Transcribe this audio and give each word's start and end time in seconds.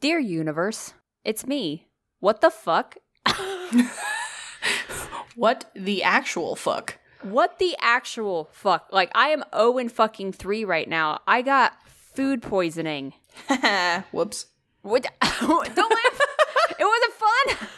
Dear 0.00 0.18
universe, 0.18 0.94
it's 1.24 1.46
me. 1.46 1.88
What 2.20 2.40
the 2.40 2.50
fuck? 2.50 2.96
What 5.36 5.70
the 5.74 6.02
actual 6.02 6.54
fuck? 6.54 6.98
What 7.22 7.58
the 7.58 7.74
actual 7.80 8.50
fuck? 8.52 8.88
Like 8.92 9.10
I 9.14 9.28
am 9.28 9.42
0 9.54 9.78
and 9.78 9.90
fucking 9.90 10.32
3 10.32 10.64
right 10.64 10.88
now. 10.88 11.20
I 11.26 11.40
got 11.40 11.72
food 11.86 12.42
poisoning. 12.42 13.14
Whoops. 14.12 14.46
What? 14.82 15.06
Don't 15.40 15.68
laugh. 15.68 16.20
it 16.78 16.84
wasn't 16.84 17.12
fun. 17.14 17.68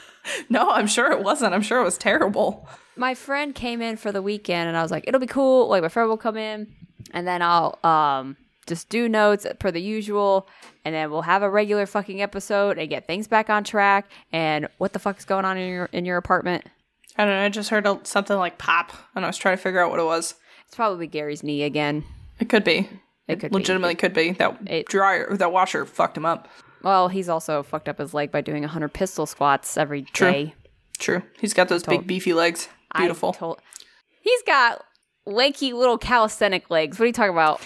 No, 0.49 0.71
I'm 0.71 0.87
sure 0.87 1.13
it 1.13 1.23
wasn't. 1.23 1.55
I'm 1.55 1.63
sure 1.63 1.81
it 1.81 1.85
was 1.85 1.99
terrible. 1.99 2.69
My 2.97 3.15
friend 3.15 3.55
came 3.55 3.81
in 3.81 3.97
for 3.97 4.11
the 4.11 4.23
weekend 4.23 4.69
and 4.69 4.77
I 4.77 4.83
was 4.83 4.91
like, 4.91 5.05
it'll 5.07 5.21
be 5.21 5.27
cool. 5.27 5.69
Like 5.69 5.83
my 5.83 5.89
friend 5.89 6.09
will 6.09 6.17
come 6.17 6.37
in 6.37 6.75
and 7.13 7.27
then 7.29 7.43
I'll 7.43 7.79
um 7.85 8.37
just 8.73 8.89
do 8.89 9.09
notes 9.09 9.47
per 9.59 9.71
the 9.71 9.81
usual 9.81 10.49
and 10.85 10.95
then 10.95 11.11
we'll 11.11 11.23
have 11.23 11.43
a 11.43 11.51
regular 11.51 11.87
fucking 11.87 12.23
episode 12.23 12.79
and 12.79 12.89
get 12.89 13.07
things 13.07 13.29
back 13.29 13.51
on 13.51 13.65
track. 13.65 14.11
And 14.33 14.69
what 14.79 14.93
the 14.93 14.99
fuck 14.99 15.19
is 15.19 15.25
going 15.25 15.45
on 15.45 15.57
in 15.59 15.69
your 15.71 15.87
in 15.93 16.05
your 16.05 16.17
apartment? 16.17 16.65
I 17.19 17.25
don't 17.25 17.35
know. 17.35 17.45
I 17.45 17.49
just 17.51 17.69
heard 17.71 17.87
a, 17.87 18.01
something 18.05 18.37
like 18.37 18.57
pop, 18.57 18.93
and 19.15 19.25
I 19.25 19.29
was 19.29 19.37
trying 19.37 19.57
to 19.57 19.63
figure 19.63 19.81
out 19.81 19.91
what 19.91 20.01
it 20.01 20.05
was. 20.05 20.35
It's 20.67 20.75
probably 20.75 21.07
Gary's 21.07 21.43
knee 21.43 21.63
again. 21.63 22.05
It 22.41 22.49
could 22.49 22.65
be. 22.65 22.89
It 23.29 23.39
could 23.39 23.51
be. 23.51 23.59
legitimately 23.59 23.95
could 23.97 24.15
be. 24.15 24.33
That 24.33 24.57
It- 24.67 24.87
dryer, 24.89 25.37
that 25.37 25.53
washer 25.53 25.85
fucked 25.85 26.17
him 26.17 26.25
up. 26.25 26.49
Well, 26.83 27.09
he's 27.09 27.29
also 27.29 27.63
fucked 27.63 27.89
up 27.89 27.99
his 27.99 28.13
leg 28.15 28.33
by 28.33 28.41
doing 28.41 28.63
100 28.63 28.89
pistol 28.95 29.27
squats 29.27 29.77
every 29.77 30.03
day. 30.03 30.55
True. 30.99 31.19
True. 31.21 31.23
He's 31.39 31.53
got 31.55 31.69
those 31.69 31.83
big 31.85 32.07
beefy 32.07 32.33
legs. 32.33 32.69
Beautiful. 32.97 33.33
told- 33.35 33.61
he's 34.23 34.43
got 34.43 34.83
lanky 35.27 35.73
little 35.73 35.99
calisthenic 35.99 36.71
legs. 36.71 36.99
What 36.99 37.05
are 37.05 37.07
you 37.09 37.13
talking 37.13 37.33
about? 37.33 37.61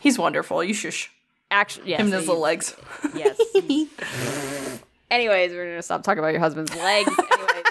He's 0.00 0.18
wonderful. 0.18 0.62
You 0.62 0.74
shush. 0.74 1.10
Actually, 1.50 1.90
yes. 1.90 2.00
Him 2.00 2.06
and 2.06 2.14
his 2.14 2.26
little 2.26 2.42
legs. 2.42 2.74
Yes. 3.14 3.38
Anyways, 5.10 5.52
we're 5.52 5.66
gonna 5.66 5.82
stop 5.82 6.02
talking 6.02 6.18
about 6.18 6.32
your 6.32 6.40
husband's 6.40 6.74
legs. 6.74 7.10
Anyways, 7.32 7.64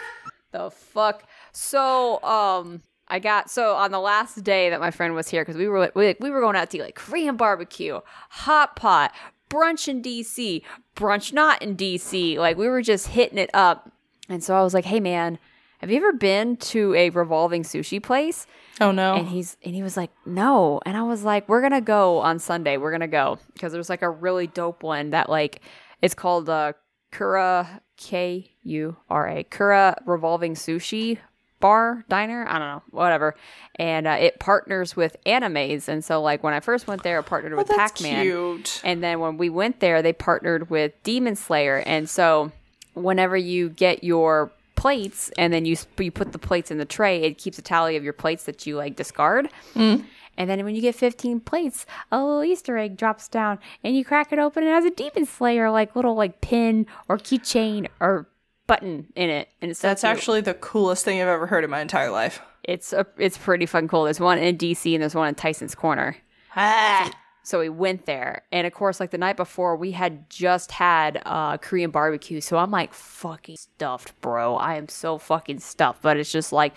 the 0.52 0.72
fuck. 0.72 1.24
So, 1.52 2.24
um, 2.24 2.82
I 3.08 3.20
got 3.20 3.50
so 3.50 3.76
on 3.76 3.92
the 3.92 4.00
last 4.00 4.44
day 4.44 4.70
that 4.70 4.80
my 4.80 4.92
friend 4.92 5.16
was 5.16 5.28
here 5.28 5.42
because 5.44 5.58
we 5.58 5.68
were 5.68 5.92
we, 5.96 6.16
we 6.20 6.30
were 6.30 6.40
going 6.40 6.56
out 6.56 6.70
to 6.70 6.78
eat 6.78 6.82
like 6.82 6.96
Korean 6.96 7.36
barbecue, 7.36 8.00
hot 8.30 8.76
pot, 8.76 9.14
brunch 9.50 9.88
in 9.88 10.02
DC, 10.02 10.62
brunch 10.96 11.34
not 11.34 11.62
in 11.62 11.76
DC. 11.76 12.38
Like 12.38 12.58
we 12.58 12.70
were 12.70 12.82
just 12.82 13.08
hitting 13.08 13.38
it 13.38 13.50
up. 13.54 13.92
And 14.30 14.42
so 14.42 14.56
I 14.56 14.64
was 14.64 14.74
like, 14.74 14.86
"Hey, 14.86 15.02
man, 15.02 15.38
have 15.84 15.92
you 15.92 15.98
ever 15.98 16.14
been 16.14 16.56
to 16.58 16.94
a 16.96 17.10
revolving 17.10 17.64
sushi 17.64 18.02
place?" 18.02 18.48
Oh 18.82 18.92
no. 18.92 19.16
And 19.16 19.28
he's 19.28 19.58
and 19.64 19.76
he 19.76 19.84
was 19.84 19.96
like, 19.98 20.12
"No." 20.26 20.80
And 20.86 20.96
I 20.98 21.04
was 21.04 21.24
like, 21.24 21.48
"We're 21.48 21.62
going 21.62 21.74
to 21.74 21.82
go 21.82 22.20
on 22.20 22.40
Sunday. 22.40 22.78
We're 22.78 22.92
going 22.92 23.02
to 23.02 23.08
go 23.08 23.38
because 23.54 23.72
there's 23.74 23.90
like 23.90 24.02
a 24.02 24.10
really 24.10 24.48
dope 24.48 24.82
one 24.84 25.12
that 25.12 25.30
like 25.30 25.62
it's 26.02 26.14
called 26.16 26.50
uh 26.50 26.74
Kura 27.12 27.82
K 27.98 28.52
U 28.64 28.96
R 29.10 29.28
A 29.28 29.44
Kura 29.44 29.96
Revolving 30.06 30.56
Sushi 30.56 31.20
Bar 31.60 32.04
Diner. 32.10 32.46
I 32.50 32.54
don't 32.60 32.68
know, 32.68 32.84
whatever. 32.92 33.36
And 33.76 34.08
uh, 34.08 34.18
it 34.20 34.40
partners 34.40 34.96
with 34.96 35.16
animes. 35.26 35.88
And 35.88 36.04
so 36.04 36.22
like 36.22 36.44
when 36.44 36.54
I 36.54 36.60
first 36.60 36.88
went 36.88 37.04
there, 37.04 37.20
it 37.20 37.24
partnered 37.24 37.54
with 37.56 37.70
Oh, 37.72 37.76
that's 37.78 38.02
Pac-Man. 38.02 38.24
cute. 38.26 38.82
And 38.84 39.04
then 39.04 39.20
when 39.20 39.38
we 39.38 39.50
went 39.50 39.80
there, 39.80 40.02
they 40.02 40.12
partnered 40.14 40.70
with 40.70 40.92
Demon 41.04 41.36
Slayer. 41.36 41.78
And 41.86 42.10
so 42.10 42.52
whenever 42.96 43.38
you 43.38 43.70
get 43.70 44.04
your 44.04 44.52
plates 44.84 45.32
and 45.38 45.54
then 45.54 45.64
you 45.64 45.78
you 45.98 46.12
put 46.12 46.34
the 46.34 46.38
plates 46.38 46.70
in 46.70 46.78
the 46.78 46.84
tray, 46.84 47.22
it 47.24 47.38
keeps 47.38 47.58
a 47.58 47.62
tally 47.62 47.96
of 47.96 48.04
your 48.04 48.12
plates 48.12 48.44
that 48.44 48.66
you 48.68 48.76
like 48.76 48.98
discard. 48.98 49.48
Mm. 49.76 50.04
And 50.38 50.50
then 50.50 50.66
when 50.66 50.76
you 50.76 50.82
get 50.82 50.94
15 50.94 51.40
plates, 51.40 51.86
a 52.12 52.22
little 52.22 52.44
Easter 52.44 52.78
egg 52.78 52.98
drops 52.98 53.30
down 53.30 53.60
and 53.82 53.96
you 53.96 54.04
crack 54.04 54.34
it 54.34 54.40
open 54.40 54.64
and 54.64 54.72
it 54.74 54.76
has 54.76 54.84
a 54.84 54.92
Demon 54.92 55.26
Slayer 55.26 55.72
like 55.72 55.96
little 55.96 56.16
like 56.16 56.42
pin 56.42 56.86
or 57.08 57.18
keychain 57.18 57.88
or 58.02 58.28
button 58.68 59.08
in 59.16 59.30
it. 59.30 59.48
And 59.62 59.72
it's 59.72 59.80
so 59.80 59.88
That's 59.88 60.02
cute. 60.02 60.12
actually 60.12 60.42
the 60.42 60.54
coolest 60.56 61.06
thing 61.06 61.22
I've 61.22 61.30
ever 61.30 61.48
heard 61.48 61.64
in 61.64 61.70
my 61.70 61.80
entire 61.80 62.12
life. 62.12 62.42
it's 62.64 62.92
a, 62.92 63.06
it's 63.18 63.38
pretty 63.38 63.66
fun 63.66 63.88
cool. 63.88 64.04
There's 64.04 64.20
one 64.20 64.38
in 64.38 64.58
DC 64.58 64.94
and 64.94 65.02
there's 65.02 65.16
one 65.16 65.30
in 65.30 65.36
Tyson's 65.36 65.76
Corner. 65.76 66.18
Ah. 66.58 67.10
So 67.46 67.60
we 67.60 67.68
went 67.68 68.06
there, 68.06 68.44
and 68.54 68.66
of 68.66 68.74
course, 68.74 69.02
like 69.02 69.12
the 69.12 69.18
night 69.18 69.36
before, 69.36 69.76
we 69.76 69.92
had 69.92 70.30
just 70.30 70.72
had 70.72 71.22
uh, 71.26 71.58
Korean 71.58 71.92
barbecue. 71.92 72.40
So 72.40 72.58
I'm 72.58 72.72
like 72.72 72.94
fucking 72.94 73.58
stuffed, 73.58 74.20
bro. 74.22 74.56
I 74.56 74.76
am 74.76 74.88
so 74.88 75.18
fucking 75.18 75.60
stuffed. 75.60 76.02
But 76.02 76.16
it's 76.16 76.32
just 76.32 76.54
like, 76.54 76.74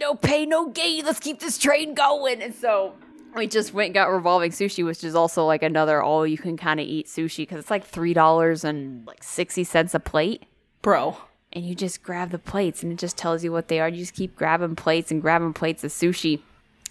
no 0.00 0.14
pain, 0.14 0.50
no 0.50 0.68
gain. 0.68 1.04
Let's 1.04 1.18
keep 1.18 1.40
this 1.40 1.58
train 1.58 1.94
going. 1.94 2.40
And 2.40 2.54
so 2.54 2.94
we 3.34 3.48
just 3.48 3.74
went 3.74 3.86
and 3.86 3.94
got 3.94 4.10
revolving 4.10 4.52
sushi, 4.52 4.84
which 4.84 5.02
is 5.02 5.16
also 5.16 5.44
like 5.44 5.64
another 5.64 6.00
all 6.00 6.24
you 6.24 6.38
can 6.38 6.56
kind 6.56 6.78
of 6.78 6.86
eat 6.86 7.06
sushi 7.06 7.38
because 7.38 7.58
it's 7.58 7.70
like 7.70 7.84
three 7.84 8.14
dollars 8.14 8.62
and 8.62 9.04
like 9.08 9.24
sixty 9.24 9.64
cents 9.64 9.92
a 9.92 10.00
plate. 10.00 10.44
Bro. 10.82 11.16
And 11.52 11.66
you 11.66 11.74
just 11.74 12.04
grab 12.04 12.30
the 12.30 12.38
plates, 12.38 12.84
and 12.84 12.92
it 12.92 12.98
just 13.00 13.16
tells 13.16 13.42
you 13.42 13.50
what 13.50 13.66
they 13.66 13.80
are. 13.80 13.88
You 13.88 13.96
just 13.96 14.14
keep 14.14 14.36
grabbing 14.36 14.76
plates 14.76 15.10
and 15.10 15.20
grabbing 15.20 15.52
plates 15.52 15.82
of 15.82 15.90
sushi. 15.90 16.42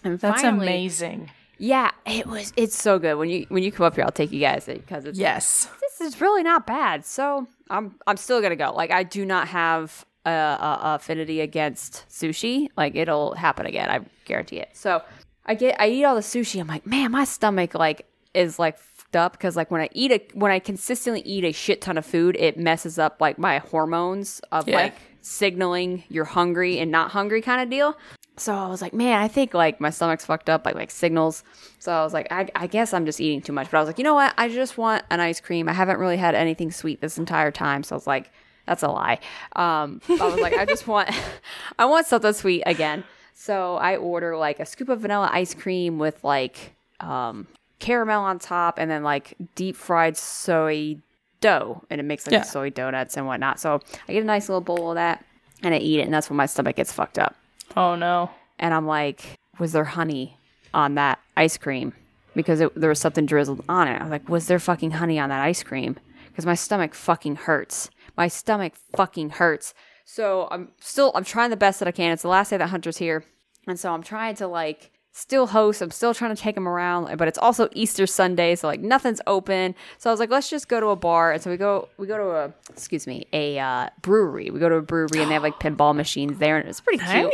And 0.03 0.19
That's 0.19 0.41
finally, 0.41 0.67
amazing. 0.67 1.31
Yeah, 1.59 1.91
it 2.05 2.25
was. 2.25 2.51
It's 2.55 2.75
so 2.81 2.97
good. 2.99 3.15
When 3.15 3.29
you 3.29 3.45
when 3.49 3.61
you 3.63 3.71
come 3.71 3.85
up 3.85 3.95
here, 3.95 4.03
I'll 4.03 4.11
take 4.11 4.31
you 4.31 4.39
guys 4.39 4.65
because 4.65 5.05
it's 5.05 5.19
Yes. 5.19 5.69
this 5.81 6.01
is 6.01 6.19
really 6.21 6.41
not 6.43 6.65
bad. 6.65 7.05
So 7.05 7.47
I'm 7.69 7.95
I'm 8.07 8.17
still 8.17 8.41
gonna 8.41 8.55
go. 8.55 8.73
Like 8.73 8.91
I 8.91 9.03
do 9.03 9.25
not 9.25 9.47
have 9.49 10.05
a, 10.25 10.29
a, 10.31 10.33
a 10.33 10.95
affinity 10.95 11.41
against 11.41 12.05
sushi. 12.09 12.69
Like 12.75 12.95
it'll 12.95 13.33
happen 13.35 13.65
again. 13.65 13.89
I 13.89 13.99
guarantee 14.25 14.57
it. 14.59 14.69
So 14.73 15.01
I 15.45 15.53
get 15.55 15.79
I 15.79 15.89
eat 15.89 16.03
all 16.05 16.15
the 16.15 16.21
sushi. 16.21 16.59
I'm 16.59 16.67
like, 16.67 16.85
man, 16.87 17.11
my 17.11 17.25
stomach 17.25 17.73
like 17.75 18.05
is 18.33 18.57
like 18.59 18.77
up 19.13 19.31
because 19.31 19.55
like 19.55 19.71
when 19.71 19.81
I 19.81 19.89
eat 19.91 20.11
a 20.11 20.21
when 20.33 20.51
I 20.51 20.59
consistently 20.59 21.21
eat 21.21 21.43
a 21.43 21.51
shit 21.51 21.81
ton 21.81 21.97
of 21.97 22.05
food, 22.05 22.35
it 22.39 22.57
messes 22.57 22.97
up 22.99 23.19
like 23.19 23.37
my 23.39 23.57
hormones 23.57 24.39
of 24.51 24.67
Yeah. 24.67 24.75
like 24.75 24.95
signaling 25.21 26.03
you're 26.09 26.25
hungry 26.25 26.79
and 26.79 26.91
not 26.91 27.11
hungry 27.11 27.41
kind 27.41 27.61
of 27.61 27.69
deal. 27.69 27.97
So 28.39 28.55
I 28.55 28.67
was 28.67 28.81
like, 28.81 28.93
man, 28.93 29.19
I 29.21 29.27
think 29.27 29.53
like 29.53 29.79
my 29.81 29.89
stomach's 29.89 30.25
fucked 30.25 30.49
up, 30.49 30.65
like 30.65 30.75
like 30.75 30.91
signals. 30.91 31.43
So 31.77 31.91
I 31.91 32.03
was 32.03 32.13
like, 32.13 32.31
I, 32.31 32.47
I 32.55 32.67
guess 32.67 32.93
I'm 32.93 33.05
just 33.05 33.19
eating 33.19 33.41
too 33.41 33.51
much. 33.53 33.69
But 33.69 33.77
I 33.77 33.81
was 33.81 33.87
like, 33.87 33.97
you 33.97 34.03
know 34.03 34.13
what? 34.15 34.33
I 34.37 34.47
just 34.49 34.77
want 34.77 35.03
an 35.09 35.19
ice 35.19 35.39
cream. 35.41 35.67
I 35.67 35.73
haven't 35.73 35.99
really 35.99 36.17
had 36.17 36.35
anything 36.35 36.71
sweet 36.71 37.01
this 37.01 37.17
entire 37.17 37.51
time. 37.51 37.83
So 37.83 37.95
I 37.95 37.97
was 37.97 38.07
like, 38.07 38.31
that's 38.65 38.81
a 38.83 38.87
lie. 38.87 39.19
Um, 39.55 39.99
I 40.09 40.25
was 40.27 40.39
like, 40.41 40.53
I 40.57 40.65
just 40.65 40.87
want, 40.87 41.09
I 41.79 41.85
want 41.85 42.07
something 42.07 42.33
sweet 42.33 42.63
again. 42.65 43.03
So 43.33 43.75
I 43.75 43.95
order 43.97 44.37
like 44.37 44.59
a 44.59 44.65
scoop 44.65 44.89
of 44.89 45.01
vanilla 45.01 45.29
ice 45.31 45.53
cream 45.53 45.97
with 45.99 46.23
like 46.23 46.73
um, 46.99 47.47
caramel 47.79 48.23
on 48.23 48.37
top, 48.39 48.77
and 48.77 48.91
then 48.91 49.03
like 49.03 49.35
deep 49.55 49.75
fried 49.75 50.17
soy 50.17 50.97
dough, 51.41 51.83
and 51.89 52.01
it 52.01 52.03
makes 52.03 52.25
like 52.27 52.33
Yeah. 52.33 52.41
soy 52.43 52.69
donuts 52.69 53.15
and 53.15 53.25
whatnot. 53.25 53.59
So 53.59 53.79
I 54.07 54.13
get 54.13 54.23
a 54.23 54.25
nice 54.25 54.49
little 54.49 54.59
bowl 54.61 54.91
of 54.91 54.95
that, 54.95 55.23
and 55.63 55.73
I 55.73 55.77
eat 55.77 55.99
it, 55.99 56.03
and 56.03 56.13
that's 56.13 56.29
when 56.29 56.35
my 56.37 56.45
stomach 56.47 56.75
gets 56.75 56.91
fucked 56.91 57.17
up 57.17 57.35
Oh 57.77 57.95
no. 57.95 58.31
and 58.57 58.73
I'm 58.73 58.85
like, 58.85 59.39
was 59.59 59.71
there 59.71 59.85
honey 59.85 60.37
on 60.73 60.95
that 60.95 61.19
ice 61.37 61.57
cream? 61.57 61.93
Because 62.35 62.61
it, 62.61 62.73
there 62.75 62.89
was 62.89 62.99
something 62.99 63.25
drizzled 63.25 63.63
on 63.67 63.87
it. 63.87 63.99
I 63.99 64.03
was 64.03 64.11
like, 64.11 64.29
was 64.29 64.47
there 64.47 64.59
fucking 64.59 64.91
honey 64.91 65.19
on 65.19 65.29
that 65.29 65.41
ice 65.41 65.63
cream? 65.63 65.97
Because 66.27 66.45
my 66.45 66.55
stomach 66.55 66.93
fucking 66.93 67.35
hurts. 67.35 67.89
My 68.17 68.27
stomach 68.27 68.73
fucking 68.95 69.31
hurts. 69.31 69.73
So 70.05 70.47
I'm 70.51 70.69
still, 70.79 71.11
I'm 71.15 71.23
trying 71.23 71.49
the 71.49 71.57
best 71.57 71.79
that 71.79 71.87
I 71.87 71.91
can. 71.91 72.11
It's 72.11 72.21
the 72.21 72.27
last 72.29 72.49
day 72.49 72.57
that 72.57 72.69
Hunter's 72.69 72.97
here. 72.97 73.23
And 73.67 73.79
so 73.79 73.93
I'm 73.93 74.03
trying 74.03 74.35
to 74.35 74.47
like 74.47 74.91
still 75.11 75.47
host. 75.47 75.81
I'm 75.81 75.91
still 75.91 76.13
trying 76.13 76.35
to 76.35 76.41
take 76.41 76.55
him 76.55 76.67
around, 76.67 77.17
but 77.17 77.27
it's 77.27 77.37
also 77.37 77.69
Easter 77.73 78.07
Sunday, 78.07 78.55
so 78.55 78.67
like 78.67 78.79
nothing's 78.81 79.21
open. 79.27 79.75
So 79.97 80.09
I 80.09 80.13
was 80.13 80.19
like, 80.19 80.29
let's 80.29 80.49
just 80.49 80.67
go 80.67 80.79
to 80.79 80.87
a 80.87 80.95
bar. 80.95 81.31
And 81.31 81.41
so 81.41 81.49
we 81.49 81.57
go, 81.57 81.89
we 81.97 82.07
go 82.07 82.17
to 82.17 82.29
a, 82.31 82.53
excuse 82.69 83.07
me, 83.07 83.27
a 83.33 83.59
uh, 83.59 83.89
brewery. 84.01 84.49
We 84.49 84.59
go 84.59 84.69
to 84.69 84.75
a 84.75 84.81
brewery 84.81 85.21
and 85.21 85.29
they 85.29 85.33
have 85.33 85.43
like 85.43 85.59
pinball 85.59 85.95
machines 85.95 86.37
there, 86.39 86.57
and 86.57 86.67
it's 86.67 86.79
pretty 86.81 87.03
cute. 87.03 87.33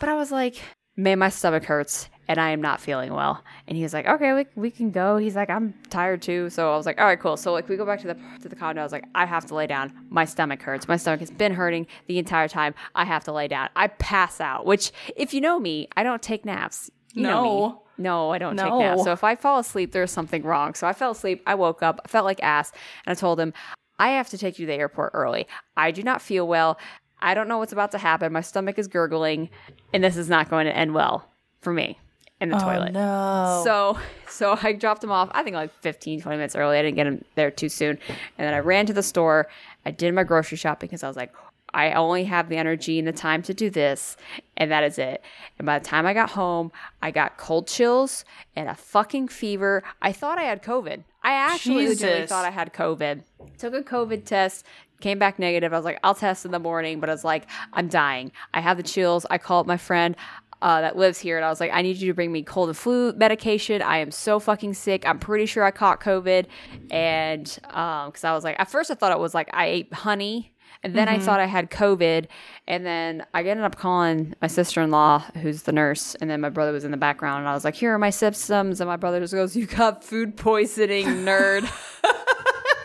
But 0.00 0.08
I 0.08 0.14
was 0.14 0.30
like, 0.30 0.56
man, 0.96 1.18
my 1.18 1.28
stomach 1.28 1.64
hurts 1.64 2.08
and 2.28 2.40
I 2.40 2.50
am 2.50 2.60
not 2.60 2.80
feeling 2.80 3.12
well. 3.12 3.42
And 3.66 3.76
he 3.76 3.82
was 3.82 3.92
like, 3.92 4.06
okay, 4.06 4.32
we, 4.32 4.46
we 4.54 4.70
can 4.70 4.90
go. 4.90 5.16
He's 5.16 5.36
like, 5.36 5.50
I'm 5.50 5.74
tired 5.90 6.22
too. 6.22 6.50
So 6.50 6.72
I 6.72 6.76
was 6.76 6.86
like, 6.86 7.00
all 7.00 7.06
right, 7.06 7.18
cool. 7.18 7.36
So 7.36 7.52
like 7.52 7.68
we 7.68 7.76
go 7.76 7.86
back 7.86 8.00
to 8.00 8.08
the 8.08 8.16
to 8.42 8.48
the 8.48 8.56
condo. 8.56 8.80
I 8.80 8.84
was 8.84 8.92
like, 8.92 9.04
I 9.14 9.24
have 9.24 9.46
to 9.46 9.54
lay 9.54 9.66
down. 9.66 9.92
My 10.10 10.24
stomach 10.24 10.62
hurts. 10.62 10.88
My 10.88 10.96
stomach 10.96 11.20
has 11.20 11.30
been 11.30 11.54
hurting 11.54 11.86
the 12.06 12.18
entire 12.18 12.48
time. 12.48 12.74
I 12.94 13.04
have 13.04 13.24
to 13.24 13.32
lay 13.32 13.48
down. 13.48 13.68
I 13.76 13.88
pass 13.88 14.40
out. 14.40 14.66
Which, 14.66 14.92
if 15.16 15.32
you 15.32 15.40
know 15.40 15.58
me, 15.58 15.88
I 15.96 16.02
don't 16.02 16.22
take 16.22 16.44
naps. 16.44 16.90
You 17.14 17.22
know 17.22 17.42
me. 17.42 17.48
No. 17.48 17.82
No, 17.98 18.30
I 18.30 18.36
don't 18.36 18.58
take 18.58 18.74
naps. 18.74 19.04
So 19.04 19.12
if 19.12 19.24
I 19.24 19.36
fall 19.36 19.58
asleep, 19.58 19.92
there's 19.92 20.10
something 20.10 20.42
wrong. 20.42 20.74
So 20.74 20.86
I 20.86 20.92
fell 20.92 21.12
asleep. 21.12 21.42
I 21.46 21.54
woke 21.54 21.82
up. 21.82 21.98
I 22.04 22.08
felt 22.08 22.26
like 22.26 22.42
ass, 22.42 22.70
and 23.06 23.16
I 23.16 23.18
told 23.18 23.40
him, 23.40 23.54
I 23.98 24.10
have 24.10 24.28
to 24.28 24.38
take 24.38 24.58
you 24.58 24.66
to 24.66 24.72
the 24.72 24.78
airport 24.78 25.12
early. 25.14 25.46
I 25.78 25.92
do 25.92 26.02
not 26.02 26.20
feel 26.20 26.46
well. 26.46 26.78
I 27.22 27.32
don't 27.32 27.48
know 27.48 27.56
what's 27.56 27.72
about 27.72 27.92
to 27.92 27.98
happen. 27.98 28.34
My 28.34 28.42
stomach 28.42 28.78
is 28.78 28.86
gurgling, 28.86 29.48
and 29.94 30.04
this 30.04 30.18
is 30.18 30.28
not 30.28 30.50
going 30.50 30.66
to 30.66 30.76
end 30.76 30.92
well 30.92 31.26
for 31.62 31.72
me 31.72 31.98
in 32.40 32.50
the 32.50 32.56
oh, 32.56 32.60
toilet. 32.60 32.92
No. 32.92 33.62
So 33.64 33.98
so 34.28 34.58
I 34.62 34.72
dropped 34.72 35.02
him 35.02 35.10
off, 35.10 35.30
I 35.32 35.42
think 35.42 35.54
like 35.54 35.72
15, 35.80 36.20
20 36.20 36.36
minutes 36.36 36.56
early. 36.56 36.78
I 36.78 36.82
didn't 36.82 36.96
get 36.96 37.06
him 37.06 37.24
there 37.34 37.50
too 37.50 37.68
soon. 37.68 37.98
And 38.08 38.46
then 38.46 38.54
I 38.54 38.58
ran 38.58 38.86
to 38.86 38.92
the 38.92 39.02
store. 39.02 39.48
I 39.84 39.90
did 39.90 40.14
my 40.14 40.24
grocery 40.24 40.58
shopping 40.58 40.88
because 40.88 41.02
I 41.02 41.08
was 41.08 41.16
like, 41.16 41.32
I 41.74 41.92
only 41.92 42.24
have 42.24 42.48
the 42.48 42.56
energy 42.56 42.98
and 42.98 43.06
the 43.06 43.12
time 43.12 43.42
to 43.42 43.52
do 43.52 43.68
this, 43.68 44.16
and 44.56 44.70
that 44.70 44.82
is 44.82 44.98
it. 44.98 45.22
And 45.58 45.66
by 45.66 45.78
the 45.78 45.84
time 45.84 46.06
I 46.06 46.14
got 46.14 46.30
home, 46.30 46.72
I 47.02 47.10
got 47.10 47.36
cold 47.36 47.66
chills 47.66 48.24
and 48.54 48.68
a 48.68 48.74
fucking 48.74 49.28
fever. 49.28 49.82
I 50.00 50.12
thought 50.12 50.38
I 50.38 50.44
had 50.44 50.62
COVID. 50.62 51.02
I 51.22 51.32
actually 51.32 51.94
thought 51.94 52.46
I 52.46 52.50
had 52.50 52.72
COVID. 52.72 53.22
Took 53.58 53.74
a 53.74 53.82
COVID 53.82 54.24
test, 54.24 54.64
came 55.00 55.18
back 55.18 55.38
negative. 55.38 55.72
I 55.72 55.76
was 55.76 55.84
like, 55.84 55.98
I'll 56.02 56.14
test 56.14 56.44
in 56.44 56.50
the 56.50 56.58
morning, 56.58 57.00
but 57.00 57.10
I 57.10 57.12
was 57.12 57.24
like, 57.24 57.46
I'm 57.72 57.88
dying. 57.88 58.32
I 58.54 58.60
have 58.60 58.76
the 58.76 58.82
chills. 58.82 59.26
I 59.28 59.38
called 59.38 59.66
my 59.66 59.76
friend 59.76 60.16
uh, 60.62 60.80
that 60.80 60.96
lives 60.96 61.18
here, 61.18 61.36
and 61.36 61.44
I 61.44 61.48
was 61.48 61.60
like, 61.60 61.70
I 61.72 61.82
need 61.82 61.96
you 61.96 62.08
to 62.08 62.14
bring 62.14 62.32
me 62.32 62.42
cold 62.42 62.68
and 62.68 62.76
flu 62.76 63.12
medication. 63.12 63.82
I 63.82 63.98
am 63.98 64.10
so 64.10 64.38
fucking 64.40 64.74
sick. 64.74 65.06
I'm 65.06 65.18
pretty 65.18 65.46
sure 65.46 65.64
I 65.64 65.70
caught 65.70 66.00
COVID, 66.00 66.46
and 66.90 67.58
um, 67.70 68.10
because 68.10 68.24
I 68.24 68.32
was 68.32 68.44
like, 68.44 68.56
at 68.58 68.70
first 68.70 68.90
I 68.90 68.94
thought 68.94 69.12
it 69.12 69.18
was 69.18 69.34
like 69.34 69.48
I 69.52 69.66
ate 69.66 69.92
honey. 69.92 70.52
And 70.82 70.94
then 70.94 71.08
I 71.08 71.18
thought 71.18 71.40
I 71.40 71.46
had 71.46 71.68
COVID. 71.70 72.26
And 72.68 72.86
then 72.86 73.26
I 73.34 73.42
ended 73.42 73.64
up 73.64 73.74
calling 73.74 74.34
my 74.40 74.46
sister 74.46 74.82
in 74.82 74.92
law, 74.92 75.18
who's 75.42 75.62
the 75.62 75.72
nurse. 75.72 76.14
And 76.16 76.30
then 76.30 76.40
my 76.40 76.50
brother 76.50 76.70
was 76.70 76.84
in 76.84 76.92
the 76.92 76.96
background. 76.96 77.40
And 77.40 77.48
I 77.48 77.54
was 77.54 77.64
like, 77.64 77.74
Here 77.74 77.92
are 77.92 77.98
my 77.98 78.10
symptoms. 78.10 78.80
And 78.80 78.86
my 78.86 78.96
brother 78.96 79.18
just 79.18 79.32
goes, 79.34 79.56
You 79.56 79.66
got 79.66 80.04
food 80.04 80.36
poisoning, 80.36 81.06
nerd. 81.24 81.68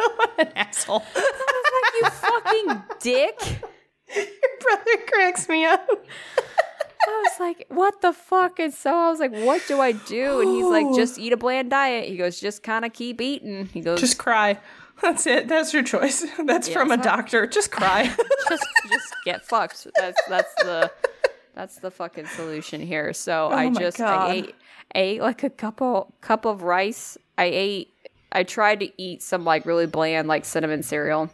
What 0.16 0.40
an 0.40 0.52
asshole. 0.56 1.04
you 1.16 2.10
fucking 2.10 2.84
dick. 3.00 3.40
Your 4.16 4.26
brother 4.62 5.06
cracks 5.08 5.48
me 5.48 5.66
up. 5.66 5.88
I 7.08 7.22
was 7.24 7.40
like, 7.40 7.66
What 7.70 8.02
the 8.02 8.14
fuck? 8.14 8.60
And 8.60 8.74
so 8.74 8.96
I 8.96 9.10
was 9.10 9.20
like, 9.20 9.34
What 9.34 9.64
do 9.68 9.80
I 9.80 9.92
do? 9.92 10.42
And 10.42 10.50
he's 10.50 10.66
like, 10.66 10.86
Just 10.96 11.20
eat 11.20 11.34
a 11.34 11.38
bland 11.38 11.70
diet. 11.70 12.08
He 12.08 12.18
goes, 12.18 12.40
Just 12.40 12.64
kind 12.64 12.86
of 12.86 12.94
keep 12.94 13.22
eating. 13.22 13.68
He 13.68 13.82
goes, 13.82 14.00
Just 14.00 14.18
cry. 14.18 14.60
That's 15.02 15.26
it. 15.26 15.48
That's 15.48 15.74
your 15.74 15.84
choice. 15.84 16.26
That's 16.46 16.70
from 16.70 16.92
a 16.92 16.98
doctor. 16.98 17.48
Just 17.48 17.72
cry. 17.72 18.04
just 18.50 18.68
just 18.90 19.16
get 19.26 19.44
fucked. 19.46 19.88
That's 19.96 20.22
that's 20.30 20.54
the 20.56 20.92
that's 21.56 21.78
the 21.80 21.90
fucking 21.90 22.28
solution 22.28 22.82
here. 22.82 23.12
So 23.14 23.50
oh 23.52 23.56
I 23.56 23.72
just 23.72 23.98
God. 23.98 24.30
I 24.30 24.34
ate 24.34 24.56
I 24.94 25.00
ate 25.00 25.22
like 25.22 25.44
a 25.44 25.50
couple 25.50 26.14
cup 26.22 26.46
of 26.46 26.62
rice. 26.62 27.18
I 27.38 27.46
ate 27.46 27.94
I 28.32 28.44
tried 28.44 28.80
to 28.82 29.02
eat 29.02 29.24
some 29.24 29.44
like 29.44 29.66
really 29.66 29.88
bland 29.88 30.28
like 30.28 30.46
cinnamon 30.46 30.84
cereal. 30.84 31.32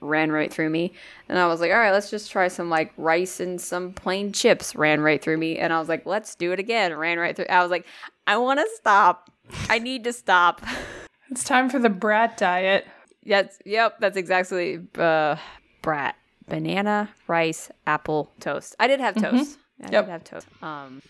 Ran 0.00 0.30
right 0.30 0.52
through 0.52 0.70
me. 0.70 0.92
And 1.28 1.38
I 1.38 1.46
was 1.48 1.60
like, 1.60 1.70
all 1.72 1.78
right, 1.78 1.90
let's 1.92 2.10
just 2.10 2.30
try 2.30 2.48
some 2.48 2.70
like 2.70 2.92
rice 2.96 3.40
and 3.40 3.60
some 3.60 3.92
plain 3.92 4.32
chips. 4.32 4.74
Ran 4.76 5.00
right 5.00 5.20
through 5.22 5.38
me. 5.38 5.58
And 5.58 5.72
I 5.72 5.78
was 5.80 5.88
like, 5.88 6.06
let's 6.06 6.34
do 6.34 6.52
it 6.52 6.58
again. 6.58 6.94
Ran 6.94 7.18
right 7.18 7.34
through. 7.34 7.46
I 7.50 7.62
was 7.62 7.70
like, 7.70 7.86
I 8.26 8.36
want 8.36 8.60
to 8.60 8.66
stop. 8.76 9.30
I 9.68 9.78
need 9.78 10.04
to 10.04 10.12
stop. 10.12 10.62
it's 11.30 11.44
time 11.44 11.68
for 11.68 11.78
the 11.78 11.90
brat 11.90 12.36
diet. 12.36 12.86
Yes, 13.24 13.58
yep, 13.66 13.96
that's 14.00 14.16
exactly 14.16 14.80
uh 14.96 15.36
brat. 15.82 16.16
Banana, 16.48 17.10
rice, 17.26 17.70
apple, 17.86 18.32
toast. 18.40 18.74
I 18.80 18.86
did 18.86 19.00
have 19.00 19.16
toast. 19.16 19.58
I 19.82 19.90
Yep. 19.90 20.04
did 20.06 20.10
have 20.10 20.24
toast. 20.24 20.46
Um 20.62 21.02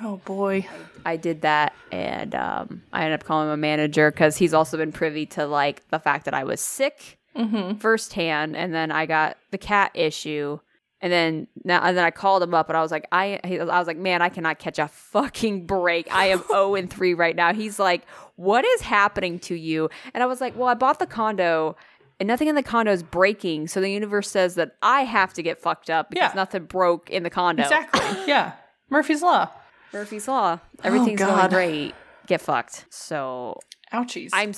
Oh 0.00 0.16
boy. 0.24 0.66
I 1.04 1.16
did 1.16 1.42
that 1.42 1.74
and 1.90 2.34
um 2.34 2.82
I 2.92 3.04
ended 3.04 3.20
up 3.20 3.26
calling 3.26 3.48
my 3.48 3.56
manager 3.56 4.10
because 4.10 4.36
he's 4.36 4.54
also 4.54 4.76
been 4.78 4.92
privy 4.92 5.26
to 5.26 5.46
like 5.46 5.86
the 5.90 5.98
fact 5.98 6.24
that 6.24 6.34
I 6.34 6.44
was 6.44 6.60
sick 6.60 7.18
Mm-hmm. 7.36 7.78
firsthand 7.78 8.56
and 8.56 8.74
then 8.74 8.90
I 8.90 9.06
got 9.06 9.38
the 9.52 9.58
cat 9.58 9.90
issue 9.94 10.58
and 11.00 11.10
then 11.12 11.46
now 11.64 11.82
and 11.82 11.96
then 11.96 12.04
I 12.04 12.10
called 12.10 12.42
him 12.42 12.52
up 12.52 12.68
and 12.68 12.76
I 12.76 12.82
was 12.82 12.90
like 12.90 13.06
I 13.10 13.40
I 13.42 13.78
was 13.78 13.86
like 13.86 13.96
man 13.96 14.20
I 14.20 14.28
cannot 14.28 14.58
catch 14.58 14.78
a 14.78 14.88
fucking 14.88 15.66
break. 15.66 16.12
I 16.14 16.26
am 16.26 16.42
0 16.46 16.74
and 16.76 16.90
3 16.90 17.14
right 17.14 17.34
now. 17.34 17.54
He's 17.54 17.78
like 17.78 18.06
what 18.36 18.64
is 18.66 18.82
happening 18.82 19.38
to 19.40 19.54
you? 19.54 19.88
And 20.12 20.22
I 20.22 20.26
was 20.26 20.40
like 20.42 20.54
well 20.56 20.68
I 20.68 20.74
bought 20.74 20.98
the 20.98 21.06
condo 21.06 21.74
and 22.20 22.26
nothing 22.26 22.48
in 22.48 22.54
the 22.54 22.62
condo 22.62 22.92
is 22.92 23.02
breaking. 23.02 23.66
So 23.68 23.80
the 23.80 23.90
universe 23.90 24.30
says 24.30 24.54
that 24.56 24.76
I 24.82 25.02
have 25.04 25.32
to 25.34 25.42
get 25.42 25.58
fucked 25.58 25.88
up 25.90 26.10
because 26.10 26.30
Yeah. 26.32 26.36
nothing 26.36 26.66
broke 26.66 27.08
in 27.10 27.22
the 27.22 27.30
condo. 27.30 27.62
Exactly. 27.62 28.00
yeah. 28.26 28.52
Murphy's 28.90 29.22
Law. 29.22 29.48
Murphy's 29.92 30.28
Law. 30.28 30.60
Everything's 30.84 31.20
oh, 31.22 31.26
going 31.26 31.36
God. 31.38 31.50
great. 31.50 31.94
Get 32.26 32.40
fucked. 32.42 32.84
So 32.90 33.58
Ouchies. 33.92 34.30
I'm. 34.34 34.52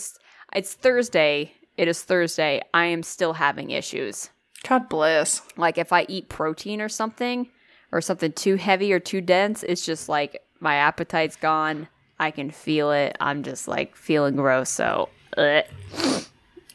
It's 0.55 0.75
Thursday. 0.75 1.53
It 1.77 1.89
is 1.89 2.03
Thursday. 2.03 2.63
I 2.73 2.87
am 2.87 3.03
still 3.03 3.33
having 3.35 3.71
issues. 3.71 4.31
God 4.69 4.89
bless. 4.89 5.43
Like 5.57 5.77
if 5.79 5.93
I 5.93 6.07
eat 6.09 6.29
protein 6.29 6.81
or 6.81 6.89
something, 6.89 7.49
or 7.93 8.01
something 8.01 8.33
too 8.33 8.57
heavy 8.57 8.93
or 8.93 8.99
too 9.01 9.21
dense, 9.21 9.63
it's 9.63 9.85
just 9.85 10.09
like 10.09 10.41
my 10.61 10.77
appetite's 10.77 11.37
gone. 11.37 11.89
I 12.19 12.31
can 12.31 12.51
feel 12.51 12.91
it. 12.93 13.17
I'm 13.21 13.43
just 13.43 13.69
like 13.69 13.95
feeling 13.97 14.37
gross. 14.37 14.71
So, 14.71 15.09
ugh. 15.37 15.65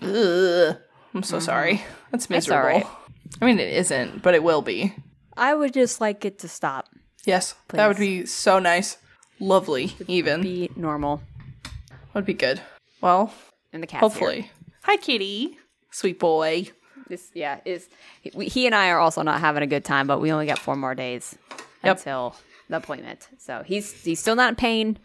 Ugh. 0.01 0.77
I'm 1.13 1.23
so 1.23 1.39
sorry. 1.39 1.81
That's 2.11 2.25
Mm-hmm. 2.25 2.33
Miserable. 2.35 2.67
right. 2.67 2.87
I 3.41 3.45
mean, 3.45 3.59
it 3.59 3.73
isn't, 3.73 4.21
but 4.21 4.33
it 4.35 4.43
will 4.43 4.61
be. 4.61 4.93
I 5.37 5.53
would 5.53 5.73
just 5.73 6.01
like 6.01 6.25
it 6.25 6.39
to 6.39 6.47
stop. 6.47 6.87
Yes, 7.25 7.55
that 7.69 7.87
would 7.87 7.97
be 7.97 8.25
so 8.25 8.59
nice. 8.59 8.97
Lovely, 9.39 9.95
even. 10.07 10.41
Be 10.41 10.69
normal. 10.75 11.21
would 12.13 12.25
be 12.25 12.33
good. 12.33 12.61
Well, 13.01 13.33
And 13.71 13.81
the 13.83 13.87
cat's 13.87 14.01
here. 14.17 14.45
Hi, 14.89 14.97
kitty. 14.97 15.55
Sweet 15.91 16.17
boy. 16.17 16.65
This, 17.07 17.29
yeah, 17.35 17.59
is 17.63 17.87
he, 18.23 18.65
and 18.65 18.73
I 18.73 18.89
are 18.89 18.97
also 18.97 19.21
not 19.21 19.39
having 19.39 19.61
a 19.61 19.67
good 19.67 19.85
time, 19.85 20.07
but 20.07 20.19
we 20.19 20.31
only 20.31 20.47
got 20.47 20.57
four 20.57 20.75
more 20.75 20.95
days 20.95 21.37
Yep. 21.83 21.97
until 21.97 22.35
the 22.69 22.77
appointment. 22.77 23.27
So 23.37 23.61
he's 23.63 23.91
he's 24.03 24.19
still 24.19 24.35
not 24.35 24.49
in 24.49 24.55
pain, 24.55 24.97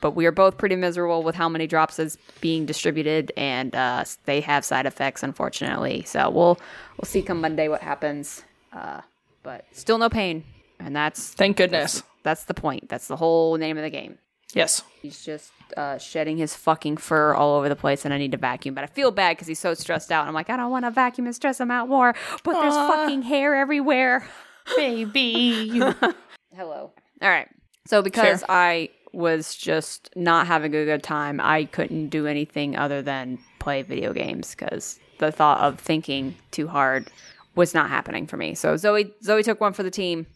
but 0.00 0.12
we 0.12 0.24
are 0.26 0.30
both 0.30 0.56
pretty 0.56 0.76
miserable 0.76 1.24
with 1.24 1.34
how 1.34 1.48
many 1.48 1.66
drops 1.66 1.98
is 1.98 2.16
being 2.40 2.64
distributed, 2.64 3.32
and 3.36 3.74
uh, 3.74 4.04
they 4.24 4.40
have 4.40 4.64
side 4.64 4.86
effects, 4.86 5.24
unfortunately. 5.24 6.04
So 6.06 6.30
we'll 6.30 6.56
we'll 6.96 7.06
see 7.06 7.20
come 7.20 7.40
Monday 7.40 7.66
what 7.66 7.80
happens. 7.80 8.44
Uh, 8.72 9.00
but 9.42 9.64
still 9.72 9.98
no 9.98 10.08
pain, 10.08 10.44
and 10.78 10.94
that's 10.94 11.34
Thank 11.34 11.56
goodness. 11.56 12.04
that's 12.22 12.44
the 12.44 12.54
point. 12.54 12.88
That's 12.88 13.08
the 13.08 13.16
whole 13.16 13.56
name 13.56 13.78
of 13.78 13.82
the 13.82 13.90
game. 13.90 14.16
Yes. 14.52 14.82
He's 15.02 15.24
just 15.24 15.50
uh, 15.76 15.98
shedding 15.98 16.36
his 16.36 16.54
fucking 16.54 16.98
fur 16.98 17.34
all 17.34 17.56
over 17.56 17.68
the 17.68 17.76
place, 17.76 18.04
and 18.04 18.14
I 18.14 18.18
need 18.18 18.32
to 18.32 18.38
vacuum. 18.38 18.74
But 18.74 18.84
I 18.84 18.86
feel 18.86 19.10
bad 19.10 19.36
because 19.36 19.48
he's 19.48 19.58
so 19.58 19.74
stressed 19.74 20.12
out. 20.12 20.26
I'm 20.26 20.34
like, 20.34 20.50
I 20.50 20.56
don't 20.56 20.70
want 20.70 20.84
to 20.84 20.90
vacuum 20.90 21.26
and 21.26 21.34
stress 21.34 21.60
him 21.60 21.70
out 21.70 21.88
more. 21.88 22.14
But 22.42 22.60
there's 22.60 22.74
fucking 22.74 23.22
hair 23.22 23.54
everywhere. 23.54 24.26
Baby. 24.76 25.68
Hello. 26.54 26.92
All 27.22 27.28
right. 27.28 27.48
So 27.86 28.02
because 28.02 28.40
Fair. 28.40 28.50
I 28.50 28.90
was 29.12 29.54
just 29.54 30.10
not 30.16 30.46
having 30.46 30.74
a 30.74 30.84
good 30.84 31.02
time, 31.02 31.40
I 31.40 31.64
couldn't 31.64 32.08
do 32.08 32.26
anything 32.26 32.76
other 32.76 33.02
than 33.02 33.38
play 33.58 33.82
video 33.82 34.12
games 34.12 34.54
because 34.54 34.98
the 35.18 35.30
thought 35.30 35.60
of 35.60 35.78
thinking 35.78 36.34
too 36.50 36.66
hard 36.66 37.10
was 37.54 37.74
not 37.74 37.90
happening 37.90 38.26
for 38.26 38.36
me. 38.36 38.54
So 38.54 38.76
Zoe 38.76 39.12
Zoe 39.22 39.42
took 39.42 39.60
one 39.60 39.72
for 39.72 39.82
the 39.82 39.90
team. 39.90 40.26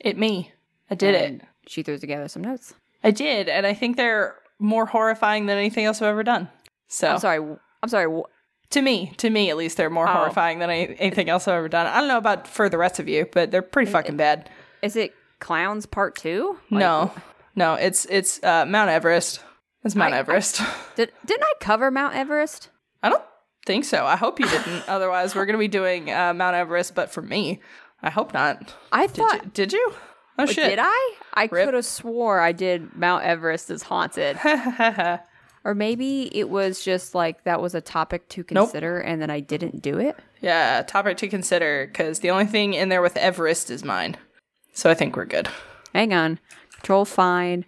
it 0.00 0.18
me. 0.18 0.52
I 0.90 0.94
did 0.94 1.14
it. 1.14 1.42
She 1.66 1.82
threw 1.82 1.98
together 1.98 2.28
some 2.28 2.42
notes. 2.42 2.74
I 3.04 3.10
did, 3.10 3.48
and 3.48 3.66
I 3.66 3.74
think 3.74 3.96
they're 3.96 4.34
more 4.58 4.86
horrifying 4.86 5.46
than 5.46 5.58
anything 5.58 5.84
else 5.84 6.00
I've 6.02 6.08
ever 6.08 6.22
done. 6.24 6.48
So 6.88 7.08
I'm 7.08 7.18
sorry. 7.18 7.38
I'm 7.82 7.88
sorry. 7.88 8.22
to 8.70 8.82
me, 8.82 9.12
to 9.18 9.30
me 9.30 9.50
at 9.50 9.56
least, 9.56 9.76
they're 9.76 9.90
more 9.90 10.08
Oh. 10.08 10.12
horrifying 10.12 10.58
than 10.58 10.70
any- 10.70 10.96
anything 10.98 11.28
else 11.28 11.46
I've 11.46 11.54
ever 11.56 11.68
done. 11.68 11.86
I 11.86 11.98
don't 12.00 12.08
know 12.08 12.16
about 12.18 12.48
for 12.48 12.68
the 12.68 12.78
rest 12.78 12.98
of 12.98 13.08
you, 13.08 13.26
but 13.32 13.50
they're 13.50 13.62
pretty 13.62 13.90
fucking 13.90 14.16
bad. 14.16 14.48
Is 14.82 14.96
it 14.96 15.12
Clowns 15.38 15.86
Part 15.86 16.16
Two? 16.16 16.58
Like, 16.70 16.80
no, 16.80 17.12
no, 17.54 17.74
it's 17.74 18.06
it's 18.06 18.42
uh, 18.42 18.64
Mount 18.66 18.90
Everest. 18.90 19.40
It's 19.84 19.94
Mount 19.94 20.14
I- 20.14 20.16
I- 20.16 20.20
Everest. 20.20 20.60
Did, 20.96 21.12
didn't 21.26 21.44
I 21.44 21.52
cover 21.60 21.90
Mount 21.90 22.14
Everest? 22.16 22.70
I 23.02 23.10
don't 23.10 23.22
think 23.66 23.84
so. 23.84 24.06
I 24.06 24.16
hope 24.16 24.40
you 24.40 24.48
didn't. 24.48 24.84
Otherwise, 24.88 25.34
we're 25.34 25.44
gonna 25.46 25.58
be 25.58 25.68
doing 25.68 26.10
uh, 26.10 26.32
Mount 26.32 26.56
Everest, 26.56 26.94
but 26.94 27.10
for 27.12 27.20
me, 27.22 27.60
I 28.02 28.08
hope 28.10 28.32
not. 28.32 28.74
I 28.92 29.06
Did 29.06 29.16
thought. 29.16 29.44
you? 29.44 29.50
Did 29.52 29.72
you? 29.74 29.92
Oh 30.38 30.46
shit! 30.46 30.70
Did 30.70 30.78
I? 30.80 31.14
I 31.34 31.48
Rip. 31.50 31.66
could 31.66 31.74
have 31.74 31.84
swore 31.84 32.40
I 32.40 32.52
did 32.52 32.94
Mount 32.96 33.24
Everest 33.24 33.70
is 33.70 33.82
haunted. 33.82 34.38
or 35.64 35.74
maybe 35.74 36.30
it 36.36 36.48
was 36.48 36.84
just 36.84 37.14
like 37.14 37.44
that 37.44 37.60
was 37.60 37.74
a 37.74 37.80
topic 37.80 38.28
to 38.30 38.44
consider 38.44 39.00
and 39.00 39.20
then 39.20 39.30
I 39.30 39.40
didn't 39.40 39.82
do 39.82 39.98
it. 39.98 40.16
Yeah, 40.40 40.82
topic 40.82 41.16
to 41.18 41.28
consider 41.28 41.86
because 41.86 42.20
the 42.20 42.30
only 42.30 42.46
thing 42.46 42.74
in 42.74 42.88
there 42.88 43.02
with 43.02 43.16
Everest 43.16 43.70
is 43.70 43.84
mine. 43.84 44.16
So 44.72 44.90
I 44.90 44.94
think 44.94 45.16
we're 45.16 45.24
good. 45.24 45.48
Hang 45.94 46.12
on. 46.12 46.38
Control 46.72 47.04
find 47.04 47.64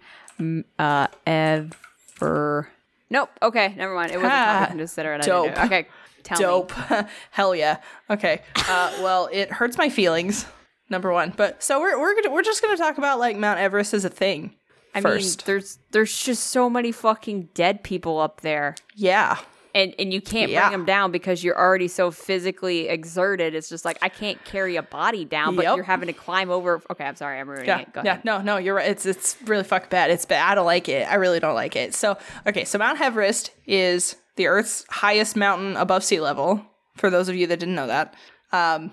uh 0.78 1.06
ever 1.26 2.70
Nope. 3.08 3.30
Okay, 3.40 3.74
never 3.76 3.94
mind. 3.94 4.10
It 4.10 4.16
was 4.16 4.26
a 4.26 4.28
topic 4.28 4.70
to 4.70 4.76
consider 4.76 5.12
and 5.12 5.22
I 5.22 5.26
didn't 5.26 5.42
do 5.42 5.48
it. 5.50 5.54
Dope. 5.54 5.64
Okay. 5.64 5.88
Tell 6.24 6.38
Dope. 6.38 6.72
Hell 7.30 7.54
yeah. 7.54 7.78
Okay. 8.10 8.42
Uh, 8.68 8.92
well, 9.00 9.28
it 9.32 9.50
hurts 9.52 9.78
my 9.78 9.88
feelings. 9.88 10.44
Number 10.88 11.12
one, 11.12 11.32
but 11.36 11.62
so 11.62 11.80
we're 11.80 11.98
we're 11.98 12.14
gonna, 12.14 12.32
we're 12.34 12.42
just 12.42 12.62
gonna 12.62 12.76
talk 12.76 12.96
about 12.98 13.18
like 13.18 13.36
Mount 13.36 13.58
Everest 13.58 13.92
as 13.94 14.04
a 14.04 14.08
thing. 14.10 14.54
I 14.94 15.00
first. 15.00 15.40
mean, 15.40 15.44
there's 15.46 15.78
there's 15.90 16.16
just 16.22 16.44
so 16.48 16.70
many 16.70 16.92
fucking 16.92 17.48
dead 17.54 17.82
people 17.82 18.18
up 18.20 18.40
there. 18.42 18.76
yeah. 18.94 19.38
and 19.74 19.94
and 19.98 20.10
you 20.14 20.20
can't 20.22 20.50
Yeah. 20.50 20.68
bring 20.68 20.78
them 20.78 20.86
down 20.86 21.10
because 21.10 21.44
you're 21.44 21.58
already 21.58 21.88
so 21.88 22.10
physically 22.10 22.88
exerted. 22.88 23.54
It's 23.54 23.68
just 23.68 23.84
like 23.84 23.98
I 24.00 24.08
can't 24.08 24.42
carry 24.44 24.76
a 24.76 24.82
body 24.82 25.24
down, 25.26 25.54
but 25.56 25.64
Yep. 25.66 25.76
you're 25.76 25.84
having 25.84 26.06
to 26.06 26.12
climb 26.14 26.50
over. 26.50 26.80
Okay, 26.90 27.04
I'm 27.04 27.16
sorry, 27.16 27.38
I'm 27.40 27.48
ruining 27.50 27.66
Yeah, 27.66 27.80
it. 27.80 27.92
Go 27.92 28.00
yeah, 28.04 28.12
ahead. 28.12 28.24
no, 28.24 28.40
no, 28.40 28.56
you're 28.56 28.74
right. 28.76 28.88
It's 28.88 29.04
it's 29.04 29.36
really 29.44 29.64
fucking 29.64 29.88
bad. 29.90 30.10
It's 30.10 30.24
bad. 30.24 30.50
I 30.50 30.54
don't 30.54 30.64
like 30.66 30.88
it. 30.88 31.06
I 31.10 31.16
really 31.16 31.40
don't 31.40 31.54
like 31.56 31.76
it. 31.76 31.94
So, 31.94 32.16
okay, 32.46 32.64
so 32.64 32.78
Mount 32.78 33.00
Everest 33.00 33.50
is 33.66 34.16
the 34.36 34.46
Earth's 34.46 34.84
highest 34.88 35.36
mountain 35.36 35.76
above 35.76 36.04
sea 36.04 36.20
level. 36.20 36.64
For 36.96 37.10
those 37.10 37.28
of 37.28 37.34
you 37.36 37.46
that 37.48 37.58
didn't 37.58 37.74
know 37.74 37.88
that, 37.88 38.14
um, 38.52 38.92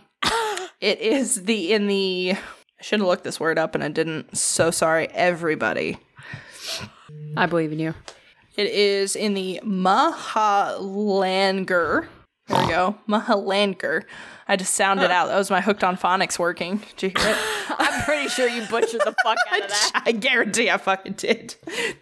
it 0.83 0.99
is 0.99 1.43
the 1.45 1.73
in 1.73 1.87
the. 1.87 2.33
I 2.35 2.83
should 2.83 2.99
have 2.99 3.07
looked 3.07 3.23
this 3.23 3.39
word 3.39 3.57
up 3.57 3.73
and 3.73 3.83
I 3.83 3.87
didn't. 3.87 4.37
So 4.37 4.69
sorry, 4.69 5.07
everybody. 5.11 5.97
I 7.37 7.45
believe 7.45 7.71
in 7.71 7.79
you. 7.79 7.93
It 8.57 8.67
is 8.67 9.15
in 9.15 9.33
the 9.33 9.61
Mahalanger. 9.63 10.77
There 12.47 12.61
we 12.61 12.67
go. 12.69 12.97
Mahalanger. 13.07 14.03
I 14.45 14.57
just 14.57 14.73
sounded 14.73 15.09
out. 15.09 15.27
That 15.27 15.37
was 15.37 15.49
my 15.49 15.61
hooked 15.61 15.85
on 15.85 15.95
phonics 15.95 16.37
working. 16.37 16.81
Did 16.97 17.13
you 17.15 17.21
hear 17.21 17.31
it? 17.31 17.37
I'm 17.79 18.03
pretty 18.03 18.27
sure 18.27 18.49
you 18.49 18.63
butchered 18.69 18.99
the 19.05 19.15
fuck 19.23 19.37
out 19.51 19.61
of 19.61 19.69
that. 19.69 20.01
I 20.05 20.11
guarantee 20.11 20.69
I 20.69 20.75
fucking 20.75 21.13
did. 21.13 21.55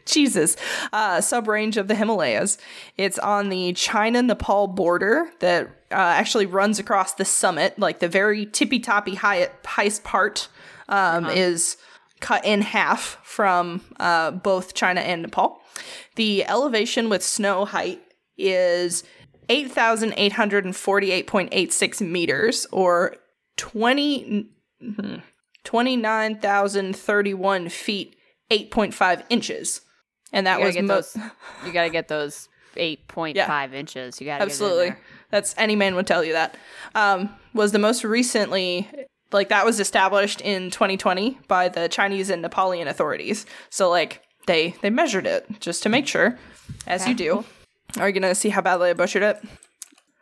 Jesus. 0.05 0.57
Uh, 0.91 1.19
subrange 1.19 1.77
of 1.77 1.87
the 1.87 1.93
Himalayas. 1.93 2.57
It's 2.97 3.19
on 3.19 3.49
the 3.49 3.73
China 3.73 4.23
Nepal 4.23 4.65
border 4.65 5.29
that 5.39 5.69
uh, 5.91 5.95
actually 5.95 6.45
runs 6.45 6.79
across 6.79 7.13
the 7.13 7.25
summit. 7.25 7.77
Like 7.79 7.99
the 7.99 8.07
very 8.07 8.45
tippy 8.45 8.79
toppy 8.79 9.15
highest 9.15 10.03
part 10.03 10.47
um, 10.89 11.25
is 11.27 11.77
cut 12.19 12.45
in 12.45 12.61
half 12.61 13.17
from 13.23 13.81
uh, 13.99 14.31
both 14.31 14.73
China 14.73 15.01
and 15.01 15.21
Nepal. 15.23 15.61
The 16.15 16.45
elevation 16.45 17.09
with 17.09 17.23
snow 17.23 17.65
height 17.65 18.01
is 18.37 19.03
8,848.86 19.49 22.01
meters 22.01 22.67
or 22.71 23.15
20. 23.57 24.49
hmm, 24.81 25.15
29,031 25.63 27.69
feet, 27.69 28.15
8.5 28.49 29.23
inches. 29.29 29.81
And 30.33 30.47
that 30.47 30.59
was 30.59 30.75
get 30.75 30.85
mo- 30.85 30.95
those. 30.95 31.15
You 31.65 31.71
gotta 31.71 31.89
get 31.89 32.07
those 32.07 32.47
eight 32.77 33.07
point 33.07 33.37
five 33.37 33.73
inches. 33.73 34.21
You 34.21 34.27
gotta 34.27 34.43
absolutely. 34.43 34.93
Get 35.31 35.37
it 35.37 35.37
in 35.37 35.41
That's 35.41 35.55
any 35.57 35.75
man 35.75 35.95
would 35.95 36.07
tell 36.07 36.23
you 36.23 36.33
that. 36.33 36.55
Um, 36.95 37.29
was 37.53 37.71
the 37.71 37.79
most 37.79 38.03
recently 38.03 38.89
like 39.31 39.49
that 39.49 39.65
was 39.65 39.79
established 39.79 40.41
in 40.41 40.71
2020 40.71 41.39
by 41.47 41.69
the 41.69 41.87
Chinese 41.87 42.29
and 42.29 42.43
Nepalian 42.43 42.87
authorities. 42.87 43.45
So 43.69 43.89
like 43.89 44.21
they 44.47 44.75
they 44.81 44.89
measured 44.89 45.25
it 45.25 45.47
just 45.59 45.83
to 45.83 45.89
make 45.89 46.07
sure, 46.07 46.37
as 46.87 47.07
you 47.07 47.13
do. 47.13 47.45
Are 47.99 48.07
you 48.07 48.19
gonna 48.19 48.35
see 48.35 48.49
how 48.49 48.61
badly 48.61 48.89
I 48.89 48.93
butchered 48.93 49.23
it? 49.23 49.41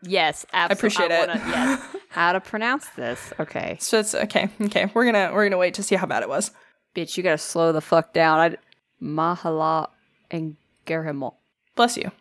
Yes, 0.02 0.46
absolutely. 0.54 1.04
I 1.04 1.16
appreciate 1.18 1.30
it. 1.30 1.48
yes. 1.48 1.96
How 2.10 2.32
to 2.32 2.40
pronounce 2.40 2.88
this? 2.96 3.34
Okay, 3.40 3.78
So 3.82 4.00
it's 4.00 4.16
okay. 4.16 4.50
Okay, 4.62 4.90
we're 4.94 5.06
gonna 5.06 5.32
we're 5.34 5.46
gonna 5.46 5.58
wait 5.58 5.74
to 5.76 5.84
see 5.84 5.96
how 5.96 6.08
bad 6.08 6.24
it 6.24 6.30
was. 6.30 6.52
bitch, 6.96 7.18
you 7.18 7.22
gotta 7.24 7.38
slow 7.38 7.72
the 7.72 7.82
fuck 7.82 8.14
down. 8.14 8.40
I 8.40 8.58
Mahala 9.04 9.90
and 10.32 10.56
Gerhimo. 10.86 11.36
Bless 11.76 11.98
you. 11.98 12.12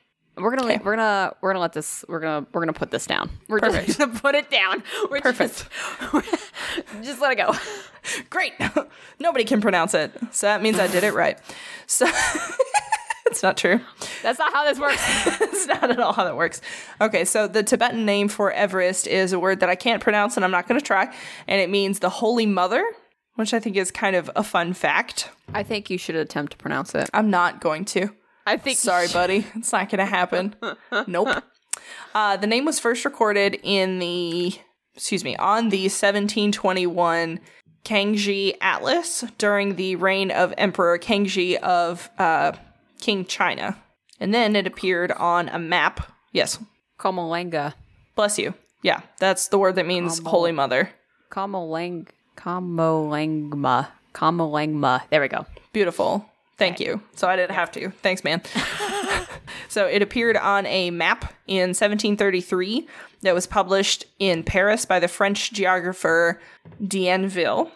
We're 0.40 0.54
gonna 0.56 0.72
Okay. 0.72 0.80
we're 0.84 0.96
gonna 0.96 1.34
we're 1.40 1.50
gonna 1.50 1.60
let 1.60 1.72
this 1.72 2.04
we're 2.08 2.20
gonna 2.20 2.46
we're 2.52 2.60
gonna 2.60 2.72
put 2.72 2.90
this 2.90 3.06
down. 3.06 3.30
We're 3.48 3.60
just 3.60 3.74
Perfect. 3.76 3.98
gonna 3.98 4.18
put 4.18 4.34
it 4.34 4.50
down. 4.50 4.82
We're 5.10 5.20
Perfect. 5.20 5.68
Just, 6.12 6.24
just 7.02 7.20
let 7.20 7.32
it 7.32 7.36
go. 7.36 7.54
Great. 8.30 8.52
Nobody 9.20 9.44
can 9.44 9.60
pronounce 9.60 9.94
it. 9.94 10.12
So 10.32 10.46
that 10.46 10.62
means 10.62 10.78
I 10.78 10.86
did 10.86 11.04
it 11.04 11.14
right. 11.14 11.38
So 11.86 12.06
it's 13.26 13.42
not 13.42 13.56
true. 13.56 13.80
That's 14.22 14.38
not 14.38 14.52
how 14.52 14.64
this 14.64 14.78
works. 14.78 15.02
It's 15.40 15.66
not 15.66 15.90
at 15.90 16.00
all 16.00 16.12
how 16.12 16.24
that 16.24 16.36
works. 16.36 16.60
Okay, 17.00 17.24
so 17.24 17.46
the 17.48 17.62
Tibetan 17.62 18.06
name 18.06 18.28
for 18.28 18.50
Everest 18.52 19.06
is 19.06 19.32
a 19.32 19.38
word 19.38 19.60
that 19.60 19.68
I 19.68 19.74
can't 19.74 20.02
pronounce 20.02 20.36
and 20.36 20.44
I'm 20.44 20.50
not 20.50 20.66
going 20.68 20.80
to 20.80 20.84
try. 20.86 21.12
And 21.46 21.60
it 21.60 21.68
means 21.68 21.98
the 21.98 22.08
Holy 22.08 22.46
Mother, 22.46 22.82
which 23.34 23.52
I 23.52 23.60
think 23.60 23.76
is 23.76 23.90
kind 23.90 24.16
of 24.16 24.30
a 24.34 24.42
fun 24.42 24.72
fact. 24.72 25.30
I 25.52 25.62
think 25.62 25.90
you 25.90 25.98
should 25.98 26.14
attempt 26.16 26.52
to 26.52 26.58
pronounce 26.58 26.94
it. 26.94 27.10
I'm 27.12 27.28
not 27.30 27.60
going 27.60 27.84
to. 27.86 28.10
I 28.48 28.56
think 28.56 28.78
Sorry, 28.78 29.08
buddy. 29.12 29.46
It's 29.54 29.72
not 29.72 29.88
going 29.90 29.98
to 29.98 30.06
happen. 30.06 30.54
nope. 31.06 31.42
Uh, 32.14 32.36
the 32.36 32.46
name 32.46 32.64
was 32.64 32.78
first 32.80 33.04
recorded 33.04 33.60
in 33.62 33.98
the, 33.98 34.54
excuse 34.94 35.22
me, 35.22 35.36
on 35.36 35.68
the 35.68 35.82
1721 35.82 37.40
Kangxi 37.84 38.56
Atlas 38.60 39.24
during 39.38 39.76
the 39.76 39.96
reign 39.96 40.30
of 40.30 40.52
Emperor 40.58 40.98
Kangxi 40.98 41.56
of 41.56 42.10
uh, 42.18 42.52
King 43.00 43.24
China. 43.24 43.76
And 44.20 44.34
then 44.34 44.56
it 44.56 44.66
appeared 44.66 45.12
on 45.12 45.48
a 45.48 45.58
map. 45.58 46.12
Yes, 46.32 46.58
Kamalanga. 46.98 47.74
bless 48.16 48.38
you. 48.38 48.54
Yeah, 48.82 49.02
that's 49.18 49.48
the 49.48 49.58
word 49.58 49.76
that 49.76 49.86
means 49.86 50.18
Holy 50.20 50.52
Mother. 50.52 50.90
Kamalang 51.30 52.08
Kamalangma. 52.36 53.88
Kamalangma. 54.14 55.02
There 55.10 55.20
we 55.20 55.28
go. 55.28 55.46
Beautiful. 55.72 56.26
Thank 56.58 56.80
you. 56.80 57.00
So 57.14 57.28
I 57.28 57.36
didn't 57.36 57.54
have 57.54 57.70
to. 57.72 57.90
Thanks, 58.02 58.24
man. 58.24 58.42
so 59.68 59.86
it 59.86 60.02
appeared 60.02 60.36
on 60.36 60.66
a 60.66 60.90
map 60.90 61.32
in 61.46 61.68
1733 61.68 62.86
that 63.22 63.34
was 63.34 63.46
published 63.46 64.04
in 64.18 64.42
Paris 64.42 64.84
by 64.84 64.98
the 64.98 65.08
French 65.08 65.52
geographer 65.52 66.40
d'Anville, 66.84 67.70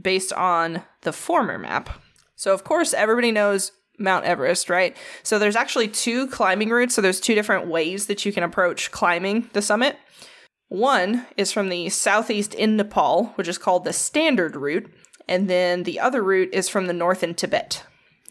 based 0.00 0.32
on 0.32 0.82
the 1.02 1.12
former 1.12 1.58
map. 1.58 1.90
So, 2.36 2.54
of 2.54 2.64
course, 2.64 2.94
everybody 2.94 3.32
knows 3.32 3.72
Mount 3.98 4.24
Everest, 4.24 4.70
right? 4.70 4.96
So 5.22 5.38
there's 5.38 5.56
actually 5.56 5.88
two 5.88 6.26
climbing 6.28 6.70
routes. 6.70 6.94
So 6.94 7.02
there's 7.02 7.20
two 7.20 7.34
different 7.34 7.66
ways 7.68 8.06
that 8.06 8.24
you 8.24 8.32
can 8.32 8.42
approach 8.42 8.90
climbing 8.90 9.50
the 9.52 9.62
summit. 9.62 9.96
One 10.68 11.26
is 11.36 11.52
from 11.52 11.68
the 11.68 11.90
southeast 11.90 12.54
in 12.54 12.76
Nepal, 12.76 13.26
which 13.34 13.48
is 13.48 13.58
called 13.58 13.84
the 13.84 13.92
standard 13.92 14.56
route, 14.56 14.90
and 15.28 15.48
then 15.48 15.82
the 15.82 16.00
other 16.00 16.22
route 16.22 16.48
is 16.52 16.68
from 16.68 16.86
the 16.86 16.94
north 16.94 17.22
in 17.22 17.34
Tibet. 17.34 17.84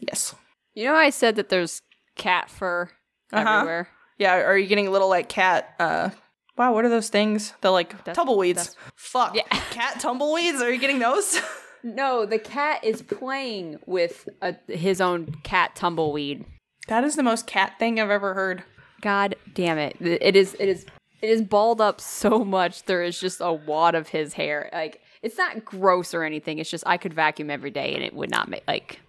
Yes. 0.08 0.34
You 0.74 0.84
know, 0.86 0.94
I 0.94 1.10
said 1.10 1.36
that 1.36 1.48
there's 1.48 1.80
cat 2.16 2.50
fur 2.50 2.90
Uh-huh. 3.32 3.48
everywhere. 3.50 3.88
Yeah, 4.18 4.34
are 4.34 4.56
you 4.58 4.66
getting 4.66 4.86
a 4.86 4.90
little 4.90 5.08
like 5.08 5.28
cat 5.28 5.74
uh 5.78 6.10
wow, 6.56 6.72
what 6.74 6.84
are 6.84 6.88
those 6.90 7.08
things? 7.08 7.54
The 7.62 7.70
like 7.70 7.90
That's- 8.04 8.16
tumbleweeds. 8.16 8.56
that's- 8.68 8.76
Fuck. 8.94 9.34
Yeah. 9.34 9.42
Cat 9.70 10.00
tumbleweeds? 10.00 10.60
Are 10.60 10.70
you 10.70 10.78
getting 10.78 10.98
those? 10.98 11.40
No, 11.84 12.24
the 12.26 12.38
cat 12.38 12.84
is 12.84 13.02
playing 13.02 13.80
with 13.86 14.28
a, 14.40 14.54
his 14.68 15.00
own 15.00 15.34
cat 15.42 15.74
tumbleweed. 15.74 16.44
that 16.86 17.02
is 17.02 17.16
the 17.16 17.24
most 17.24 17.48
cat 17.48 17.72
thing 17.80 17.98
I've 17.98 18.08
ever 18.08 18.34
heard. 18.34 18.62
God 19.00 19.34
damn 19.52 19.78
it! 19.78 19.96
It 20.00 20.36
is. 20.36 20.54
It 20.60 20.68
is. 20.68 20.86
It 21.20 21.28
is 21.30 21.42
balled 21.42 21.80
up 21.80 22.00
so 22.00 22.44
much. 22.44 22.84
There 22.84 23.02
is 23.02 23.18
just 23.18 23.40
a 23.40 23.52
wad 23.52 23.96
of 23.96 24.06
his 24.10 24.34
hair. 24.34 24.70
Like 24.72 25.00
it's 25.22 25.36
not 25.36 25.64
gross 25.64 26.14
or 26.14 26.22
anything. 26.22 26.58
It's 26.60 26.70
just 26.70 26.84
I 26.86 26.98
could 26.98 27.14
vacuum 27.14 27.50
every 27.50 27.72
day 27.72 27.94
and 27.96 28.04
it 28.04 28.14
would 28.14 28.30
not 28.30 28.48
make 28.48 28.62
like. 28.68 29.00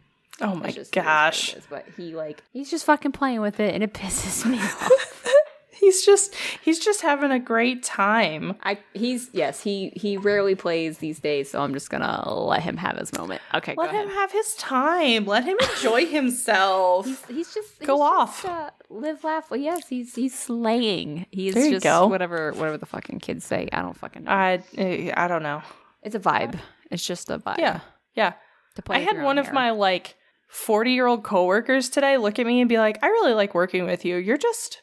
Oh 0.41 0.55
my 0.55 0.71
just, 0.71 0.77
it 0.77 0.81
is 0.81 0.87
what 0.95 1.01
it 1.01 1.05
gosh. 1.05 1.53
is. 1.55 1.63
But 1.69 1.85
he 1.97 2.15
like 2.15 2.43
he's 2.51 2.69
just 2.71 2.85
fucking 2.85 3.11
playing 3.11 3.41
with 3.41 3.59
it 3.59 3.73
and 3.73 3.83
it 3.83 3.93
pisses 3.93 4.49
me 4.49 4.59
off. 4.59 4.91
He's 5.75 6.05
just 6.05 6.33
he's 6.63 6.79
just 6.79 7.01
having 7.01 7.29
a 7.31 7.39
great 7.39 7.83
time. 7.83 8.55
I 8.63 8.77
he's 8.93 9.29
yes 9.33 9.61
he 9.61 9.89
he 9.97 10.15
rarely 10.15 10.55
plays 10.55 10.99
these 10.99 11.19
days, 11.19 11.51
so 11.51 11.61
I'm 11.61 11.73
just 11.73 11.89
gonna 11.89 12.23
let 12.33 12.61
him 12.63 12.77
have 12.77 12.95
his 12.95 13.11
moment. 13.17 13.41
Okay, 13.53 13.73
Let 13.77 13.89
him 13.89 14.07
ahead. 14.07 14.13
have 14.13 14.31
his 14.31 14.55
time. 14.55 15.25
Let 15.25 15.43
him 15.43 15.57
enjoy 15.75 16.05
himself. 16.53 17.27
He's 17.27 17.53
just 17.53 17.79
Go 17.81 17.95
he's 17.95 18.01
off. 18.01 18.43
Just, 18.43 18.53
uh, 18.53 18.69
live, 18.89 19.23
laugh. 19.25 19.51
Well, 19.51 19.59
yes, 19.59 19.89
he's 19.89 20.15
he's 20.15 20.37
slaying. 20.39 21.25
He's 21.31 21.53
There 21.53 21.65
you 21.65 21.71
just 21.71 21.83
go. 21.83 22.07
whatever 22.07 22.53
whatever 22.53 22.77
the 22.77 22.85
fucking 22.85 23.19
kids 23.19 23.43
say. 23.43 23.67
I 23.73 23.81
don't 23.81 23.97
fucking 23.97 24.23
know. 24.23 24.31
I 24.31 24.63
eh, 24.77 25.11
I 25.17 25.27
don't 25.27 25.43
know. 25.43 25.63
it's 26.01 26.15
a 26.15 26.19
vibe. 26.19 26.57
It's 26.91 27.05
just 27.05 27.29
a 27.29 27.39
vibe. 27.39 27.57
Yeah. 27.57 27.81
Yeah. 28.15 28.33
To 28.75 28.81
play 28.83 28.97
I 28.97 28.99
had 28.99 29.21
one 29.21 29.37
of 29.37 29.51
my 29.51 29.71
like 29.71 30.15
40 30.53 30.91
year 30.91 31.07
old 31.07 31.23
coworkers 31.23 31.89
today 31.89 32.17
look 32.17 32.37
at 32.37 32.45
me 32.45 32.61
and 32.61 32.69
be 32.69 32.77
like, 32.77 32.99
I 33.03 33.07
really 33.07 33.33
like 33.33 33.55
working 33.55 33.85
with 33.85 34.05
you. 34.05 34.17
You're 34.17 34.37
just, 34.37 34.81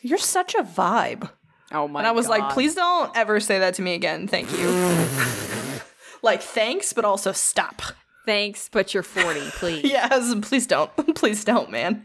you're 0.00 0.18
such 0.18 0.54
a 0.54 0.62
vibe. 0.62 1.30
Oh 1.72 1.86
my! 1.86 2.00
And 2.00 2.06
I 2.06 2.12
was 2.12 2.26
like, 2.26 2.52
please 2.52 2.74
don't 2.74 3.14
ever 3.14 3.38
say 3.38 3.58
that 3.58 3.74
to 3.74 3.82
me 3.82 3.94
again. 3.94 4.26
Thank 4.26 4.50
you. 4.58 4.68
like, 6.22 6.42
thanks, 6.42 6.94
but 6.94 7.04
also 7.04 7.32
stop. 7.32 7.82
Thanks, 8.24 8.68
but 8.72 8.94
you're 8.94 9.02
40, 9.02 9.40
please. 9.50 9.84
Yes, 9.90 10.34
please 10.42 10.66
don't. 10.66 10.90
please 11.14 11.44
don't, 11.44 11.70
man. 11.70 12.02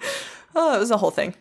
Oh, 0.54 0.76
it 0.76 0.80
was 0.80 0.92
a 0.92 0.98
whole 0.98 1.10
thing. 1.10 1.36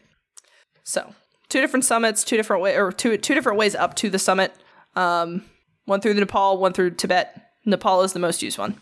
So, 0.85 1.12
two 1.49 1.61
different 1.61 1.85
summits, 1.85 2.23
two 2.23 2.37
different 2.37 2.62
way 2.62 2.78
or 2.78 2.93
two 2.93 3.16
two 3.19 3.35
different 3.35 3.59
ways 3.59 3.75
up 3.75 3.95
to 3.97 4.09
the 4.09 4.19
summit. 4.19 4.54
Um, 4.95 5.45
one 5.87 6.00
through 6.00 6.14
Nepal, 6.14 6.57
one 6.59 6.73
through 6.73 6.93
Tibet. 6.93 7.50
Nepal 7.66 8.02
is 8.02 8.12
the 8.12 8.21
most 8.21 8.43
used 8.43 8.59
one. 8.59 8.81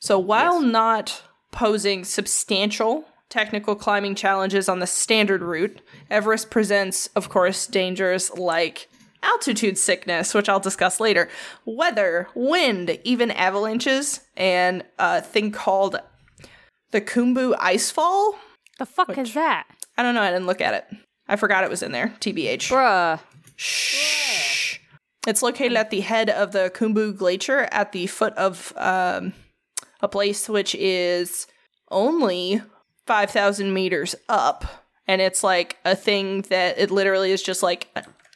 So 0.00 0.18
while 0.18 0.60
not 0.60 1.22
posing 1.56 2.04
substantial 2.04 3.06
technical 3.30 3.74
climbing 3.74 4.14
challenges 4.14 4.68
on 4.68 4.78
the 4.78 4.86
standard 4.86 5.42
route, 5.42 5.80
Everest 6.10 6.50
presents, 6.50 7.06
of 7.16 7.30
course, 7.30 7.66
dangers 7.66 8.30
like 8.34 8.88
altitude 9.22 9.78
sickness, 9.78 10.34
which 10.34 10.50
I'll 10.50 10.60
discuss 10.60 11.00
later, 11.00 11.28
weather, 11.64 12.28
wind, 12.34 12.98
even 13.04 13.30
avalanches, 13.30 14.20
and 14.36 14.84
a 14.98 15.22
thing 15.22 15.50
called 15.50 15.96
the 16.90 17.00
Khumbu 17.00 17.56
Icefall. 17.56 18.34
The 18.78 18.86
fuck 18.86 19.16
is 19.16 19.32
that, 19.32 19.66
I 19.96 20.02
don't 20.02 20.14
know, 20.14 20.22
I 20.22 20.30
didn't 20.30 20.46
look 20.46 20.60
at 20.60 20.74
it. 20.74 20.98
I 21.26 21.36
forgot 21.36 21.64
it 21.64 21.70
was 21.70 21.82
in 21.82 21.90
there, 21.90 22.14
TBH. 22.20 22.70
bruh? 22.70 23.18
Shh. 23.56 24.78
It's 25.26 25.42
located 25.42 25.76
at 25.78 25.90
the 25.90 26.02
head 26.02 26.28
of 26.28 26.52
the 26.52 26.70
Khumbu 26.72 27.16
Glacier 27.16 27.66
at 27.72 27.92
the 27.92 28.06
foot 28.06 28.34
of 28.34 28.72
um, 28.76 29.32
a 30.00 30.08
place 30.08 30.48
which 30.48 30.74
is 30.74 31.46
only 31.90 32.62
5,000 33.06 33.72
meters 33.72 34.14
up. 34.28 34.64
And 35.06 35.20
it's 35.20 35.44
like 35.44 35.76
a 35.84 35.94
thing 35.94 36.42
that 36.42 36.78
it 36.78 36.90
literally 36.90 37.30
is 37.30 37.42
just 37.42 37.62
like 37.62 37.88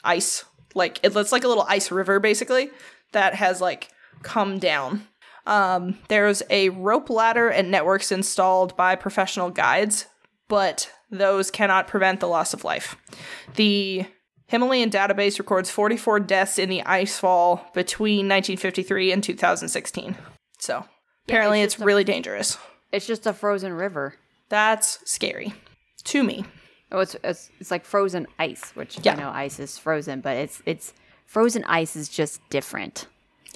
ice. 0.05 0.45
Like 0.75 1.01
it 1.03 1.15
looks 1.15 1.33
like 1.33 1.45
a 1.45 1.49
little 1.49 1.67
ice 1.69 1.91
river 1.91 2.21
basically 2.21 2.71
that 3.13 3.35
has 3.35 3.61
like 3.61 3.89
come 4.23 4.59
down. 4.59 5.07
Um, 5.47 5.99
there's 6.09 6.43
a 6.51 6.69
rope 6.69 7.11
ladder 7.11 7.49
and 7.49 7.71
networks 7.71 8.13
installed 8.13 8.77
by 8.77 8.95
professional 8.95 9.51
guides, 9.51 10.07
but 10.49 10.91
those 11.11 11.51
cannot 11.51 11.89
prevent 11.89 12.21
the 12.21 12.29
loss 12.29 12.55
of 12.55 12.63
life. 12.63 12.97
The 13.57 14.07
Himalayan 14.47 14.91
database 14.91 15.39
records 15.39 15.71
44 15.71 16.21
deaths 16.21 16.59
in 16.59 16.69
the 16.69 16.83
icefall 16.83 17.73
between 17.73 18.29
1953 18.29 19.13
and 19.13 19.25
2016. 19.25 20.17
So 20.59 20.85
apparently, 21.29 21.61
it's 21.63 21.75
it's, 21.75 21.75
just 21.75 21.83
a- 21.83 21.87
really 21.87 22.05
dangerous. 22.05 22.59
It's 22.93 23.07
just 23.07 23.27
a 23.27 23.33
frozen 23.33 23.73
river. 23.73 24.15
That's 24.49 24.99
scary 25.09 25.55
to 26.05 26.23
me. 26.23 26.45
Oh, 26.93 27.01
it's 27.01 27.17
it's, 27.23 27.51
it's 27.61 27.71
like 27.71 27.85
frozen 27.85 28.27
ice, 28.39 28.73
which 28.75 28.99
Yeah. 29.03 29.13
I 29.13 29.17
know 29.17 29.31
ice 29.31 29.61
is 29.61 29.79
frozen, 29.79 30.21
but 30.21 30.37
it's 30.37 30.63
it's 30.67 30.93
frozen 31.27 31.65
ice 31.65 31.95
is 31.97 32.09
just 32.09 32.41
different. 32.51 33.07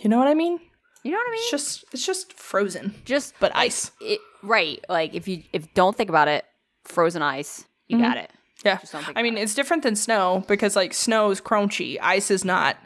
You 0.02 0.10
know 0.10 0.18
what 0.18 0.28
I 0.28 0.34
mean? 0.34 0.60
You 1.02 1.10
know 1.10 1.18
what 1.18 1.28
I 1.28 1.30
mean? 1.32 1.40
It's 1.40 1.50
just 1.50 1.84
it's 1.92 2.06
just 2.06 2.32
frozen, 2.32 2.94
just 3.04 3.34
but 3.40 3.54
ice. 3.54 3.90
It, 4.00 4.20
right. 4.42 4.82
Like 4.88 5.14
if 5.14 5.26
you 5.26 5.42
if 5.52 5.72
don't 5.74 5.96
think 5.96 6.08
about 6.08 6.28
it, 6.28 6.44
frozen 6.84 7.22
ice, 7.22 7.64
you 7.88 7.96
mm-hmm. 7.96 8.06
got 8.06 8.16
it. 8.18 8.30
Yeah. 8.64 8.78
I 9.14 9.22
mean, 9.22 9.36
it's 9.36 9.54
different 9.54 9.82
than 9.82 9.94
snow 9.94 10.42
because 10.48 10.74
like 10.74 10.94
snow 10.94 11.30
is 11.30 11.40
crunchy, 11.40 11.98
ice 12.00 12.30
is 12.30 12.44
not. 12.44 12.76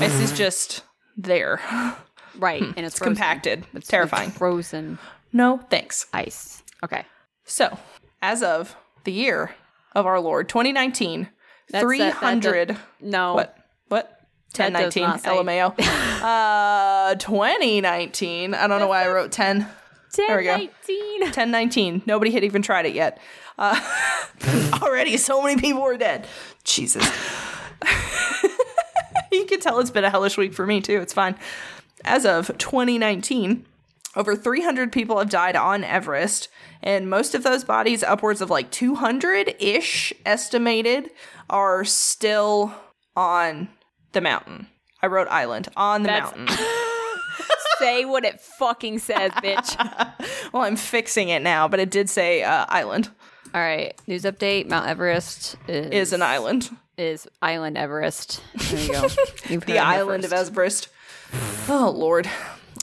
Ice 0.00 0.14
is 0.14 0.32
just 0.36 0.82
there. 1.16 1.60
Right, 2.38 2.62
and 2.62 2.78
it's, 2.78 2.94
It's 2.96 2.98
compacted. 3.00 3.60
It's- 3.60 3.76
it's 3.76 3.88
terrifying. 3.88 4.30
frozen 4.30 4.98
No, 5.32 5.58
thanks. 5.70 6.06
ice. 6.12 6.62
Okay. 6.84 7.04
So, 7.44 7.78
as 8.22 8.42
of 8.42 8.76
the 9.04 9.12
year 9.12 9.54
of 9.94 10.06
our 10.06 10.20
Lord 10.20 10.48
2019, 10.48 11.28
That's- 11.70 11.98
that- 11.98 11.98
that 11.98 12.18
300 12.18 12.76
No. 13.00 13.34
what? 13.34 13.56
What? 13.88 14.14
That 14.54 14.72
1019 14.72 15.02
not. 15.02 15.22
LMAO. 15.22 15.74
uh 16.22 17.14
2019. 17.16 18.54
I 18.54 18.66
don't 18.66 18.80
know 18.80 18.86
why 18.88 19.04
I 19.04 19.08
wrote 19.08 19.30
10. 19.32 19.66
Ten 20.12 20.36
we 20.38 20.44
go. 20.44 20.52
nineteen. 20.56 21.20
1019. 21.20 22.02
Nobody 22.06 22.30
had 22.30 22.42
even 22.44 22.62
tried 22.62 22.86
it 22.86 22.94
yet. 22.94 23.18
Uh, 23.58 23.78
already, 24.82 25.18
so 25.18 25.42
many 25.42 25.60
people 25.60 25.82
were 25.82 25.98
dead. 25.98 26.26
Jesus. 26.64 27.04
you 29.32 29.44
can 29.44 29.60
tell 29.60 29.78
it's 29.80 29.90
been 29.90 30.04
a 30.04 30.10
hellish 30.10 30.38
week 30.38 30.54
for 30.54 30.66
me, 30.66 30.80
too. 30.80 31.00
It's 31.00 31.12
fine. 31.12 31.34
As 32.04 32.24
of 32.26 32.56
2019, 32.58 33.64
over 34.16 34.34
300 34.36 34.92
people 34.92 35.18
have 35.18 35.30
died 35.30 35.56
on 35.56 35.84
Everest, 35.84 36.48
and 36.82 37.08
most 37.10 37.34
of 37.34 37.42
those 37.42 37.64
bodies, 37.64 38.02
upwards 38.02 38.40
of 38.40 38.50
like 38.50 38.70
200 38.70 39.54
ish 39.58 40.12
estimated, 40.24 41.10
are 41.50 41.84
still 41.84 42.74
on 43.16 43.68
the 44.12 44.20
mountain. 44.20 44.66
I 45.02 45.06
wrote 45.06 45.28
island 45.28 45.68
on 45.76 46.02
the 46.02 46.08
That's- 46.08 46.36
mountain. 46.36 46.56
Say 47.78 48.04
what 48.04 48.24
it 48.24 48.40
fucking 48.40 48.98
says, 48.98 49.30
bitch. 49.32 49.76
Well, 50.52 50.62
I'm 50.62 50.76
fixing 50.76 51.28
it 51.28 51.42
now, 51.42 51.68
but 51.68 51.78
it 51.78 51.90
did 51.90 52.08
say 52.08 52.42
uh, 52.42 52.64
island 52.70 53.10
All 53.54 53.60
right. 53.60 53.94
News 54.06 54.22
update: 54.24 54.66
Mount 54.66 54.88
Everest 54.88 55.56
is, 55.68 55.90
is 55.90 56.12
an 56.14 56.22
island. 56.22 56.70
is 56.96 57.28
Island 57.42 57.76
Everest. 57.76 58.42
There 58.56 58.80
you 58.80 58.92
go. 58.92 59.08
You've 59.48 59.66
the 59.66 59.78
island 59.78 60.24
first. 60.24 60.32
of 60.32 60.48
Everest. 60.48 60.88
Oh 61.68 61.92
lord. 61.94 62.28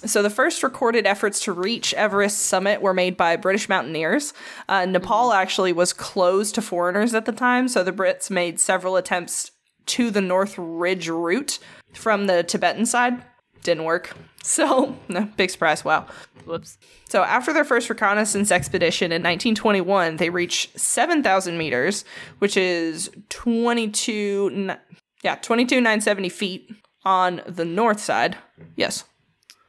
So 0.06 0.22
the 0.22 0.30
first 0.30 0.62
recorded 0.62 1.08
efforts 1.08 1.40
to 1.42 1.52
reach 1.52 1.94
Everest 1.96 2.44
summit 2.44 2.82
were 2.82 2.94
made 2.94 3.18
by 3.18 3.36
British 3.38 3.68
mountaineers. 3.68 4.34
Uh, 4.70 4.86
Nepal 4.86 5.34
actually 5.34 5.74
was 5.74 5.94
closed 5.94 6.54
to 6.56 6.62
foreigners 6.62 7.16
at 7.16 7.26
the 7.26 7.32
time, 7.32 7.68
so 7.68 7.84
the 7.84 7.92
Brits 7.92 8.30
made 8.30 8.60
several 8.60 8.98
attempts 8.98 9.50
to 9.88 10.12
the 10.12 10.22
North 10.22 10.56
Ridge 10.58 11.10
route 11.10 11.58
from 11.94 12.28
the 12.28 12.44
Tibetan 12.44 12.86
side. 12.86 13.24
Didn't 13.64 13.84
work. 13.84 14.16
So, 14.46 14.96
no, 15.10 15.28
big 15.38 15.50
surprise. 15.50 15.84
Wow. 15.84 16.06
Whoops. 16.46 16.78
So 17.10 17.24
after 17.24 17.52
their 17.52 17.64
first 17.64 17.90
reconnaissance 17.90 18.52
expedition 18.52 19.06
in 19.06 19.24
1921, 19.24 20.18
they 20.18 20.30
reached 20.30 20.80
7,000 20.80 21.58
meters, 21.58 22.06
which 22.38 22.56
is 22.56 23.10
22, 23.30 24.52
n- 24.54 24.78
yeah, 25.24 25.34
22,970 25.34 26.30
feet 26.30 26.70
on 27.06 27.42
the 27.48 27.66
north 27.66 28.00
side. 28.00 28.38
Mm-hmm. 28.60 28.72
Yes. 28.76 29.04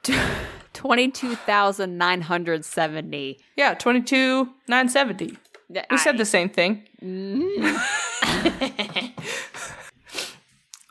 Twenty-two 0.72 1.34
thousand 1.34 1.98
nine 1.98 2.22
hundred 2.22 2.64
seventy. 2.64 3.38
Yeah, 3.56 3.74
22,970. 3.74 5.36
We 5.90 5.98
said 5.98 6.16
the 6.16 6.24
same 6.24 6.48
thing. 6.48 6.84
Mm-hmm. 7.02 7.76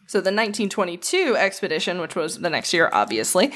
so 0.07 0.19
the 0.19 0.31
1922 0.31 1.35
expedition, 1.37 1.99
which 1.99 2.15
was 2.15 2.39
the 2.39 2.49
next 2.49 2.73
year, 2.73 2.89
obviously, 2.91 3.53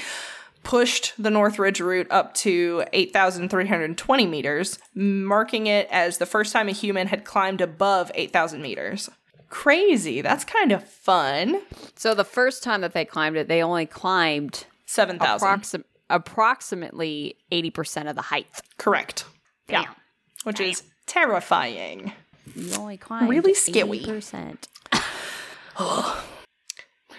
pushed 0.63 1.13
the 1.21 1.29
North 1.29 1.59
Ridge 1.59 1.81
route 1.81 2.07
up 2.09 2.33
to 2.35 2.85
8,320 2.93 4.27
meters, 4.27 4.79
marking 4.93 5.67
it 5.67 5.87
as 5.91 6.19
the 6.19 6.25
first 6.25 6.53
time 6.53 6.69
a 6.69 6.73
human 6.73 7.07
had 7.07 7.25
climbed 7.25 7.59
above 7.61 8.11
8,000 8.15 8.61
meters. 8.61 9.09
Crazy. 9.49 10.21
That's 10.21 10.43
kind 10.45 10.71
of 10.71 10.87
fun. 10.87 11.61
So 11.95 12.13
the 12.13 12.23
first 12.23 12.63
time 12.63 12.81
that 12.81 12.93
they 12.93 13.05
climbed 13.05 13.35
it, 13.37 13.47
they 13.47 13.61
only 13.63 13.85
climbed 13.85 14.65
7,000. 14.85 15.47
approxim- 15.47 15.83
approximately 16.09 17.35
eighty 17.51 17.69
percent 17.69 18.09
of 18.09 18.15
the 18.15 18.21
height. 18.23 18.47
Correct. 18.77 19.25
Yeah. 19.67 19.83
Damn. 19.83 19.95
Which 20.43 20.59
is 20.59 20.83
terrifying. 21.05 22.13
You 22.55 22.73
only 22.75 22.97
climbed 22.97 23.29
Really 23.29 23.53
scary. 23.53 23.99
percent. 23.99 24.67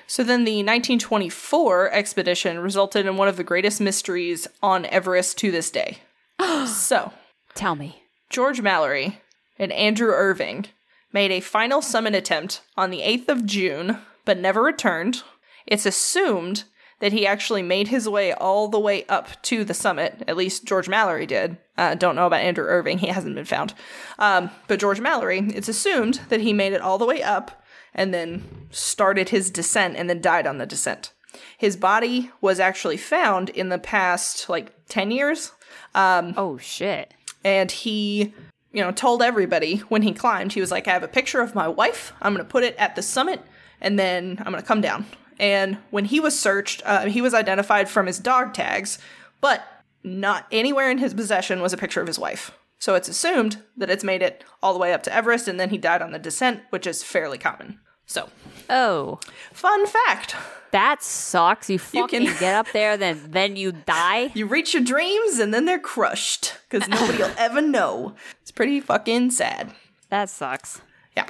So 0.07 0.25
then 0.25 0.45
the 0.45 0.57
1924 0.57 1.93
expedition 1.93 2.59
resulted 2.59 3.07
in 3.07 3.17
one 3.17 3.29
of 3.29 3.37
the 3.37 3.45
greatest 3.45 3.81
mysteries 3.81 4.49
on 4.61 4.85
Everest 4.87 5.39
to 5.39 5.53
this 5.53 5.71
day. 5.71 5.99
so, 6.67 7.13
Tell 7.55 7.77
me. 7.77 8.03
George 8.29 8.61
Mallory 8.61 9.21
and 9.57 9.71
Andrew 9.73 10.11
Irvine 10.11 10.67
made 11.13 11.31
a 11.31 11.41
final 11.41 11.83
summit 11.83 12.15
attempt 12.15 12.61
on 12.77 12.91
the 12.91 13.01
8th 13.01 13.29
of 13.29 13.47
June, 13.47 13.99
but 14.25 14.39
never 14.39 14.63
returned. 14.63 15.23
It's 15.67 15.87
assumed 15.87 16.65
that 17.01 17.13
he 17.13 17.27
actually 17.27 17.63
made 17.63 17.89
his 17.89 18.09
way 18.09 18.33
all 18.33 18.69
the 18.69 18.79
way 18.79 19.05
up 19.07 19.41
to 19.43 19.65
the 19.65 19.73
summit. 19.75 20.23
At 20.29 20.37
least 20.37 20.67
George 20.67 20.89
Mallory 20.89 21.27
did. 21.27 21.57
Uh, 21.79 21.95
don't 21.95 22.15
know 22.15 22.27
about 22.27 22.43
Andrew 22.43 22.65
Irvine, 22.67 22.99
he 22.99 23.07
hasn't 23.07 23.35
been 23.35 23.47
found. 23.47 23.73
Um, 24.19 24.51
but 24.69 24.79
George 24.81 25.01
Mallory, 25.01 25.39
it's 25.55 25.69
assumed 25.69 26.21
that 26.29 26.41
he 26.43 26.53
made 26.53 26.75
it 26.75 26.83
all 26.83 26.99
the 26.99 27.07
way 27.07 27.23
up 27.23 27.63
and 27.95 28.13
then 28.13 28.69
started 28.71 29.31
his 29.31 29.51
descent 29.51 29.97
and 29.97 30.11
then 30.11 30.21
died 30.21 30.47
on 30.47 30.59
the 30.59 30.67
descent. 30.67 31.13
His 31.57 31.77
body 31.77 32.31
was 32.41 32.61
actually 32.61 32.99
found 32.99 33.49
in 33.49 33.71
the 33.71 33.79
past 33.79 34.49
like 34.49 34.73
10 34.89 35.11
years 35.11 35.53
Oh 35.95 36.59
shit. 36.61 37.15
and 37.43 37.71
he 37.71 38.35
you 38.73 38.83
know 38.83 38.93
told 38.93 39.23
everybody 39.23 39.79
when 39.89 40.03
he 40.03 40.13
climbed. 40.13 40.53
He 40.53 40.61
was 40.61 40.71
like 40.71 40.89
i 40.89 40.93
have 40.93 41.03
a 41.03 41.09
picture 41.09 41.41
of 41.41 41.55
my 41.55 41.69
wife. 41.69 42.13
I'm 42.21 42.35
going 42.35 42.45
to 42.45 42.51
put 42.51 42.65
it 42.65 42.77
at 42.77 42.97
the 42.97 43.03
summit 43.03 43.41
and 43.81 43.99
then 43.99 44.37
i'm 44.41 44.53
going 44.53 44.63
to 44.63 44.69
come 44.69 44.81
down. 44.81 45.07
And 45.39 45.79
when 45.91 46.05
he 46.05 46.21
was 46.21 46.39
searched 46.39 46.83
uh, 46.85 47.07
he 47.07 47.21
was 47.21 47.35
identified 47.35 47.89
from 47.89 48.07
his 48.07 48.19
dog 48.19 48.55
tags 48.55 48.99
but 49.41 49.65
not 50.03 50.47
anywhere 50.51 50.91
in 50.91 50.99
his 50.99 51.15
possession 51.15 51.61
was 51.61 51.73
a 51.73 51.79
picture 51.79 52.01
of 52.01 52.07
his 52.07 52.19
wife. 52.19 52.53
So 52.79 52.95
it's 52.95 53.09
assumed 53.09 53.63
that 53.77 53.91
it's 53.91 54.05
made 54.05 54.23
it 54.23 54.45
all 54.63 54.73
the 54.73 54.79
way 54.79 54.95
up 54.95 55.03
to 55.05 55.15
everest 55.15 55.49
and 55.49 55.61
then 55.61 55.71
he 55.71 55.79
died 55.79 56.03
on 56.03 56.13
the 56.13 56.19
descent 56.19 56.61
which 56.71 56.87
is 56.87 57.03
fairly 57.03 57.39
common 57.39 57.81
so 58.11 58.29
Oh, 58.69 59.19
fun 59.53 59.87
fact 59.87 60.35
that 60.73 61.03
sucks. 61.03 61.69
You 61.69 61.75
You 61.75 61.79
fucking 61.79 62.27
can- 62.27 62.39
get 62.39 62.55
up 62.55 62.71
there, 62.73 62.97
then 62.97 63.21
then 63.31 63.57
you 63.57 63.73
die. 63.73 64.31
you 64.35 64.47
reach 64.47 64.75
your 64.75 64.83
dreams 64.85 65.39
and 65.41 65.53
then 65.53 65.65
they're 65.65 65.81
crushed 65.81 66.55
because 66.69 66.89
nobody 66.89 67.19
will 67.19 67.33
ever 67.39 67.61
know 67.61 68.15
it's 68.43 68.51
pretty 68.53 68.81
fucking 68.81 69.31
sad 69.33 69.73
That 70.11 70.29
sucks. 70.31 70.81
Yeah. 71.17 71.27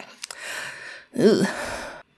Ugh. 1.19 1.47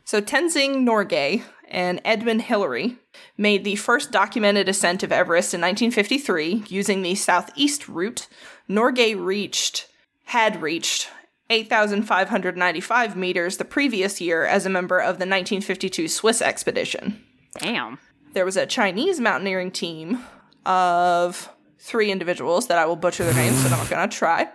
So 0.05 0.21
Tenzing 0.21 0.85
Norgay 0.85 1.43
and 1.69 2.01
Edmund 2.05 2.43
Hillary 2.43 2.99
made 3.39 3.65
the 3.65 3.77
first 3.77 4.11
documented 4.13 4.69
ascent 4.69 5.03
of 5.03 5.11
Everest 5.13 5.55
in 5.55 5.61
1953 5.61 6.65
using 6.69 7.03
the 7.03 7.15
southeast 7.15 7.89
route. 7.89 8.29
Norgay 8.69 9.15
reached, 9.19 9.87
had 10.27 10.61
reached 10.61 11.09
8,595 11.51 13.17
meters 13.17 13.57
the 13.57 13.65
previous 13.65 14.21
year 14.21 14.45
as 14.45 14.65
a 14.65 14.71
member 14.71 14.99
of 14.99 15.19
the 15.19 15.27
1952 15.27 16.09
Swiss 16.09 16.41
expedition. 16.41 17.23
Damn. 17.59 17.99
There 18.33 18.45
was 18.45 18.57
a 18.57 18.67
Chinese 18.67 19.21
mountaineering 19.21 19.71
team 19.71 20.21
of 20.65 21.51
three 21.79 22.13
individuals 22.13 22.69
that 22.69 22.79
I 22.79 22.87
will 22.87 22.97
butcher 22.97 23.25
their 23.25 23.35
names, 23.35 23.63
but 23.63 23.73
I'm 23.73 23.79
not 23.79 23.91
going 23.91 24.09
to 24.09 24.17
try. 24.17 24.49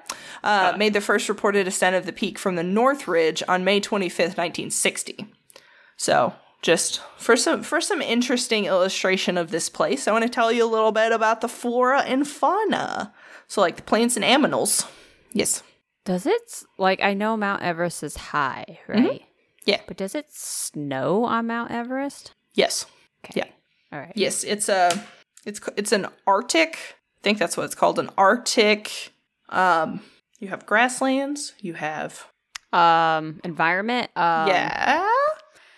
Uh, 0.43 0.73
made 0.77 0.93
the 0.93 1.01
first 1.01 1.27
reported 1.27 1.67
ascent 1.67 1.95
of 1.95 2.05
the 2.05 2.13
peak 2.13 2.39
from 2.39 2.55
the 2.55 2.63
North 2.63 3.07
Ridge 3.07 3.43
on 3.47 3.65
May 3.65 3.81
25th, 3.81 4.37
1960. 4.37 5.27
So, 5.97 6.33
just 6.61 7.01
for 7.17 7.35
some 7.35 7.63
for 7.63 7.81
some 7.81 8.01
interesting 8.01 8.65
illustration 8.65 9.37
of 9.37 9.51
this 9.51 9.67
place, 9.67 10.07
I 10.07 10.11
want 10.11 10.23
to 10.23 10.29
tell 10.29 10.51
you 10.51 10.63
a 10.63 10.69
little 10.71 10.91
bit 10.91 11.11
about 11.11 11.41
the 11.41 11.49
flora 11.49 12.01
and 12.01 12.27
fauna. 12.27 13.13
So, 13.47 13.61
like 13.61 13.75
the 13.75 13.81
plants 13.81 14.15
and 14.15 14.23
animals. 14.23 14.85
Yes. 15.33 15.63
Does 16.07 16.25
it 16.25 16.63
like 16.77 17.01
I 17.03 17.13
know 17.13 17.35
Mount 17.35 17.61
Everest 17.61 18.01
is 18.01 18.15
high, 18.15 18.79
right? 18.87 19.23
Yeah. 19.65 19.81
But 19.87 19.97
does 19.97 20.15
it 20.15 20.27
snow 20.31 21.25
on 21.25 21.47
Mount 21.47 21.69
Everest? 21.69 22.31
Yes. 22.53 22.85
Okay. 23.25 23.33
Yeah. 23.41 23.47
All 23.91 23.99
right. 23.99 24.13
Yes, 24.15 24.45
it's 24.45 24.69
a 24.69 25.03
it's 25.45 25.59
it's 25.75 25.91
an 25.91 26.07
Arctic. 26.25 26.77
I 26.77 27.21
think 27.23 27.39
that's 27.39 27.57
what 27.57 27.63
it's 27.65 27.75
called, 27.75 27.99
an 27.99 28.09
Arctic 28.17 29.11
um 29.49 29.99
You 30.39 30.47
have 30.47 30.65
grasslands. 30.65 31.53
You 31.59 31.73
have 31.73 32.25
Um, 32.71 33.41
environment. 33.43 34.09
Um, 34.15 34.47
yeah. 34.47 35.05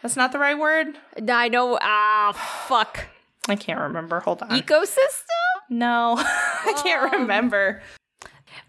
That's 0.03 0.15
not 0.15 0.31
the 0.31 0.37
right 0.39 0.57
word. 0.59 0.95
I 1.27 1.49
know. 1.49 1.77
Ah, 1.81 2.33
fuck. 2.67 3.07
I 3.49 3.55
can't 3.55 3.79
remember. 3.79 4.19
Hold 4.19 4.43
on. 4.43 4.49
Ecosystem. 4.49 5.25
no, 5.71 6.15
I 6.19 6.73
can't 6.83 7.11
Um, 7.13 7.21
remember. 7.21 7.81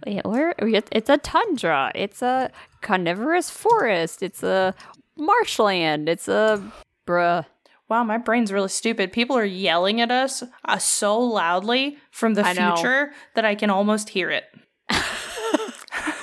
Wait, 0.06 0.24
where? 0.24 0.54
It's 0.58 1.10
a 1.10 1.18
tundra. 1.18 1.92
It's 1.94 2.22
a 2.22 2.50
carnivorous 2.80 3.50
forest. 3.50 4.22
It's 4.22 4.42
a 4.42 4.74
marshland. 5.16 6.08
It's 6.08 6.28
a 6.28 6.62
bruh. 7.06 7.46
Wow, 7.88 8.04
my 8.04 8.18
brain's 8.18 8.52
really 8.52 8.68
stupid. 8.68 9.12
People 9.12 9.36
are 9.36 9.44
yelling 9.44 10.00
at 10.00 10.12
us 10.12 10.44
uh, 10.64 10.78
so 10.78 11.18
loudly 11.18 11.98
from 12.12 12.34
the 12.34 12.46
I 12.46 12.52
know. 12.52 12.76
future 12.76 13.12
that 13.34 13.44
I 13.44 13.56
can 13.56 13.68
almost 13.68 14.10
hear 14.10 14.30
it. 14.30 14.44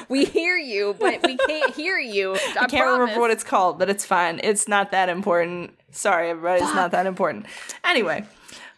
We 0.10 0.24
hear 0.24 0.58
you, 0.58 0.96
but 0.98 1.22
we 1.26 1.36
can't 1.36 1.76
hear 1.76 2.00
you. 2.00 2.36
I, 2.36 2.56
I 2.62 2.67
can't 2.67 2.88
remember 2.88 3.20
what 3.20 3.32
it's 3.32 3.43
called, 3.43 3.78
but 3.78 3.89
it's 3.89 4.06
fine. 4.06 4.39
It's 4.41 4.67
not 4.67 4.91
that 4.91 5.10
important. 5.10 5.78
Sorry, 5.91 6.30
everybody. 6.30 6.63
It's 6.63 6.74
not 6.74 6.91
that 6.91 7.06
important. 7.06 7.46
Anyway, 7.84 8.26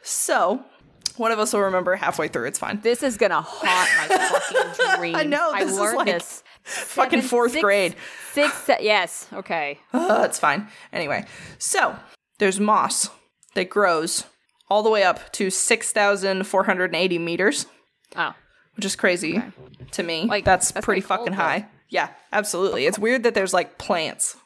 so 0.01 0.63
one 1.19 1.31
of 1.31 1.37
us 1.39 1.53
will 1.53 1.61
remember 1.61 1.95
halfway 1.95 2.27
through. 2.29 2.47
It's 2.47 2.57
fine. 2.59 2.79
This 2.81 3.03
is 3.03 3.17
gonna 3.17 3.41
haunt 3.41 4.09
my 4.09 4.17
fucking 4.17 4.95
dreams. 4.97 5.17
I 5.17 5.23
know, 5.23 5.51
this 5.53 5.61
I 5.61 5.65
is 5.71 5.77
learned 5.77 5.97
like 5.97 6.05
this. 6.07 6.43
Fucking 6.63 7.19
Seven, 7.21 7.29
fourth 7.29 7.51
six- 7.53 7.61
grade. 7.63 7.95
Six. 8.33 8.53
Se- 8.63 8.77
yes. 8.81 9.27
Okay. 9.33 9.79
Uh, 9.93 10.23
it's 10.25 10.39
fine. 10.39 10.67
Anyway, 10.93 11.25
so 11.57 11.95
there's 12.39 12.59
moss 12.59 13.09
that 13.55 13.69
grows 13.69 14.25
all 14.69 14.83
the 14.83 14.89
way 14.89 15.03
up 15.03 15.31
to 15.33 15.49
6,480 15.49 17.17
meters, 17.19 17.65
Oh. 18.15 18.33
which 18.75 18.85
is 18.85 18.95
crazy 18.95 19.41
to 19.91 20.03
me. 20.03 20.25
Like, 20.25 20.45
that's, 20.45 20.71
that's 20.71 20.85
pretty 20.85 21.01
cold, 21.01 21.19
fucking 21.19 21.31
though. 21.33 21.41
high. 21.43 21.67
Yeah, 21.89 22.09
absolutely. 22.31 22.85
It's 22.85 22.99
weird 22.99 23.23
that 23.23 23.33
there's 23.33 23.53
like 23.53 23.77
plants. 23.79 24.37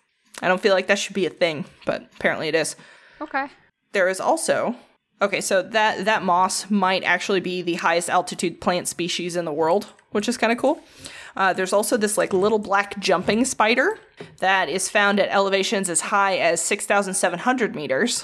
I 0.41 0.47
don't 0.47 0.61
feel 0.61 0.73
like 0.73 0.87
that 0.87 0.97
should 0.99 1.13
be 1.15 1.25
a 1.25 1.29
thing, 1.29 1.65
but 1.85 2.03
apparently 2.15 2.47
it 2.47 2.55
is. 2.55 2.75
Okay. 3.19 3.47
There 3.91 4.07
is 4.07 4.19
also 4.21 4.75
okay, 5.23 5.41
so 5.41 5.61
that 5.61 6.05
that 6.05 6.23
moss 6.23 6.69
might 6.69 7.03
actually 7.03 7.39
be 7.39 7.61
the 7.61 7.75
highest 7.75 8.09
altitude 8.09 8.61
plant 8.61 8.87
species 8.87 9.35
in 9.35 9.45
the 9.45 9.51
world, 9.53 9.87
which 10.11 10.27
is 10.29 10.37
kind 10.37 10.51
of 10.51 10.57
cool. 10.57 10.81
Uh, 11.35 11.51
there's 11.53 11.73
also 11.73 11.97
this 11.97 12.17
like 12.17 12.31
little 12.33 12.59
black 12.59 12.99
jumping 12.99 13.43
spider 13.45 13.97
that 14.39 14.69
is 14.69 14.89
found 14.89 15.19
at 15.19 15.29
elevations 15.29 15.89
as 15.89 16.01
high 16.01 16.37
as 16.37 16.61
6,700 16.61 17.75
meters, 17.75 18.23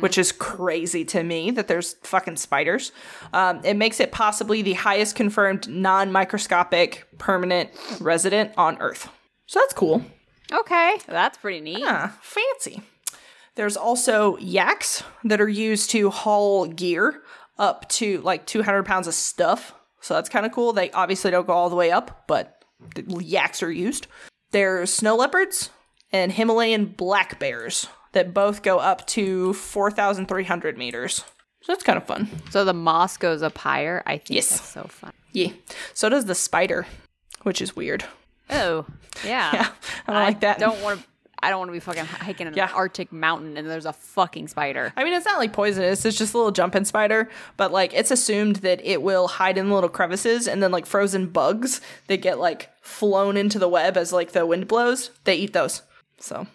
which 0.00 0.18
is 0.18 0.30
crazy 0.30 1.04
to 1.06 1.22
me 1.22 1.50
that 1.50 1.68
there's 1.68 1.94
fucking 2.02 2.36
spiders. 2.36 2.92
Um, 3.32 3.60
it 3.64 3.74
makes 3.74 3.98
it 3.98 4.12
possibly 4.12 4.60
the 4.62 4.74
highest 4.74 5.16
confirmed 5.16 5.68
non 5.68 6.12
microscopic 6.12 7.06
permanent 7.18 7.70
resident 8.00 8.52
on 8.56 8.76
Earth. 8.80 9.08
So 9.46 9.60
that's 9.60 9.72
cool. 9.72 10.04
Okay. 10.52 10.98
That's 11.06 11.38
pretty 11.38 11.60
neat. 11.60 11.82
Ah, 11.84 12.16
fancy. 12.20 12.82
There's 13.56 13.76
also 13.76 14.36
yaks 14.38 15.02
that 15.24 15.40
are 15.40 15.48
used 15.48 15.90
to 15.90 16.10
haul 16.10 16.66
gear 16.66 17.22
up 17.58 17.88
to 17.88 18.20
like 18.22 18.46
200 18.46 18.84
pounds 18.84 19.06
of 19.06 19.14
stuff. 19.14 19.74
So 20.00 20.14
that's 20.14 20.28
kind 20.28 20.44
of 20.44 20.52
cool. 20.52 20.72
They 20.72 20.90
obviously 20.90 21.30
don't 21.30 21.46
go 21.46 21.52
all 21.52 21.70
the 21.70 21.76
way 21.76 21.90
up, 21.90 22.24
but 22.26 22.64
the 22.94 23.02
yaks 23.22 23.62
are 23.62 23.70
used. 23.70 24.06
There's 24.50 24.92
snow 24.92 25.16
leopards 25.16 25.70
and 26.12 26.32
Himalayan 26.32 26.86
black 26.86 27.38
bears 27.38 27.86
that 28.12 28.34
both 28.34 28.62
go 28.62 28.78
up 28.78 29.06
to 29.08 29.52
4,300 29.54 30.76
meters. 30.78 31.24
So 31.62 31.72
that's 31.72 31.82
kind 31.82 31.96
of 31.96 32.06
fun. 32.06 32.28
So 32.50 32.64
the 32.64 32.74
moss 32.74 33.16
goes 33.16 33.42
up 33.42 33.56
higher. 33.58 34.02
I 34.04 34.18
think 34.18 34.30
Yes. 34.30 34.50
that's 34.50 34.68
so 34.68 34.82
fun. 34.84 35.12
Yeah. 35.32 35.48
So 35.94 36.08
does 36.08 36.26
the 36.26 36.34
spider, 36.34 36.86
which 37.42 37.62
is 37.62 37.74
weird. 37.74 38.04
Oh, 38.50 38.84
yeah. 39.24 39.50
Yeah, 39.54 39.68
I 40.06 40.12
don't 40.12 40.22
like 40.22 40.40
that. 40.40 40.58
Don't 40.58 40.80
want 40.82 41.00
to. 41.00 41.06
I 41.44 41.50
don't 41.50 41.58
want 41.58 41.68
to 41.68 41.72
be 41.72 41.80
fucking 41.80 42.04
hiking 42.06 42.46
in 42.46 42.54
Yeah. 42.54 42.68
an 42.68 42.74
Arctic 42.74 43.12
mountain 43.12 43.56
and 43.56 43.68
there's 43.68 43.86
a 43.86 43.92
fucking 43.92 44.48
spider. 44.48 44.92
I 44.96 45.04
mean, 45.04 45.12
it's 45.12 45.26
not 45.26 45.38
like 45.38 45.52
poisonous. 45.52 46.04
It's 46.04 46.16
just 46.16 46.34
a 46.34 46.36
little 46.38 46.52
jumping 46.52 46.84
spider, 46.84 47.28
but 47.56 47.70
like 47.72 47.92
it's 47.94 48.10
assumed 48.10 48.56
that 48.56 48.80
it 48.84 49.02
will 49.02 49.28
hide 49.28 49.58
in 49.58 49.70
little 49.70 49.88
crevices, 49.90 50.48
and 50.48 50.62
then 50.62 50.72
like 50.72 50.86
frozen 50.86 51.26
bugs 51.26 51.80
that 52.08 52.22
get 52.22 52.38
like 52.38 52.70
flown 52.80 53.36
into 53.36 53.58
the 53.58 53.68
web 53.68 53.96
as 53.96 54.12
like 54.12 54.32
the 54.32 54.46
wind 54.46 54.66
blows, 54.68 55.10
they 55.24 55.34
eat 55.36 55.52
those. 55.52 55.82
So 56.18 56.46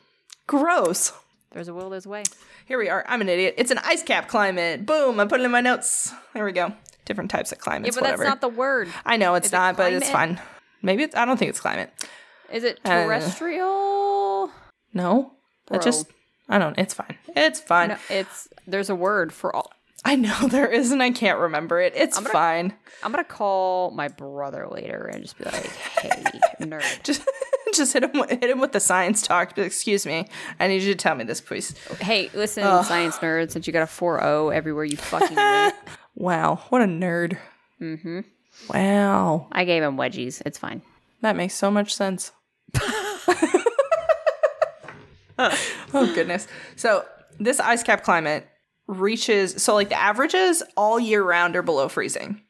gross. 0.47 1.13
There's 1.51 1.67
a 1.67 1.73
will, 1.73 1.89
there's 1.89 2.05
a 2.05 2.09
way. 2.09 2.23
Here 2.65 2.77
we 2.77 2.89
are. 2.89 3.03
I'm 3.07 3.21
an 3.21 3.29
idiot. 3.29 3.55
It's 3.57 3.71
an 3.71 3.79
ice 3.79 4.03
cap 4.03 4.27
climate. 4.27 4.85
Boom! 4.85 5.19
I 5.19 5.25
put 5.25 5.39
it 5.39 5.43
in 5.43 5.51
my 5.51 5.61
notes. 5.61 6.13
There 6.33 6.45
we 6.45 6.51
go. 6.51 6.73
Different 7.05 7.31
types 7.31 7.51
of 7.51 7.57
climate. 7.57 7.87
Yeah, 7.87 7.91
but 7.95 8.01
whatever. 8.03 8.23
that's 8.23 8.29
not 8.29 8.41
the 8.41 8.49
word. 8.55 8.87
I 9.05 9.17
know 9.17 9.33
it's 9.35 9.47
Is 9.47 9.53
it 9.53 9.55
not, 9.55 9.77
but 9.77 9.91
it's 9.93 10.09
fine. 10.09 10.39
Maybe 10.83 11.03
it's. 11.03 11.15
I 11.15 11.25
don't 11.25 11.37
think 11.37 11.49
it's 11.49 11.59
climate. 11.59 11.91
Is 12.51 12.63
it 12.63 12.79
Uh, 12.85 12.89
terrestrial? 12.89 14.08
No, 14.93 15.33
Bro. 15.67 15.79
just. 15.79 16.07
I 16.47 16.57
don't. 16.57 16.77
It's 16.79 16.93
fine. 16.93 17.15
It's 17.35 17.59
fine. 17.59 17.89
no, 17.89 17.97
it's 18.09 18.47
there's 18.67 18.89
a 18.89 18.95
word 18.95 19.31
for 19.31 19.55
all. 19.55 19.71
I 20.05 20.15
know 20.15 20.35
there 20.47 20.67
is, 20.67 20.91
and 20.91 21.03
I 21.03 21.11
can't 21.11 21.39
remember 21.39 21.79
it. 21.79 21.93
It's 21.95 22.17
gonna- 22.17 22.29
fine. 22.29 22.73
I'm 23.03 23.11
gonna 23.11 23.23
call 23.23 23.91
my 23.91 24.07
brother 24.07 24.67
later 24.69 25.05
and 25.05 25.21
just 25.21 25.37
be 25.37 25.43
like, 25.45 25.65
"Hey, 26.01 26.09
nerd. 26.61 27.03
just 27.03 27.21
just 27.73 27.93
hit 27.93 28.03
him 28.03 28.11
with, 28.19 28.29
hit 28.31 28.43
him 28.49 28.59
with 28.59 28.71
the 28.71 28.79
science 28.79 29.21
talk. 29.21 29.57
Excuse 29.57 30.05
me, 30.05 30.27
I 30.59 30.67
need 30.67 30.81
you 30.81 30.91
to 30.93 30.97
tell 30.97 31.13
me 31.15 31.23
this, 31.23 31.39
please. 31.39 31.77
Hey, 32.01 32.29
listen, 32.33 32.63
science 32.83 33.17
nerd. 33.17 33.51
Since 33.51 33.67
you 33.67 33.73
got 33.73 33.83
a 33.83 33.85
4.0 33.85 34.53
everywhere 34.55 34.85
you 34.85 34.97
fucking 34.97 35.35
went, 35.35 35.75
Wow, 36.15 36.61
what 36.69 36.81
a 36.81 36.85
nerd. 36.85 37.37
Mm-hmm. 37.79 38.21
Wow, 38.73 39.47
I 39.51 39.63
gave 39.65 39.83
him 39.83 39.95
wedgies. 39.97 40.41
It's 40.45 40.57
fine. 40.57 40.81
that 41.21 41.35
makes 41.35 41.53
so 41.53 41.69
much 41.69 41.93
sense. 41.93 42.31
oh 45.93 46.11
goodness. 46.13 46.47
So 46.75 47.05
this 47.39 47.59
ice 47.59 47.83
cap 47.83 48.03
climate 48.03 48.47
reaches 48.87 49.61
so 49.61 49.73
like 49.75 49.89
the 49.89 49.99
averages 49.99 50.63
all 50.75 50.99
year 50.99 51.23
round 51.23 51.55
are 51.55 51.61
below 51.61 51.87
freezing. 51.89 52.41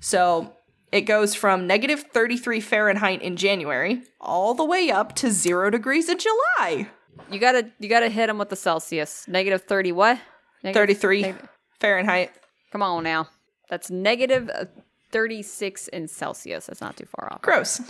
So 0.00 0.52
it 0.92 1.02
goes 1.02 1.34
from 1.34 1.66
negative 1.66 2.04
33 2.12 2.60
Fahrenheit 2.60 3.22
in 3.22 3.36
January 3.36 4.02
all 4.20 4.54
the 4.54 4.64
way 4.64 4.90
up 4.90 5.14
to 5.16 5.30
zero 5.30 5.70
degrees 5.70 6.08
in 6.08 6.18
July. 6.18 6.88
You 7.30 7.38
gotta 7.38 7.70
you 7.78 7.88
gotta 7.88 8.08
hit 8.08 8.26
them 8.26 8.38
with 8.38 8.48
the 8.48 8.56
Celsius. 8.56 9.26
Negative 9.28 9.62
30 9.62 9.92
what? 9.92 10.18
Negative- 10.62 10.98
33 10.98 11.22
neg- 11.22 11.48
Fahrenheit. 11.80 12.32
Come 12.72 12.82
on 12.82 13.04
now. 13.04 13.28
That's 13.70 13.90
uh, 13.90 14.64
36 15.12 15.88
in 15.88 16.08
Celsius. 16.08 16.66
That's 16.66 16.80
not 16.80 16.96
too 16.96 17.06
far 17.06 17.32
off. 17.32 17.42
Gross. 17.42 17.80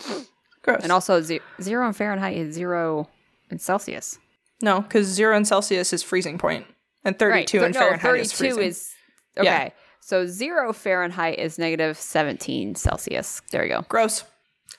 Gross. 0.63 0.83
And 0.83 0.93
also 0.93 1.21
ze- 1.21 1.41
zero 1.61 1.87
in 1.87 1.93
Fahrenheit 1.95 2.37
is 2.37 2.55
zero 2.55 3.09
in 3.51 3.59
Celsius. 3.59 4.19
No, 4.65 4.81
because 4.81 5.07
zero 5.07 5.37
in 5.37 5.45
Celsius 5.45 5.93
is 5.93 6.03
freezing 6.03 6.39
point, 6.39 6.67
and 7.05 7.17
Right. 7.21 7.53
In 7.55 7.61
no, 7.73 7.73
Fahrenheit 7.73 8.01
32 8.01 8.21
is 8.23 8.33
freezing. 8.33 8.63
is 8.65 8.91
okay. 9.39 9.45
Yeah. 9.47 9.69
So 10.01 10.27
zero 10.27 10.73
Fahrenheit 10.73 11.39
is 11.39 11.59
negative 11.59 11.97
17 11.99 12.75
Celsius. 12.75 13.41
There 13.53 13.63
you 13.65 13.71
go. 13.71 13.85
gross. 13.89 14.25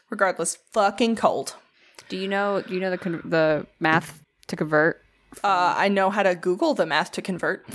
Regardless, 0.09 0.57
fucking 0.73 1.15
cold. 1.15 1.55
Do 2.09 2.17
you 2.17 2.27
know? 2.27 2.61
Do 2.61 2.73
you 2.73 2.79
know 2.79 2.91
the 2.91 2.97
con- 2.97 3.21
the 3.25 3.65
math 3.79 4.21
to 4.47 4.55
convert? 4.55 5.01
Uh, 5.43 5.73
I 5.77 5.87
know 5.87 6.09
how 6.11 6.23
to 6.23 6.35
Google 6.35 6.73
the 6.75 6.85
math 6.85 7.11
to 7.13 7.21
convert. 7.21 7.65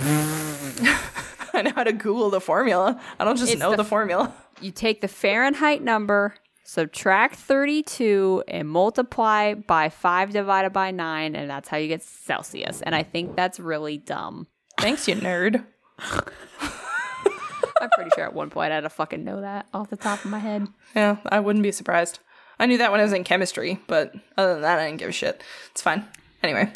I 1.53 1.61
know 1.63 1.71
how 1.75 1.83
to 1.83 1.91
Google 1.93 2.29
the 2.29 2.39
formula. 2.41 2.99
I 3.19 3.25
don't 3.25 3.37
just 3.37 3.51
It's 3.51 3.59
know 3.59 3.71
the 3.71 3.77
the, 3.77 3.83
formula. 3.83 4.33
You 4.61 4.71
take 4.71 5.01
the 5.01 5.07
Fahrenheit 5.07 5.81
number, 5.83 6.35
subtract 6.71 7.35
32, 7.35 8.45
and 8.47 8.65
multiply 8.65 9.53
by 9.53 9.89
5 9.89 10.31
divided 10.31 10.71
by 10.71 10.89
9, 10.89 11.35
and 11.35 11.49
that's 11.49 11.67
how 11.67 11.75
you 11.75 11.89
get 11.89 12.01
Celsius. 12.01 12.81
And 12.81 12.95
I 12.95 13.03
think 13.03 13.35
that's 13.35 13.59
really 13.59 13.97
dumb. 13.97 14.47
Thanks, 14.79 15.05
you 15.05 15.15
nerd. 15.15 15.65
I'm 15.99 17.89
pretty 17.89 18.11
sure 18.15 18.23
at 18.23 18.33
one 18.33 18.49
point 18.49 18.71
I'd 18.71 18.83
have 18.83 18.93
fucking 18.93 19.21
know 19.21 19.41
that 19.41 19.67
off 19.73 19.89
the 19.89 19.97
top 19.97 20.23
of 20.23 20.31
my 20.31 20.39
head. 20.39 20.65
Yeah, 20.95 21.17
I 21.25 21.41
wouldn't 21.41 21.63
be 21.63 21.73
surprised. 21.73 22.19
I 22.57 22.67
knew 22.67 22.77
that 22.77 22.91
when 22.91 23.01
I 23.01 23.03
was 23.03 23.11
in 23.11 23.25
chemistry, 23.25 23.81
but 23.87 24.13
other 24.37 24.53
than 24.53 24.61
that, 24.61 24.79
I 24.79 24.85
didn't 24.85 24.99
give 24.99 25.09
a 25.09 25.11
shit. 25.11 25.43
It's 25.71 25.81
fine. 25.81 26.05
Anyway, 26.41 26.71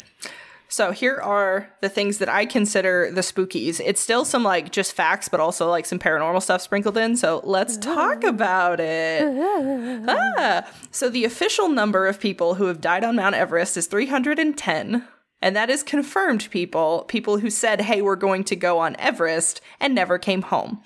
so 0.68 0.90
here 0.90 1.16
are 1.16 1.70
the 1.80 1.88
things 1.88 2.18
that 2.18 2.28
I 2.28 2.44
consider 2.44 3.10
the 3.10 3.20
spookies. 3.20 3.80
It's 3.84 4.00
still 4.00 4.24
some 4.24 4.42
like 4.42 4.72
just 4.72 4.92
facts, 4.92 5.28
but 5.28 5.40
also 5.40 5.68
like 5.68 5.86
some 5.86 5.98
paranormal 5.98 6.42
stuff 6.42 6.60
sprinkled 6.62 6.96
in. 6.96 7.16
So 7.16 7.40
let's 7.44 7.76
talk 7.76 8.24
about 8.24 8.80
it. 8.80 9.22
ah, 10.08 10.68
so 10.90 11.08
the 11.08 11.24
official 11.24 11.68
number 11.68 12.06
of 12.06 12.18
people 12.20 12.54
who 12.54 12.66
have 12.66 12.80
died 12.80 13.04
on 13.04 13.16
Mount 13.16 13.34
Everest 13.36 13.76
is 13.76 13.86
310. 13.86 15.04
And 15.42 15.54
that 15.54 15.70
is 15.70 15.82
confirmed 15.82 16.48
people, 16.50 17.04
people 17.08 17.38
who 17.38 17.50
said, 17.50 17.82
hey, 17.82 18.00
we're 18.02 18.16
going 18.16 18.42
to 18.44 18.56
go 18.56 18.78
on 18.78 18.96
Everest 18.96 19.60
and 19.78 19.94
never 19.94 20.18
came 20.18 20.42
home. 20.42 20.82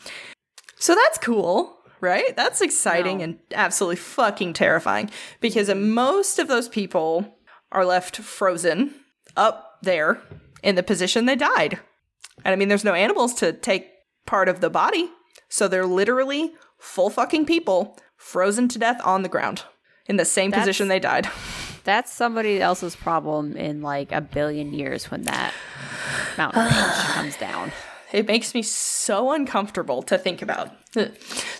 So 0.77 0.95
that's 0.95 1.19
cool, 1.19 1.79
right? 2.01 2.37
That's 2.37 2.61
exciting 2.61 3.19
No. 3.19 3.25
and 3.25 3.39
absolutely 3.55 3.97
fucking 3.97 4.53
terrifying 4.55 5.09
because 5.41 5.73
most 5.75 6.39
of 6.39 6.49
those 6.49 6.69
people 6.69 7.39
are 7.71 7.85
left 7.85 8.17
frozen 8.17 8.95
up 9.37 9.70
there 9.83 10.21
in 10.63 10.75
the 10.75 10.83
position 10.83 11.27
they 11.27 11.37
died. 11.37 11.79
And 12.45 12.53
I 12.53 12.57
mean, 12.57 12.69
there's 12.69 12.85
no 12.85 12.95
animals 12.95 13.35
to 13.35 13.53
take 13.53 13.89
part 14.27 14.49
of 14.49 14.61
the 14.61 14.71
body. 14.71 15.11
So 15.49 15.69
they're 15.69 15.87
literally 15.87 16.53
full 16.79 17.11
fucking 17.11 17.47
people 17.47 17.99
frozen 18.17 18.69
to 18.69 18.79
death 18.79 19.01
on 19.05 19.23
the 19.23 19.29
ground. 19.29 19.63
in 20.07 20.17
the 20.17 20.25
same 20.25 20.51
That's- 20.51 20.65
position 20.67 20.89
they 20.89 20.99
died. 20.99 21.29
That's 21.85 22.13
somebody 22.13 22.61
else's 22.61 22.95
problem 22.97 23.57
in 23.57 23.81
like 23.81 24.13
a 24.13 24.21
billion 24.21 24.73
years 24.75 25.11
when 25.11 25.23
that 25.23 25.55
mountain 26.37 26.63
range 26.65 26.75
comes 27.15 27.37
down. 27.37 27.73
It 28.13 28.27
makes 28.27 28.55
me 28.55 28.63
so 28.63 29.31
uncomfortable 29.33 30.03
to 30.03 30.19
think 30.19 30.43
about. 30.43 30.71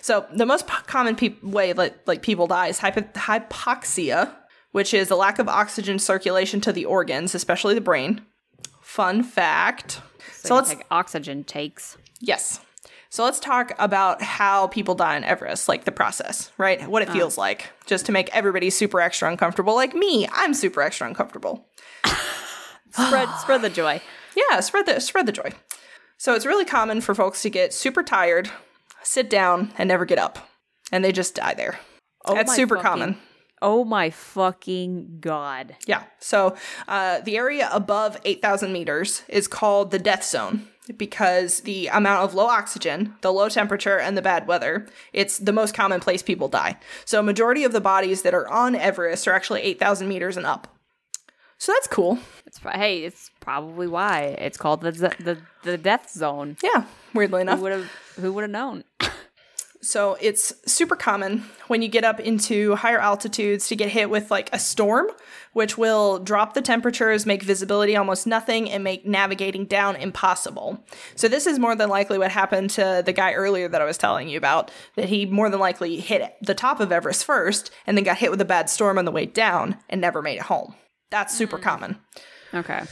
So 0.01 0.25
the 0.33 0.45
most 0.45 0.67
common 0.67 1.15
peop 1.15 1.41
way 1.43 1.71
like, 1.73 1.95
like 2.07 2.21
people 2.21 2.45
die 2.47 2.67
is 2.67 2.77
hypo- 2.79 3.01
hypoxia, 3.15 4.33
which 4.71 4.93
is 4.93 5.11
a 5.11 5.15
lack 5.15 5.39
of 5.39 5.47
oxygen 5.47 5.99
circulation 5.99 6.61
to 6.61 6.73
the 6.73 6.85
organs, 6.85 7.35
especially 7.35 7.73
the 7.73 7.81
brain. 7.81 8.21
Fun 8.81 9.23
fact. 9.23 10.01
So, 10.31 10.49
So 10.49 10.55
let's 10.55 10.69
take 10.69 10.85
oxygen 10.91 11.43
takes. 11.43 11.97
yes. 12.19 12.61
So 13.11 13.25
let's 13.25 13.41
talk 13.41 13.73
about 13.77 14.21
how 14.21 14.67
people 14.67 14.95
die 14.95 15.17
on 15.17 15.25
Everest, 15.25 15.67
like 15.67 15.83
the 15.83 15.91
process, 15.91 16.49
right? 16.57 16.87
What 16.89 17.01
it 17.01 17.09
uh-huh. 17.09 17.17
feels 17.17 17.37
like, 17.37 17.69
just 17.85 18.05
to 18.05 18.13
make 18.13 18.33
everybody 18.33 18.69
super 18.69 19.01
extra 19.01 19.29
uncomfortable. 19.29 19.75
Like 19.75 19.93
me, 19.93 20.29
I'm 20.31 20.53
super 20.53 20.81
extra 20.81 21.07
uncomfortable. 21.07 21.67
Spread 22.91 23.27
spread 23.41 23.61
the 23.63 23.69
joy. 23.69 24.01
Yeah, 24.33 24.61
spread 24.61 24.85
the 24.85 25.01
spread 25.01 25.25
the 25.25 25.33
joy. 25.33 25.51
So 26.17 26.35
it's 26.35 26.45
really 26.45 26.63
common 26.63 27.01
for 27.01 27.13
folks 27.13 27.41
to 27.41 27.49
get 27.49 27.73
super 27.73 28.01
tired, 28.01 28.49
sit 29.03 29.29
down, 29.29 29.73
and 29.77 29.89
never 29.89 30.05
get 30.05 30.17
up, 30.17 30.49
and 30.89 31.03
they 31.03 31.11
just 31.11 31.35
die 31.35 31.53
there. 31.53 31.79
Oh 32.23 32.33
That's 32.33 32.55
super 32.55 32.77
common. 32.77 33.17
Oh 33.61 33.85
my 33.85 34.09
fucking 34.09 35.17
god. 35.21 35.75
Yeah. 35.85 36.03
So 36.19 36.55
uh, 36.87 37.19
the 37.21 37.37
area 37.37 37.69
above 37.71 38.17
8,000 38.25 38.73
meters 38.73 39.23
is 39.27 39.47
called 39.47 39.91
the 39.91 39.99
death 39.99 40.23
zone 40.23 40.67
because 40.97 41.61
the 41.61 41.87
amount 41.87 42.23
of 42.23 42.33
low 42.33 42.47
oxygen, 42.47 43.15
the 43.21 43.31
low 43.31 43.49
temperature, 43.49 43.99
and 43.99 44.17
the 44.17 44.21
bad 44.21 44.47
weather, 44.47 44.87
it's 45.13 45.37
the 45.37 45.53
most 45.53 45.73
common 45.75 45.99
place 45.99 46.23
people 46.23 46.47
die. 46.47 46.77
So 47.05 47.19
a 47.19 47.23
majority 47.23 47.63
of 47.63 47.71
the 47.71 47.81
bodies 47.81 48.23
that 48.23 48.33
are 48.33 48.47
on 48.47 48.75
Everest 48.75 49.27
are 49.27 49.33
actually 49.33 49.61
8,000 49.61 50.07
meters 50.07 50.37
and 50.37 50.45
up. 50.45 50.67
So 51.57 51.73
that's 51.73 51.87
cool. 51.87 52.17
It's 52.47 52.57
hey, 52.73 53.03
it's 53.03 53.29
probably 53.39 53.87
why 53.87 54.35
it's 54.39 54.57
called 54.57 54.81
the 54.81 54.91
the 54.91 55.37
the 55.61 55.77
death 55.77 56.09
zone. 56.09 56.57
Yeah, 56.63 56.85
weirdly 57.13 57.41
enough. 57.41 57.59
Who 57.59 57.63
would 57.63 57.71
have 57.71 57.91
who 58.19 58.33
would 58.33 58.41
have 58.41 58.49
known? 58.49 58.83
So 59.81 60.15
it's 60.21 60.53
super 60.71 60.95
common 60.95 61.43
when 61.67 61.81
you 61.81 61.87
get 61.87 62.03
up 62.03 62.19
into 62.19 62.75
higher 62.75 62.99
altitudes 62.99 63.67
to 63.69 63.75
get 63.75 63.89
hit 63.89 64.09
with 64.09 64.29
like 64.29 64.49
a 64.53 64.59
storm, 64.59 65.07
which 65.53 65.77
will 65.77 66.19
drop 66.19 66.53
the 66.53 66.61
temperatures, 66.61 67.25
make 67.25 67.41
visibility 67.41 67.95
almost 67.95 68.27
nothing, 68.27 68.69
and 68.69 68.83
make 68.83 69.05
navigating 69.05 69.65
down 69.65 69.95
impossible. 69.95 70.83
So 71.15 71.27
this 71.27 71.47
is 71.47 71.57
more 71.57 71.75
than 71.75 71.89
likely 71.89 72.19
what 72.19 72.31
happened 72.31 72.69
to 72.71 73.01
the 73.03 73.13
guy 73.13 73.33
earlier 73.33 73.67
that 73.67 73.81
I 73.81 73.85
was 73.85 73.97
telling 73.97 74.29
you 74.29 74.37
about, 74.37 74.69
that 74.95 75.09
he 75.09 75.25
more 75.25 75.49
than 75.49 75.59
likely 75.59 75.99
hit 75.99 76.35
the 76.41 76.55
top 76.55 76.79
of 76.79 76.91
Everest 76.91 77.25
first 77.25 77.71
and 77.87 77.97
then 77.97 78.03
got 78.03 78.17
hit 78.17 78.29
with 78.29 78.41
a 78.41 78.45
bad 78.45 78.69
storm 78.69 78.99
on 78.99 79.05
the 79.05 79.11
way 79.11 79.25
down 79.25 79.77
and 79.89 79.99
never 79.99 80.21
made 80.21 80.37
it 80.37 80.43
home. 80.43 80.75
That's 81.09 81.35
super 81.35 81.57
mm. 81.57 81.63
common 81.63 81.97
Okay. 82.53 82.83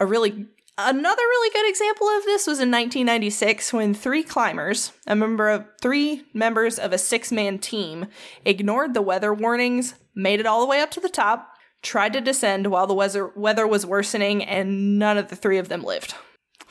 a 0.00 0.06
really 0.06 0.46
another 0.78 1.22
really 1.22 1.50
good 1.52 1.68
example 1.68 2.08
of 2.08 2.24
this 2.24 2.46
was 2.46 2.58
in 2.60 2.70
1996 2.70 3.72
when 3.72 3.92
three 3.94 4.22
climbers, 4.22 4.92
a 5.06 5.14
member 5.16 5.48
of 5.50 5.66
three 5.82 6.24
members 6.32 6.78
of 6.78 6.92
a 6.92 6.98
six-man 6.98 7.58
team, 7.58 8.06
ignored 8.44 8.94
the 8.94 9.02
weather 9.02 9.34
warnings, 9.34 9.94
made 10.14 10.40
it 10.40 10.46
all 10.46 10.60
the 10.60 10.66
way 10.66 10.80
up 10.80 10.90
to 10.92 11.00
the 11.00 11.08
top, 11.08 11.50
tried 11.82 12.12
to 12.12 12.20
descend 12.20 12.68
while 12.68 12.86
the 12.86 12.94
weather 12.94 13.28
weather 13.36 13.66
was 13.66 13.84
worsening, 13.84 14.42
and 14.44 14.98
none 14.98 15.18
of 15.18 15.28
the 15.28 15.36
three 15.36 15.58
of 15.58 15.68
them 15.68 15.82
lived. 15.82 16.14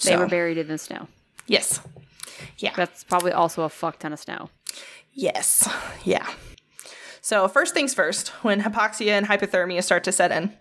They 0.04 0.12
So, 0.12 0.20
were 0.20 0.28
buried 0.28 0.58
in 0.58 0.68
the 0.68 0.78
snow. 0.78 1.08
yes, 1.46 1.80
yeah, 2.60 2.74
That's 2.76 3.04
probably 3.04 3.32
also 3.32 3.64
a 3.64 3.70
fuck 3.70 4.00
ton 4.00 4.14
of 4.14 4.20
snow. 4.20 4.50
yes, 5.14 5.68
yeah. 6.04 6.28
So 7.22 7.48
first 7.50 7.74
things 7.74 7.94
first, 7.94 8.30
when 8.42 8.62
hypoxia 8.62 9.10
and 9.10 9.28
hypothermia 9.28 9.84
start 9.84 10.04
to 10.06 10.12
set 10.14 10.32
in, 10.32 10.54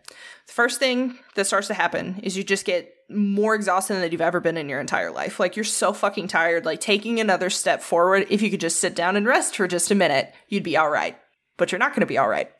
the 0.46 0.52
first 0.52 0.80
thing 0.80 1.18
that 1.36 1.46
starts 1.46 1.68
to 1.68 1.74
happen 1.74 2.18
is 2.24 2.36
you 2.36 2.42
just 2.42 2.64
get 2.64 2.92
more 3.08 3.54
exhausted 3.54 3.94
than 3.94 4.10
you've 4.10 4.20
ever 4.20 4.40
been 4.40 4.56
in 4.56 4.68
your 4.68 4.80
entire 4.80 5.10
life. 5.10 5.38
Like 5.38 5.56
you're 5.56 5.64
so 5.64 5.92
fucking 5.92 6.28
tired. 6.28 6.64
Like 6.64 6.80
taking 6.80 7.20
another 7.20 7.50
step 7.50 7.82
forward, 7.82 8.26
if 8.30 8.42
you 8.42 8.50
could 8.50 8.60
just 8.60 8.80
sit 8.80 8.94
down 8.94 9.16
and 9.16 9.26
rest 9.26 9.56
for 9.56 9.68
just 9.68 9.90
a 9.90 9.94
minute, 9.94 10.34
you'd 10.48 10.62
be 10.62 10.76
all 10.76 10.90
right. 10.90 11.18
But 11.56 11.72
you're 11.72 11.78
not 11.78 11.92
going 11.92 12.00
to 12.00 12.06
be 12.06 12.18
all 12.18 12.28
right 12.28 12.50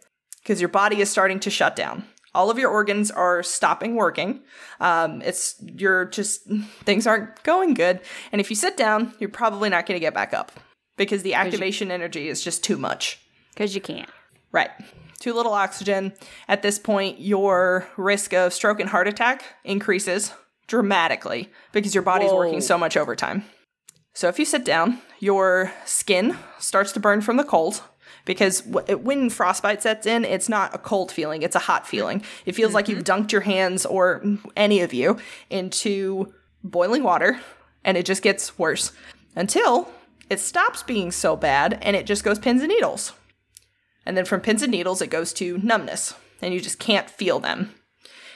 because 0.42 0.60
your 0.60 0.68
body 0.68 1.00
is 1.00 1.10
starting 1.10 1.40
to 1.40 1.50
shut 1.50 1.76
down. 1.76 2.04
All 2.34 2.50
of 2.50 2.58
your 2.58 2.70
organs 2.70 3.10
are 3.10 3.42
stopping 3.42 3.94
working. 3.94 4.42
Um, 4.78 5.22
it's 5.22 5.56
you're 5.60 6.04
just 6.04 6.48
things 6.84 7.06
aren't 7.06 7.42
going 7.42 7.74
good. 7.74 8.00
And 8.30 8.40
if 8.40 8.50
you 8.50 8.56
sit 8.56 8.76
down, 8.76 9.14
you're 9.18 9.30
probably 9.30 9.68
not 9.68 9.86
going 9.86 9.96
to 9.96 10.04
get 10.04 10.14
back 10.14 10.32
up 10.32 10.52
because 10.96 11.22
the 11.22 11.34
activation 11.34 11.90
energy 11.90 12.28
is 12.28 12.42
just 12.42 12.62
too 12.62 12.76
much. 12.76 13.20
Because 13.54 13.74
you 13.74 13.80
can't. 13.80 14.10
Right. 14.52 14.70
Too 15.18 15.32
little 15.32 15.52
oxygen. 15.52 16.12
At 16.48 16.62
this 16.62 16.78
point, 16.78 17.20
your 17.20 17.88
risk 17.96 18.32
of 18.32 18.52
stroke 18.52 18.80
and 18.80 18.90
heart 18.90 19.08
attack 19.08 19.44
increases 19.64 20.32
dramatically 20.66 21.50
because 21.72 21.94
your 21.94 22.02
body's 22.02 22.30
Whoa. 22.30 22.38
working 22.38 22.60
so 22.60 22.76
much 22.76 22.96
overtime. 22.96 23.44
So 24.12 24.28
if 24.28 24.38
you 24.38 24.44
sit 24.44 24.64
down, 24.64 25.00
your 25.20 25.72
skin 25.84 26.36
starts 26.58 26.92
to 26.92 27.00
burn 27.00 27.20
from 27.20 27.36
the 27.36 27.44
cold 27.44 27.82
because 28.24 28.62
w- 28.62 28.98
when 28.98 29.30
frostbite 29.30 29.82
sets 29.82 30.06
in, 30.06 30.24
it's 30.24 30.48
not 30.48 30.74
a 30.74 30.78
cold 30.78 31.12
feeling, 31.12 31.42
it's 31.42 31.56
a 31.56 31.60
hot 31.60 31.86
feeling. 31.86 32.22
It 32.44 32.54
feels 32.54 32.74
like 32.74 32.88
you've 32.88 33.04
mm-hmm. 33.04 33.22
dunked 33.22 33.32
your 33.32 33.42
hands 33.42 33.86
or 33.86 34.24
any 34.56 34.80
of 34.80 34.92
you 34.92 35.18
into 35.50 36.32
boiling 36.64 37.02
water 37.02 37.40
and 37.84 37.96
it 37.96 38.04
just 38.04 38.22
gets 38.22 38.58
worse 38.58 38.92
until 39.34 39.90
it 40.28 40.40
stops 40.40 40.82
being 40.82 41.10
so 41.10 41.36
bad 41.36 41.78
and 41.82 41.94
it 41.94 42.06
just 42.06 42.24
goes 42.24 42.38
pins 42.38 42.62
and 42.62 42.70
needles. 42.70 43.12
And 44.06 44.16
then 44.16 44.24
from 44.24 44.40
pins 44.40 44.62
and 44.62 44.70
needles, 44.70 45.02
it 45.02 45.10
goes 45.10 45.32
to 45.34 45.58
numbness, 45.58 46.14
and 46.40 46.54
you 46.54 46.60
just 46.60 46.78
can't 46.78 47.10
feel 47.10 47.40
them. 47.40 47.74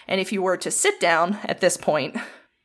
And 0.08 0.20
if 0.20 0.32
you 0.32 0.42
were 0.42 0.56
to 0.56 0.70
sit 0.70 0.98
down 1.00 1.38
at 1.44 1.60
this 1.60 1.76
point, 1.76 2.16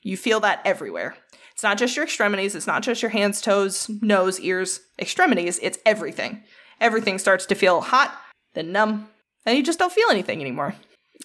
you 0.01 0.17
feel 0.17 0.39
that 0.41 0.61
everywhere. 0.65 1.15
It's 1.53 1.63
not 1.63 1.77
just 1.77 1.95
your 1.95 2.03
extremities, 2.03 2.55
it's 2.55 2.67
not 2.67 2.81
just 2.81 3.01
your 3.01 3.11
hands, 3.11 3.39
toes, 3.39 3.89
nose, 4.01 4.39
ears, 4.41 4.81
extremities, 4.99 5.59
it's 5.61 5.77
everything. 5.85 6.43
Everything 6.81 7.17
starts 7.19 7.45
to 7.45 7.55
feel 7.55 7.79
hot, 7.79 8.13
then 8.55 8.71
numb, 8.71 9.07
and 9.45 9.55
you 9.55 9.63
just 9.63 9.79
don't 9.79 9.93
feel 9.93 10.09
anything 10.09 10.41
anymore. 10.41 10.75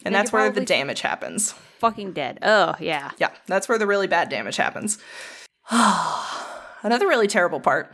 And 0.04 0.06
Then 0.06 0.12
that's 0.12 0.32
where 0.32 0.50
the 0.50 0.60
damage 0.60 1.00
happens. 1.00 1.52
Fucking 1.78 2.12
dead. 2.12 2.38
Oh, 2.42 2.76
yeah. 2.78 3.10
Yeah, 3.18 3.30
that's 3.46 3.68
where 3.68 3.78
the 3.78 3.86
really 3.86 4.06
bad 4.06 4.28
damage 4.28 4.56
happens. 4.56 4.98
Another 5.70 7.08
really 7.08 7.26
terrible 7.26 7.60
part 7.60 7.92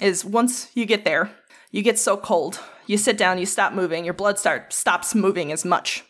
is 0.00 0.24
once 0.24 0.70
you 0.74 0.84
get 0.84 1.04
there, 1.04 1.30
you 1.70 1.82
get 1.82 1.98
so 1.98 2.16
cold, 2.16 2.60
you 2.86 2.96
sit 2.96 3.18
down, 3.18 3.38
you 3.38 3.46
stop 3.46 3.72
moving, 3.72 4.04
your 4.04 4.14
blood 4.14 4.38
start 4.38 4.72
stops 4.72 5.14
moving 5.14 5.52
as 5.52 5.64
much. 5.64 6.04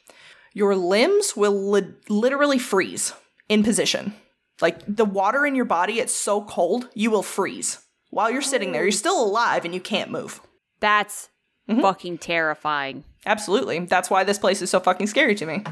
Your 0.54 0.74
limbs 0.74 1.36
will 1.36 1.70
li- 1.70 1.94
literally 2.08 2.58
freeze 2.58 3.12
in 3.48 3.62
position. 3.62 4.14
Like 4.60 4.80
the 4.86 5.04
water 5.04 5.46
in 5.46 5.54
your 5.54 5.64
body, 5.64 6.00
it's 6.00 6.14
so 6.14 6.42
cold, 6.42 6.88
you 6.94 7.10
will 7.10 7.22
freeze. 7.22 7.84
While 8.10 8.30
you're 8.30 8.42
sitting 8.42 8.72
there, 8.72 8.82
you're 8.82 8.92
still 8.92 9.22
alive 9.22 9.64
and 9.64 9.74
you 9.74 9.80
can't 9.80 10.10
move. 10.10 10.40
That's 10.80 11.28
fucking 11.68 12.18
terrifying. 12.18 13.04
Absolutely. 13.26 13.80
That's 13.80 14.08
why 14.08 14.24
this 14.24 14.38
place 14.38 14.62
is 14.62 14.70
so 14.70 14.80
fucking 14.80 15.06
scary 15.06 15.34
to 15.34 15.46
me. 15.46 15.62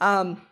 Um, 0.00 0.42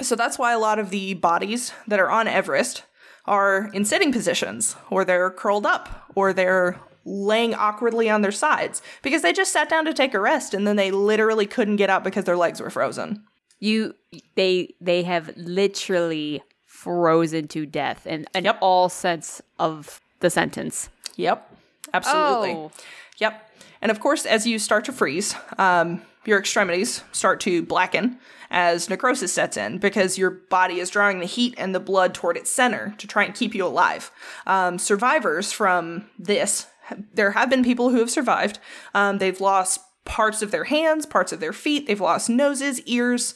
so 0.00 0.14
that's 0.14 0.38
why 0.38 0.52
a 0.52 0.58
lot 0.58 0.78
of 0.78 0.90
the 0.90 1.14
bodies 1.14 1.72
that 1.88 1.98
are 1.98 2.10
on 2.10 2.28
Everest 2.28 2.84
are 3.26 3.68
in 3.74 3.84
sitting 3.84 4.12
positions, 4.12 4.76
or 4.90 5.04
they're 5.04 5.30
curled 5.30 5.66
up, 5.66 6.04
or 6.14 6.32
they're 6.32 6.78
laying 7.08 7.54
awkwardly 7.54 8.10
on 8.10 8.20
their 8.20 8.32
sides 8.32 8.82
because 9.02 9.22
they 9.22 9.32
just 9.32 9.52
sat 9.52 9.68
down 9.68 9.84
to 9.86 9.94
take 9.94 10.12
a 10.14 10.20
rest 10.20 10.52
and 10.52 10.66
then 10.66 10.76
they 10.76 10.90
literally 10.90 11.46
couldn't 11.46 11.76
get 11.76 11.88
up 11.90 12.04
because 12.04 12.24
their 12.24 12.36
legs 12.36 12.60
were 12.60 12.70
frozen. 12.70 13.24
You 13.60 13.94
they 14.36 14.74
they 14.80 15.02
have 15.04 15.32
literally 15.36 16.42
frozen 16.66 17.48
to 17.48 17.66
death 17.66 18.06
in, 18.06 18.26
in 18.34 18.44
Yep. 18.44 18.58
all 18.60 18.88
sense 18.88 19.42
of 19.58 20.00
the 20.20 20.30
sentence. 20.30 20.90
Yep. 21.16 21.50
Absolutely. 21.92 22.50
Oh. 22.52 22.70
Yep. 23.18 23.50
And 23.80 23.90
of 23.90 24.00
course, 24.00 24.26
as 24.26 24.46
you 24.46 24.58
start 24.58 24.84
to 24.84 24.92
freeze, 24.92 25.34
um, 25.58 26.02
your 26.24 26.38
extremities 26.38 27.02
start 27.12 27.40
to 27.40 27.62
blacken 27.62 28.18
as 28.50 28.88
necrosis 28.88 29.32
sets 29.32 29.56
in 29.56 29.78
because 29.78 30.16
your 30.18 30.30
body 30.30 30.78
is 30.80 30.90
drawing 30.90 31.18
the 31.20 31.26
heat 31.26 31.54
and 31.58 31.74
the 31.74 31.80
blood 31.80 32.14
toward 32.14 32.36
its 32.36 32.50
center 32.50 32.94
to 32.98 33.06
try 33.06 33.24
and 33.24 33.34
keep 33.34 33.54
you 33.54 33.66
alive. 33.66 34.10
Um, 34.46 34.78
survivors 34.78 35.52
from 35.52 36.06
this, 36.18 36.66
there 37.14 37.32
have 37.32 37.50
been 37.50 37.64
people 37.64 37.90
who 37.90 37.98
have 37.98 38.10
survived. 38.10 38.58
Um, 38.94 39.18
they've 39.18 39.40
lost 39.40 39.80
parts 40.04 40.42
of 40.42 40.50
their 40.50 40.64
hands, 40.64 41.04
parts 41.06 41.32
of 41.32 41.40
their 41.40 41.52
feet, 41.52 41.86
they've 41.86 42.00
lost 42.00 42.30
noses, 42.30 42.80
ears, 42.82 43.34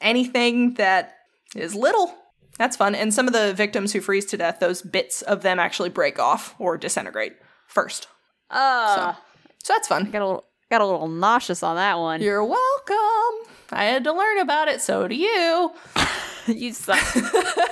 anything 0.00 0.74
that 0.74 1.14
is 1.54 1.74
little. 1.74 2.14
That's 2.58 2.76
fun. 2.76 2.94
And 2.94 3.14
some 3.14 3.26
of 3.28 3.32
the 3.32 3.54
victims 3.54 3.92
who 3.92 4.00
freeze 4.00 4.24
to 4.26 4.36
death, 4.36 4.58
those 4.58 4.82
bits 4.82 5.22
of 5.22 5.42
them 5.42 5.58
actually 5.60 5.90
break 5.90 6.18
off 6.18 6.54
or 6.58 6.76
disintegrate 6.76 7.34
first. 7.68 8.08
Uh, 8.50 9.14
So 9.62 9.72
that's 9.74 9.86
fun. 9.88 10.10
got 10.10 10.22
a 10.22 10.26
little 10.26 10.44
got 10.70 10.80
a 10.80 10.86
little 10.86 11.08
nauseous 11.08 11.62
on 11.62 11.76
that 11.76 11.98
one. 11.98 12.20
You're 12.20 12.44
welcome. 12.44 13.48
I 13.70 13.84
had 13.84 14.04
to 14.04 14.12
learn 14.12 14.38
about 14.40 14.68
it, 14.68 14.80
so 14.80 15.06
do 15.08 15.14
you. 15.14 15.72
you 16.46 16.72
suck. 16.72 16.98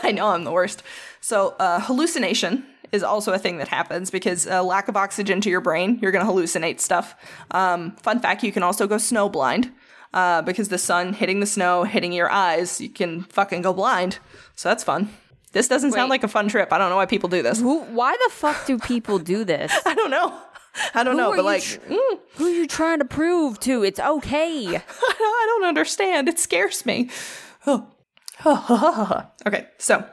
I 0.05 0.12
know 0.15 0.29
I'm 0.29 0.45
the 0.45 0.53
worst. 0.53 0.83
So, 1.21 1.57
uh, 1.59 1.81
hallucination 1.81 2.65
is 2.97 3.03
also 3.03 3.33
a 3.33 3.39
thing 3.39 3.59
that 3.59 3.69
happens 3.69 4.11
because 4.11 4.47
uh, 4.47 4.63
lack 4.65 4.89
of 4.89 4.97
oxygen 4.97 5.41
to 5.43 5.51
your 5.51 5.61
brain, 5.61 5.99
you're 6.03 6.11
going 6.11 6.27
to 6.27 6.31
hallucinate 6.31 6.81
stuff. 6.81 7.15
Um, 7.53 7.93
fun 8.03 8.19
fact: 8.19 8.43
you 8.43 8.51
can 8.51 8.63
also 8.65 8.89
go 8.89 8.99
snow 8.99 9.29
blind 9.29 9.73
uh, 10.13 10.43
because 10.43 10.69
the 10.69 10.79
sun 10.79 11.13
hitting 11.13 11.41
the 11.41 11.47
snow, 11.47 11.85
hitting 11.85 12.13
your 12.13 12.31
eyes, 12.31 12.81
you 12.81 12.89
can 12.89 13.23
fucking 13.23 13.63
go 13.63 13.73
blind. 13.73 14.19
So 14.57 14.69
that's 14.69 14.83
fun. 14.83 15.11
This 15.53 15.69
doesn't 15.69 15.93
sound 15.93 16.11
like 16.11 16.25
a 16.25 16.29
fun 16.29 16.49
trip. 16.49 16.73
I 16.73 16.79
don't 16.79 16.91
know 16.91 16.97
why 16.97 17.07
people 17.07 17.29
do 17.29 17.43
this. 17.43 17.61
Who? 17.61 17.81
Why 17.85 18.17
the 18.27 18.31
fuck 18.33 18.67
do 18.67 18.79
people 18.79 19.19
do 19.19 19.45
this? 19.45 19.73
I 19.87 19.95
don't 19.95 20.11
know. 20.11 20.37
I 20.95 21.05
don't 21.05 21.17
know, 21.17 21.35
but 21.35 21.45
like, 21.45 21.63
tr- 21.63 21.79
mm, 21.81 22.19
Who 22.35 22.47
are 22.47 22.51
you 22.51 22.67
trying 22.67 22.99
to 22.99 23.07
prove 23.07 23.59
to? 23.61 23.83
It's 23.83 23.99
okay. 23.99 24.67
I 24.77 25.45
don't 25.47 25.65
understand. 25.65 26.29
It 26.29 26.39
scares 26.39 26.85
me. 26.85 27.09
okay, 28.45 29.67
so, 29.79 30.05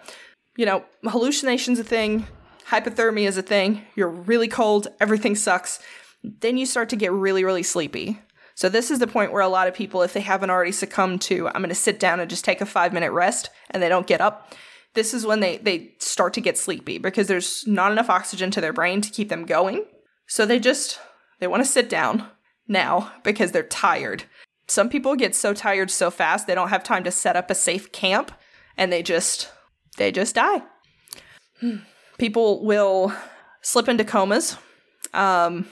you 0.56 0.66
know, 0.66 0.84
hallucination's 1.04 1.80
a 1.80 1.84
thing, 1.84 2.26
hypothermia 2.70 3.28
is 3.28 3.38
a 3.38 3.42
thing, 3.42 3.84
you're 3.96 4.10
really 4.10 4.48
cold, 4.48 4.88
everything 5.00 5.36
sucks. 5.36 5.80
Then 6.24 6.58
you 6.58 6.66
start 6.66 6.90
to 6.90 6.96
get 6.96 7.12
really, 7.12 7.44
really 7.44 7.64
sleepy. 7.64 8.20
So, 8.56 8.70
this 8.70 8.92
is 8.92 9.00
the 9.00 9.08
point 9.08 9.34
where 9.34 9.42
a 9.42 9.48
lot 9.48 9.68
of 9.68 9.74
people, 9.74 10.04
if 10.04 10.14
they 10.14 10.22
haven't 10.22 10.52
already 10.52 10.72
succumbed 10.72 11.22
to, 11.24 11.48
I'm 11.48 11.62
going 11.62 11.70
to 11.70 11.76
sit 11.76 12.00
down 12.00 12.20
and 12.20 12.30
just 12.30 12.46
take 12.46 12.62
a 12.62 12.66
five 12.66 12.94
minute 12.94 13.12
rest, 13.12 13.50
and 13.72 13.82
they 13.82 13.90
don't 13.90 14.08
get 14.08 14.22
up, 14.22 14.54
this 14.94 15.14
is 15.14 15.26
when 15.26 15.40
they, 15.40 15.58
they 15.58 15.96
start 15.98 16.34
to 16.36 16.42
get 16.42 16.58
sleepy 16.58 17.00
because 17.00 17.28
there's 17.28 17.66
not 17.66 17.92
enough 17.92 18.12
oxygen 18.12 18.52
to 18.52 18.62
their 18.62 18.74
brain 18.74 19.02
to 19.02 19.10
keep 19.10 19.30
them 19.30 19.46
going. 19.46 19.86
So, 20.28 20.46
they 20.46 20.60
just, 20.60 21.00
they 21.40 21.48
want 21.48 21.64
to 21.64 21.70
sit 21.70 21.90
down 21.90 22.28
now 22.68 23.12
because 23.24 23.52
they're 23.52 23.64
tired. 23.64 24.26
Some 24.68 24.90
people 24.90 25.16
get 25.16 25.36
so 25.36 25.54
tired 25.54 25.92
so 25.92 26.10
fast 26.10 26.48
they 26.48 26.56
don't 26.56 26.70
have 26.70 26.84
time 26.84 27.04
to 27.04 27.12
set 27.12 27.36
up 27.36 27.50
a 27.50 27.56
safe 27.56 27.92
camp 27.92 28.32
and 28.78 28.92
they 28.92 29.04
just 29.04 29.52
they 29.98 30.12
just 30.12 30.36
die. 30.36 30.64
Hmm. 31.60 31.78
People 32.18 32.66
will 32.66 33.14
slip 33.62 33.88
into 33.88 34.04
comas 34.04 34.58
um 35.14 35.66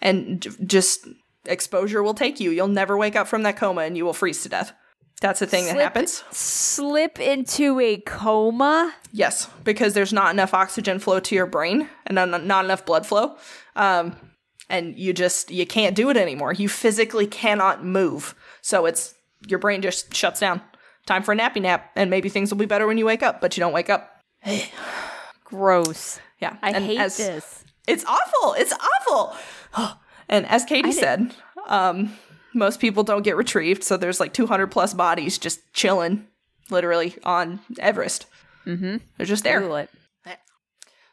and 0.00 0.40
j- 0.42 0.50
just 0.64 1.06
exposure 1.46 2.02
will 2.02 2.14
take 2.14 2.40
you. 2.40 2.50
You'll 2.50 2.68
never 2.68 2.96
wake 2.96 3.16
up 3.16 3.26
from 3.28 3.42
that 3.42 3.56
coma 3.56 3.82
and 3.82 3.96
you 3.96 4.04
will 4.04 4.12
freeze 4.12 4.42
to 4.42 4.48
death. 4.48 4.72
That's 5.20 5.40
a 5.40 5.46
thing 5.46 5.66
that 5.66 5.76
happens. 5.76 6.24
Slip 6.32 7.20
into 7.20 7.78
a 7.78 7.98
coma. 7.98 8.92
Yes, 9.12 9.48
because 9.62 9.94
there's 9.94 10.12
not 10.12 10.32
enough 10.32 10.52
oxygen 10.52 10.98
flow 10.98 11.20
to 11.20 11.34
your 11.34 11.46
brain 11.46 11.88
and 12.06 12.16
not, 12.16 12.44
not 12.44 12.64
enough 12.64 12.84
blood 12.84 13.06
flow. 13.06 13.36
Um, 13.76 14.16
and 14.68 14.98
you 14.98 15.12
just 15.12 15.50
you 15.52 15.64
can't 15.64 15.94
do 15.94 16.10
it 16.10 16.16
anymore. 16.16 16.52
You 16.52 16.68
physically 16.68 17.28
cannot 17.28 17.84
move. 17.84 18.34
So 18.62 18.84
it's 18.86 19.14
your 19.46 19.60
brain 19.60 19.80
just 19.80 20.14
shuts 20.14 20.40
down. 20.40 20.60
Time 21.06 21.22
for 21.22 21.32
a 21.32 21.36
nappy 21.36 21.62
nap, 21.62 21.90
and 21.94 22.10
maybe 22.10 22.28
things 22.28 22.50
will 22.50 22.58
be 22.58 22.66
better 22.66 22.86
when 22.86 22.98
you 22.98 23.06
wake 23.06 23.22
up, 23.22 23.40
but 23.40 23.56
you 23.56 23.60
don't 23.60 23.72
wake 23.72 23.90
up. 23.90 24.22
Gross. 25.52 26.18
Yeah, 26.40 26.56
I 26.62 26.70
and 26.70 26.84
hate 26.84 26.98
as- 26.98 27.18
this. 27.18 27.64
It's 27.86 28.04
awful. 28.04 28.54
It's 28.54 28.72
awful. 28.72 29.36
and 30.28 30.46
as 30.46 30.64
Katie 30.64 30.92
said, 30.92 31.34
um, 31.66 32.16
most 32.54 32.80
people 32.80 33.02
don't 33.02 33.22
get 33.22 33.36
retrieved, 33.36 33.84
so 33.84 33.96
there's 33.96 34.18
like 34.20 34.32
200 34.32 34.68
plus 34.68 34.94
bodies 34.94 35.36
just 35.36 35.60
chilling, 35.72 36.26
literally 36.70 37.16
on 37.24 37.60
Everest. 37.78 38.26
Mm-hmm. 38.66 38.96
They're 39.16 39.26
just 39.26 39.44
there. 39.44 39.60
Google 39.60 39.76
it. 39.76 39.90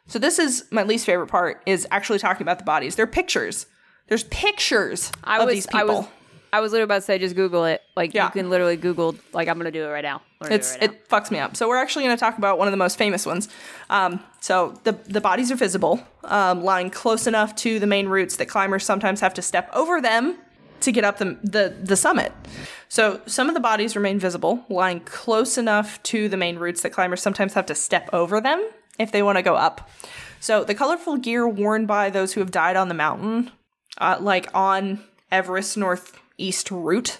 So 0.06 0.18
this 0.18 0.40
is 0.40 0.64
my 0.72 0.82
least 0.82 1.06
favorite 1.06 1.28
part 1.28 1.62
is 1.66 1.86
actually 1.92 2.18
talking 2.18 2.42
about 2.42 2.58
the 2.58 2.64
bodies. 2.64 2.96
They're 2.96 3.06
pictures. 3.06 3.66
There's 4.08 4.24
pictures 4.24 5.12
I 5.22 5.38
of 5.38 5.44
was, 5.46 5.54
these 5.54 5.66
I 5.68 5.82
people. 5.82 5.96
was, 5.98 6.06
I 6.52 6.60
was 6.60 6.72
literally 6.72 6.84
about 6.84 6.96
to 6.96 7.00
say, 7.02 7.18
just 7.18 7.36
Google 7.36 7.64
it. 7.64 7.82
Like 7.96 8.14
Yeah. 8.14 8.26
you 8.26 8.30
can 8.32 8.50
literally 8.50 8.76
Google. 8.76 9.14
Like 9.32 9.48
I'm 9.48 9.56
gonna 9.58 9.70
do 9.70 9.84
it 9.84 9.88
right 9.88 10.02
now. 10.02 10.22
Gonna 10.42 10.54
it's 10.54 10.74
it, 10.76 10.80
right 10.80 10.90
it 10.90 11.08
fucks 11.08 11.30
me 11.30 11.38
up. 11.38 11.56
So 11.56 11.68
we're 11.68 11.76
actually 11.76 12.04
going 12.04 12.16
to 12.16 12.20
talk 12.20 12.38
about 12.38 12.58
one 12.58 12.66
of 12.66 12.72
the 12.72 12.78
most 12.78 12.96
famous 12.96 13.26
ones. 13.26 13.48
Um, 13.90 14.20
so 14.40 14.74
the 14.84 14.92
the 15.06 15.20
bodies 15.20 15.50
are 15.52 15.56
visible, 15.56 16.02
um, 16.24 16.62
lying 16.64 16.90
close 16.90 17.26
enough 17.26 17.54
to 17.56 17.78
the 17.78 17.86
main 17.86 18.08
routes 18.08 18.36
that 18.36 18.46
climbers 18.46 18.84
sometimes 18.84 19.20
have 19.20 19.34
to 19.34 19.42
step 19.42 19.68
over 19.74 20.00
them 20.00 20.38
to 20.80 20.92
get 20.92 21.04
up 21.04 21.18
the 21.18 21.38
the, 21.42 21.76
the 21.82 21.96
summit. 21.96 22.32
So 22.88 23.20
some 23.26 23.48
of 23.48 23.54
the 23.54 23.60
bodies 23.60 23.94
remain 23.94 24.18
visible, 24.18 24.64
lying 24.68 25.00
close 25.00 25.58
enough 25.58 26.02
to 26.04 26.28
the 26.28 26.36
main 26.38 26.58
routes 26.58 26.80
that 26.82 26.90
climbers 26.90 27.20
sometimes 27.22 27.52
have 27.54 27.66
to 27.66 27.74
step 27.74 28.08
over 28.12 28.40
them 28.40 28.66
if 28.98 29.12
they 29.12 29.22
want 29.22 29.36
to 29.36 29.42
go 29.42 29.54
up. 29.56 29.88
So 30.40 30.64
the 30.64 30.74
colorful 30.74 31.18
gear 31.18 31.46
worn 31.46 31.84
by 31.86 32.08
those 32.08 32.32
who 32.32 32.40
have 32.40 32.50
died 32.50 32.76
on 32.76 32.88
the 32.88 32.94
mountain, 32.94 33.50
uh, 33.98 34.16
like 34.20 34.48
on 34.54 35.04
Everest 35.30 35.76
northeast 36.40 36.70
route, 36.70 37.18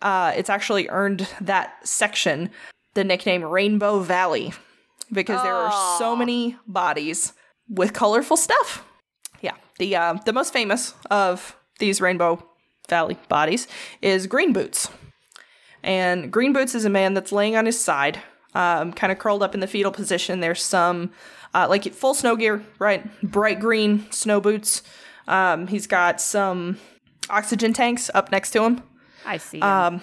uh, 0.00 0.32
it's 0.36 0.48
actually 0.48 0.88
earned 0.88 1.26
that 1.40 1.76
section 1.86 2.50
the 2.94 3.04
nickname 3.04 3.44
Rainbow 3.44 4.00
Valley 4.00 4.52
because 5.12 5.42
there 5.42 5.54
are 5.54 5.98
so 5.98 6.14
many 6.14 6.56
bodies 6.66 7.32
with 7.68 7.92
colorful 7.92 8.36
stuff. 8.36 8.84
Yeah, 9.40 9.54
the 9.78 9.96
uh, 9.96 10.14
the 10.24 10.32
most 10.32 10.52
famous 10.52 10.94
of 11.10 11.56
these 11.78 12.00
Rainbow 12.00 12.44
Valley 12.88 13.16
bodies 13.28 13.66
is 14.02 14.26
Green 14.26 14.52
Boots. 14.52 14.88
And 15.82 16.30
Green 16.32 16.52
Boots 16.52 16.74
is 16.74 16.84
a 16.84 16.90
man 16.90 17.14
that's 17.14 17.32
laying 17.32 17.56
on 17.56 17.66
his 17.66 17.80
side, 17.80 18.20
um, 18.54 18.92
kind 18.92 19.10
of 19.10 19.18
curled 19.18 19.42
up 19.42 19.54
in 19.54 19.60
the 19.60 19.66
fetal 19.66 19.90
position. 19.90 20.40
There's 20.40 20.62
some, 20.62 21.10
uh, 21.54 21.66
like 21.68 21.92
full 21.94 22.12
snow 22.12 22.36
gear, 22.36 22.62
right? 22.78 23.02
Bright 23.22 23.60
green 23.60 24.06
snow 24.12 24.40
boots. 24.40 24.82
Um, 25.26 25.68
he's 25.68 25.86
got 25.86 26.20
some 26.20 26.76
oxygen 27.30 27.72
tanks 27.72 28.10
up 28.14 28.30
next 28.30 28.50
to 28.52 28.62
him. 28.62 28.82
I 29.24 29.36
see. 29.38 29.58
him. 29.58 29.62
Um, 29.62 30.00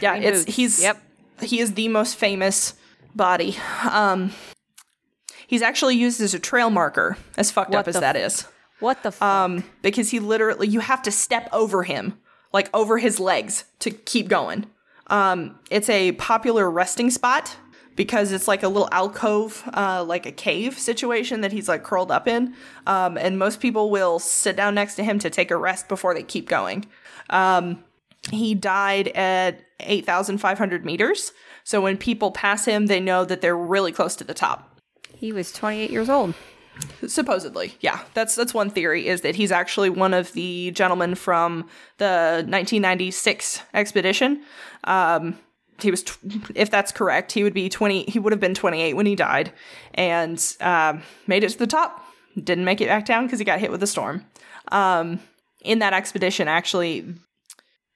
yeah, 0.00 0.18
Green 0.18 0.32
it's 0.34 0.44
he's 0.56 0.82
Yep. 0.82 1.02
he 1.42 1.60
is 1.60 1.74
the 1.74 1.88
most 1.88 2.16
famous 2.16 2.74
body. 3.14 3.56
Um, 3.90 4.32
he's 5.46 5.62
actually 5.62 5.96
used 5.96 6.20
as 6.20 6.34
a 6.34 6.38
trail 6.38 6.70
marker, 6.70 7.16
as 7.36 7.50
fucked 7.50 7.70
What 7.70 7.80
up 7.80 7.88
as 7.88 7.94
the 7.94 8.00
that 8.00 8.16
is 8.16 8.46
what 8.78 9.02
the 9.02 9.12
fuck? 9.12 9.26
um, 9.28 9.64
because 9.82 10.10
he 10.10 10.20
literally 10.20 10.68
you 10.68 10.80
have 10.80 11.02
to 11.02 11.10
step 11.10 11.48
over 11.52 11.82
him, 11.82 12.18
like 12.52 12.68
over 12.74 12.98
his 12.98 13.20
legs 13.20 13.64
to 13.80 13.90
keep 13.90 14.28
going. 14.28 14.66
Um, 15.08 15.58
it's 15.70 15.88
a 15.88 16.12
popular 16.12 16.70
resting 16.70 17.10
spot 17.10 17.56
because 17.96 18.32
it's 18.32 18.48
like 18.48 18.62
a 18.62 18.68
little 18.68 18.88
alcove, 18.92 19.62
uh, 19.74 20.04
like 20.04 20.26
a 20.26 20.32
cave 20.32 20.78
situation 20.78 21.40
that 21.42 21.52
he's 21.52 21.68
like 21.68 21.82
curled 21.82 22.10
up 22.10 22.26
in. 22.26 22.54
Um, 22.86 23.18
and 23.18 23.38
most 23.38 23.60
people 23.60 23.90
will 23.90 24.18
sit 24.18 24.56
down 24.56 24.74
next 24.74 24.94
to 24.96 25.04
him 25.04 25.18
to 25.18 25.30
take 25.30 25.50
a 25.50 25.56
rest 25.56 25.88
before 25.88 26.14
they 26.14 26.22
keep 26.22 26.48
going. 26.48 26.86
Um, 27.28 27.84
he 28.30 28.54
died 28.54 29.08
at 29.08 29.60
8,500 29.80 30.84
meters. 30.84 31.32
So 31.64 31.80
when 31.80 31.96
people 31.96 32.30
pass 32.30 32.64
him, 32.64 32.86
they 32.86 33.00
know 33.00 33.24
that 33.24 33.40
they're 33.40 33.56
really 33.56 33.92
close 33.92 34.16
to 34.16 34.24
the 34.24 34.34
top. 34.34 34.80
he 35.14 35.32
was 35.32 35.52
28 35.52 35.90
years 35.90 36.08
old. 36.08 36.34
Supposedly, 37.06 37.74
yeah. 37.80 38.00
That's 38.14 38.34
that's 38.34 38.54
one 38.54 38.70
theory 38.70 39.06
is 39.06 39.20
that 39.20 39.36
he's 39.36 39.52
actually 39.52 39.90
one 39.90 40.14
of 40.14 40.32
the 40.32 40.70
gentlemen 40.70 41.14
from 41.14 41.68
the 41.98 42.44
1996 42.48 43.60
expedition. 43.74 44.42
Um, 44.84 45.38
he 45.82 45.90
was, 45.90 46.04
if 46.54 46.70
that's 46.70 46.92
correct, 46.92 47.32
he 47.32 47.42
would 47.42 47.54
be 47.54 47.68
20. 47.68 48.04
He 48.04 48.18
would 48.18 48.32
have 48.32 48.40
been 48.40 48.54
28 48.54 48.94
when 48.94 49.06
he 49.06 49.16
died, 49.16 49.52
and 49.94 50.56
um, 50.60 51.02
made 51.26 51.44
it 51.44 51.50
to 51.50 51.58
the 51.58 51.66
top. 51.66 52.04
Didn't 52.36 52.64
make 52.64 52.80
it 52.80 52.88
back 52.88 53.06
down 53.06 53.26
because 53.26 53.38
he 53.38 53.44
got 53.44 53.60
hit 53.60 53.70
with 53.70 53.82
a 53.82 53.86
storm. 53.86 54.24
Um, 54.68 55.20
in 55.62 55.80
that 55.80 55.92
expedition, 55.92 56.48
actually, 56.48 57.14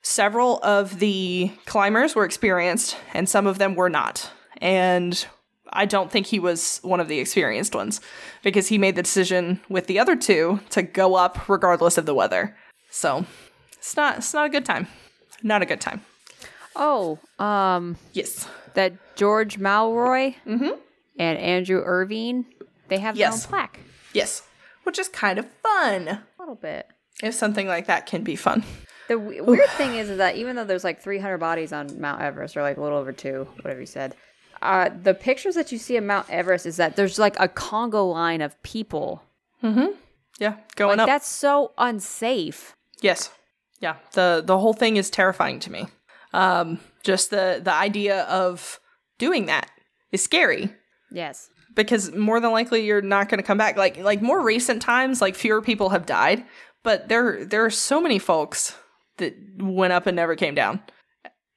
several 0.02 0.58
of 0.62 0.98
the 0.98 1.50
climbers 1.66 2.14
were 2.14 2.24
experienced, 2.24 2.96
and 3.12 3.28
some 3.28 3.46
of 3.46 3.58
them 3.58 3.74
were 3.74 3.90
not. 3.90 4.30
And 4.58 5.26
I 5.72 5.86
don't 5.86 6.10
think 6.10 6.26
he 6.26 6.38
was 6.38 6.78
one 6.82 7.00
of 7.00 7.08
the 7.08 7.18
experienced 7.18 7.74
ones 7.74 8.00
because 8.42 8.68
he 8.68 8.78
made 8.78 8.96
the 8.96 9.02
decision 9.02 9.60
with 9.68 9.86
the 9.86 9.98
other 9.98 10.16
two 10.16 10.60
to 10.70 10.82
go 10.82 11.16
up 11.16 11.48
regardless 11.48 11.98
of 11.98 12.06
the 12.06 12.14
weather. 12.14 12.56
So 12.90 13.26
it's 13.72 13.96
not 13.96 14.18
it's 14.18 14.32
not 14.32 14.46
a 14.46 14.50
good 14.50 14.64
time. 14.64 14.86
Not 15.42 15.62
a 15.62 15.66
good 15.66 15.80
time. 15.80 16.02
Oh, 16.76 17.18
um, 17.38 17.96
Yes. 18.12 18.46
that 18.74 18.92
George 19.16 19.58
Mallory 19.58 20.36
and 20.46 21.38
Andrew 21.38 21.82
Irvine, 21.84 22.44
they 22.88 22.98
have 22.98 23.16
their 23.16 23.28
Yes. 23.28 23.44
own 23.44 23.48
plaque. 23.50 23.80
Yes. 24.12 24.42
Which 24.84 24.98
is 24.98 25.08
kind 25.08 25.38
of 25.38 25.46
fun. 25.62 26.08
A 26.08 26.22
little 26.38 26.54
bit. 26.56 26.88
If 27.22 27.34
something 27.34 27.66
like 27.66 27.86
that 27.86 28.06
can 28.06 28.22
be 28.22 28.36
fun. 28.36 28.64
The 29.08 29.14
w- 29.16 29.44
weird 29.44 29.68
thing 29.70 29.94
is, 29.96 30.08
is 30.10 30.18
that 30.18 30.36
even 30.36 30.56
though 30.56 30.64
there's 30.64 30.84
like 30.84 31.00
300 31.00 31.38
bodies 31.38 31.72
on 31.72 32.00
Mount 32.00 32.20
Everest, 32.22 32.56
or 32.56 32.62
like 32.62 32.76
a 32.76 32.80
little 32.82 32.98
over 32.98 33.12
two, 33.12 33.46
whatever 33.62 33.80
you 33.80 33.86
said, 33.86 34.14
uh, 34.62 34.88
the 35.02 35.12
pictures 35.14 35.54
that 35.56 35.70
you 35.72 35.78
see 35.78 35.96
of 35.96 36.04
Mount 36.04 36.28
Everest 36.30 36.64
is 36.66 36.76
that 36.78 36.96
there's 36.96 37.18
like 37.18 37.38
a 37.38 37.48
Congo 37.48 38.06
line 38.06 38.40
of 38.40 38.60
people. 38.62 39.22
Mm-hmm. 39.62 39.88
Yeah. 40.38 40.56
Going 40.76 40.96
Like 40.98 41.04
up. 41.04 41.06
that's 41.08 41.28
so 41.28 41.72
unsafe. 41.78 42.74
Yes. 43.00 43.30
Yeah. 43.80 43.96
The 44.12 44.42
the 44.44 44.58
whole 44.58 44.72
thing 44.72 44.96
is 44.96 45.10
terrifying 45.10 45.60
to 45.60 45.70
me. 45.70 45.86
Um 46.34 46.78
just 47.02 47.30
the 47.30 47.60
the 47.62 47.72
idea 47.72 48.22
of 48.24 48.80
doing 49.18 49.46
that 49.46 49.70
is 50.12 50.22
scary. 50.22 50.70
Yes. 51.10 51.48
because 51.74 52.12
more 52.12 52.40
than 52.40 52.50
likely 52.50 52.84
you're 52.84 53.02
not 53.02 53.28
going 53.28 53.38
to 53.38 53.46
come 53.46 53.58
back 53.58 53.76
like 53.76 53.96
like 53.98 54.20
more 54.20 54.40
recent 54.40 54.82
times 54.82 55.20
like 55.20 55.34
fewer 55.36 55.62
people 55.62 55.90
have 55.90 56.06
died 56.06 56.44
but 56.82 57.08
there 57.08 57.44
there 57.44 57.64
are 57.64 57.70
so 57.70 58.00
many 58.00 58.18
folks 58.18 58.76
that 59.18 59.34
went 59.58 59.92
up 59.92 60.06
and 60.06 60.16
never 60.16 60.34
came 60.34 60.54
down 60.56 60.80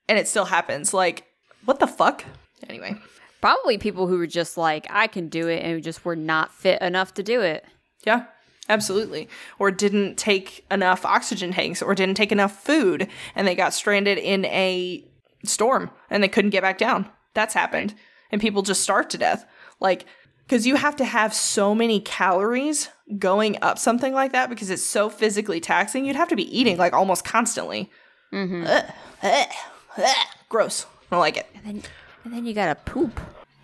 and 0.07 0.19
it 0.19 0.27
still 0.27 0.45
happens 0.45 0.93
like 0.93 1.25
what 1.65 1.79
the 1.79 1.87
fuck 1.87 2.23
anyway 2.69 2.95
Probably 3.41 3.77
people 3.77 4.07
who 4.07 4.17
were 4.17 4.25
just 4.27 4.57
like, 4.57 4.87
I 4.89 5.05
can 5.05 5.29
do 5.29 5.47
it, 5.47 5.63
and 5.63 5.83
just 5.83 6.03
were 6.03 6.15
not 6.15 6.51
fit 6.51 6.81
enough 6.81 7.13
to 7.13 7.23
do 7.23 7.41
it. 7.41 7.63
Yeah, 8.03 8.25
absolutely. 8.69 9.29
Or 9.59 9.71
didn't 9.71 10.17
take 10.17 10.65
enough 10.69 11.05
oxygen 11.05 11.51
tanks 11.53 11.81
or 11.81 11.95
didn't 11.95 12.15
take 12.15 12.31
enough 12.31 12.63
food 12.63 13.07
and 13.35 13.47
they 13.47 13.55
got 13.55 13.73
stranded 13.73 14.17
in 14.17 14.45
a 14.45 15.03
storm 15.43 15.91
and 16.09 16.23
they 16.23 16.27
couldn't 16.27 16.51
get 16.51 16.63
back 16.63 16.77
down. 16.77 17.09
That's 17.33 17.53
happened. 17.53 17.95
And 18.31 18.41
people 18.41 18.61
just 18.61 18.81
starved 18.81 19.11
to 19.11 19.17
death. 19.17 19.45
Like, 19.79 20.05
because 20.45 20.65
you 20.65 20.75
have 20.75 20.95
to 20.97 21.05
have 21.05 21.33
so 21.33 21.75
many 21.75 21.99
calories 21.99 22.89
going 23.19 23.57
up 23.61 23.77
something 23.77 24.13
like 24.13 24.31
that 24.31 24.49
because 24.49 24.69
it's 24.69 24.83
so 24.83 25.09
physically 25.09 25.59
taxing. 25.59 26.05
You'd 26.05 26.15
have 26.15 26.29
to 26.29 26.35
be 26.35 26.57
eating 26.57 26.77
like 26.77 26.93
almost 26.93 27.25
constantly. 27.25 27.91
Mm-hmm. 28.33 28.63
Ugh, 28.65 28.85
ugh, 29.23 29.47
ugh. 29.97 30.27
Gross. 30.49 30.85
I 30.85 31.15
don't 31.15 31.19
like 31.19 31.37
it. 31.37 31.47
And 31.55 31.65
then, 31.65 31.83
and 32.23 32.33
then 32.33 32.45
you 32.45 32.53
gotta 32.53 32.75
poop. 32.75 33.19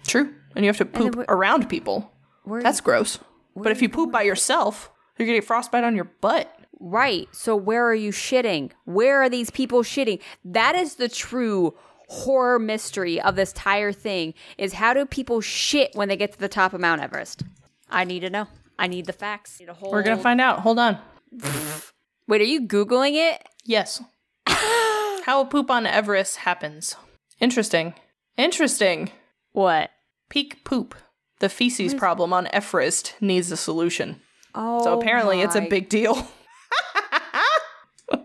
True. 0.06 0.34
And 0.56 0.64
you 0.64 0.70
have 0.70 0.78
to 0.78 0.86
poop 0.86 1.18
around 1.30 1.70
people. 1.70 2.12
That's 2.46 2.82
gross. 2.82 3.20
But 3.56 3.72
if 3.72 3.82
you 3.82 3.90
poop 3.90 4.12
by 4.12 4.24
yourself, 4.24 4.90
you're 5.18 5.28
gonna 5.28 5.38
get 5.38 5.46
frostbite 5.46 5.84
on 5.84 5.96
your 5.96 6.12
butt. 6.22 6.54
Right. 6.80 7.28
So 7.32 7.56
where 7.56 7.86
are 7.88 7.96
you 7.96 8.12
shitting? 8.12 8.72
Where 8.86 9.22
are 9.22 9.30
these 9.30 9.50
people 9.50 9.84
shitting? 9.84 10.20
That 10.44 10.76
is 10.76 10.96
the 10.96 11.10
true 11.10 11.76
horror 12.10 12.60
mystery 12.60 13.22
of 13.22 13.36
this 13.36 13.52
entire 13.52 13.92
thing 13.92 14.34
is 14.58 14.74
how 14.74 14.94
do 14.94 15.06
people 15.06 15.42
shit 15.42 15.96
when 15.96 16.10
they 16.10 16.18
get 16.18 16.34
to 16.34 16.40
the 16.40 16.50
top 16.50 16.74
of 16.74 16.82
Mount 16.82 17.02
Everest? 17.02 17.44
I 17.90 18.04
need 18.04 18.22
to 18.22 18.30
know. 18.30 18.48
I 18.78 18.88
need 18.88 19.06
the 19.06 19.14
facts. 19.14 19.60
Need 19.60 19.70
whole... 19.70 19.92
We're 19.92 20.04
gonna 20.04 20.22
find 20.22 20.42
out. 20.42 20.60
Hold 20.60 20.80
on. 20.80 20.98
Wait, 22.28 22.42
are 22.42 22.46
you 22.46 22.68
googling 22.68 23.14
it? 23.14 23.44
Yes. 23.64 24.02
How 24.48 25.42
a 25.42 25.46
poop 25.46 25.72
on 25.72 25.86
Everest 25.86 26.38
happens. 26.38 26.96
Interesting. 27.40 27.94
Interesting. 28.38 29.12
What? 29.52 29.92
Peak 30.30 30.64
poop. 30.64 30.96
The 31.40 31.50
feces 31.50 31.94
problem 31.94 32.34
on 32.34 32.48
Everest 32.54 33.16
needs 33.22 33.52
a 33.52 33.58
solution. 33.58 34.22
Oh, 34.56 34.84
So 34.84 35.00
apparently 35.00 35.42
it's 35.42 35.56
a 35.56 35.62
big 35.62 35.90
deal. 35.90 36.16
so 38.12 38.24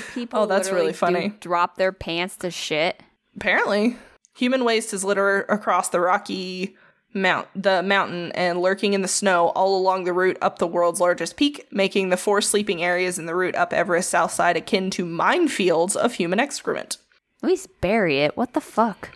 people 0.14 0.40
Oh, 0.40 0.46
that's 0.46 0.70
really 0.70 0.92
funny. 0.92 1.34
drop 1.40 1.76
their 1.76 1.92
pants 1.92 2.36
to 2.38 2.50
shit. 2.50 3.02
apparently. 3.36 3.96
Human 4.36 4.64
waste 4.64 4.92
is 4.94 5.04
littered 5.04 5.46
across 5.48 5.88
the 5.88 6.00
rocky 6.00 6.76
mount 7.12 7.48
the 7.60 7.82
mountain 7.82 8.30
and 8.32 8.62
lurking 8.62 8.92
in 8.92 9.02
the 9.02 9.08
snow 9.08 9.48
all 9.48 9.76
along 9.76 10.04
the 10.04 10.12
route 10.12 10.38
up 10.40 10.58
the 10.60 10.66
world's 10.66 11.00
largest 11.00 11.36
peak, 11.36 11.66
making 11.72 12.08
the 12.08 12.16
four 12.16 12.40
sleeping 12.40 12.82
areas 12.84 13.18
in 13.18 13.26
the 13.26 13.34
route 13.34 13.56
up 13.56 13.72
Everest's 13.72 14.10
south 14.12 14.30
side 14.30 14.56
akin 14.56 14.90
to 14.90 15.04
minefields 15.04 15.96
of 15.96 16.14
human 16.14 16.38
excrement. 16.38 16.98
At 17.42 17.48
least 17.48 17.68
bury 17.80 18.20
it. 18.20 18.36
What 18.36 18.52
the 18.54 18.60
fuck? 18.60 19.10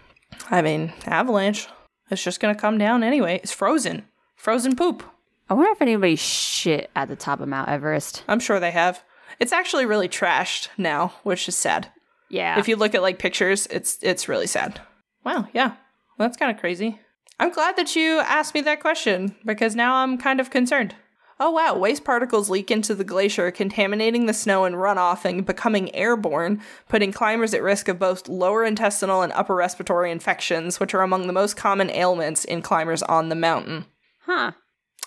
I 0.51 0.61
mean, 0.61 0.93
avalanche. 1.07 1.68
It's 2.11 2.22
just 2.24 2.41
gonna 2.41 2.55
come 2.57 2.78
down 2.78 3.05
anyway. 3.05 3.39
It's 3.43 3.53
frozen. 3.53 4.07
Frozen 4.35 4.74
poop. 4.76 5.05
I 5.49 5.55
wonder 5.55 5.70
if 5.72 5.82
anybody 5.82 6.16
shit 6.16 6.90
at 6.97 7.09
the 7.09 7.16
top 7.16 7.40
of 7.40 7.49
Mount 7.49 7.68
Everest. 7.68 8.24
I'm 8.28 8.40
sure 8.40 8.61
they 8.61 8.70
have. 8.70 9.03
It's 9.38 9.53
actually 9.53 9.86
really 9.86 10.09
trashed 10.09 10.68
now, 10.78 11.12
which 11.22 11.49
is 11.49 11.57
sad. 11.57 11.88
Yeah. 12.30 12.59
If 12.59 12.68
you 12.68 12.76
look 12.76 12.95
at 12.95 13.03
like 13.03 13.18
pictures, 13.18 13.66
it's 13.70 13.99
it's 14.03 14.28
really 14.28 14.47
sad. 14.47 14.80
Wow, 15.24 15.49
yeah. 15.53 15.68
Well, 16.16 16.28
that's 16.28 16.36
kind 16.36 16.51
of 16.51 16.61
crazy. 16.61 16.99
I'm 17.38 17.51
glad 17.51 17.76
that 17.76 17.97
you 17.97 18.20
asked 18.20 18.55
me 18.55 18.61
that 18.62 18.80
question 18.80 19.34
because 19.45 19.74
now 19.74 19.97
I'm 19.97 20.18
kind 20.18 20.40
of 20.40 20.51
concerned. 20.51 20.95
Oh 21.40 21.51
wow, 21.51 21.76
waste 21.76 22.05
particles 22.05 22.49
leak 22.49 22.70
into 22.70 22.95
the 22.95 23.03
glacier, 23.03 23.51
contaminating 23.51 24.26
the 24.26 24.32
snow 24.32 24.64
and 24.64 24.76
runoff 24.76 25.24
and 25.24 25.45
becoming 25.45 25.95
airborne, 25.95 26.62
putting 26.88 27.12
climbers 27.12 27.53
at 27.53 27.62
risk 27.62 27.88
of 27.88 27.99
both 27.99 28.28
lower 28.28 28.64
intestinal 28.64 29.22
and 29.22 29.32
upper 29.32 29.55
respiratory 29.55 30.12
infections, 30.12 30.78
which 30.78 30.95
are 30.95 31.03
among 31.03 31.26
the 31.26 31.32
most 31.32 31.57
common 31.57 31.90
ailments 31.90 32.45
in 32.45 32.62
climbers 32.62 33.03
on 33.03 33.28
the 33.28 33.34
mountain. 33.34 33.86
huh. 34.20 34.53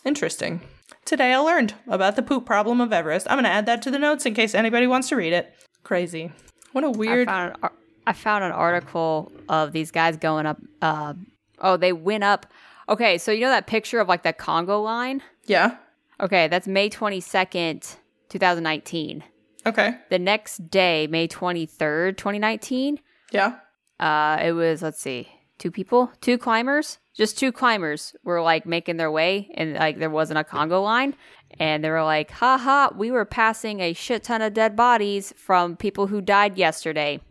Interesting. 0.07 0.61
Today 1.03 1.33
I 1.33 1.37
learned 1.39 1.73
about 1.85 2.15
the 2.15 2.21
poop 2.23 2.45
problem 2.45 2.79
of 2.79 2.93
Everest. 2.93 3.27
I'm 3.29 3.35
going 3.35 3.43
to 3.43 3.49
add 3.49 3.65
that 3.65 3.81
to 3.81 3.91
the 3.91 3.99
notes 3.99 4.25
in 4.25 4.33
case 4.33 4.55
anybody 4.55 4.87
wants 4.87 5.09
to 5.09 5.17
read 5.17 5.33
it. 5.33 5.53
Crazy. 5.83 6.31
What 6.71 6.85
a 6.85 6.89
weird. 6.89 7.27
found 7.27 7.51
an, 7.53 7.59
ar- 7.61 7.71
I 8.07 8.13
found 8.13 8.45
an 8.45 8.53
article 8.53 9.31
of 9.49 9.73
these 9.73 9.91
guys 9.91 10.15
going 10.15 10.45
up. 10.45 10.59
Uh, 10.81 11.13
oh, 11.59 11.75
they 11.75 11.91
went 11.91 12.23
up. 12.23 12.45
Okay, 12.87 13.17
so 13.17 13.33
you 13.33 13.41
know 13.41 13.49
that 13.49 13.67
picture 13.67 13.99
of 13.99 14.07
like 14.07 14.23
that 14.23 14.37
Congo 14.37 14.81
line? 14.81 15.21
yeah. 15.45 15.75
Okay, 16.19 16.47
that's 16.47 16.67
May 16.67 16.89
22nd, 16.89 17.95
2019. 18.29 19.23
Okay. 19.67 19.97
The 20.09 20.17
next 20.17 20.71
day, 20.71 21.05
May 21.05 21.27
23rd, 21.27 22.17
2019, 22.17 22.99
Yeah. 23.31 23.57
uh, 23.99 24.39
it 24.41 24.53
was, 24.53 24.81
let's 24.81 24.99
see, 24.99 25.27
two 25.57 25.71
people, 25.71 26.11
two 26.21 26.37
climbers, 26.37 26.99
just 27.13 27.37
two 27.37 27.51
climbers 27.51 28.15
were 28.23 28.41
like 28.41 28.65
making 28.65 28.97
their 28.97 29.11
way 29.11 29.49
and 29.55 29.73
like 29.73 29.97
there 29.99 30.09
wasn't 30.09 30.39
a 30.39 30.43
Congo 30.43 30.81
line. 30.81 31.15
And 31.59 31.83
they 31.83 31.89
were 31.89 32.03
like, 32.03 32.29
haha, 32.29 32.89
we 32.95 33.09
were 33.09 33.25
passing 33.25 33.79
a 33.79 33.93
shit 33.93 34.23
ton 34.23 34.41
of 34.41 34.53
dead 34.53 34.75
bodies 34.75 35.33
from 35.37 35.75
people 35.77 36.07
who 36.07 36.21
died 36.21 36.57
yesterday. 36.57 37.21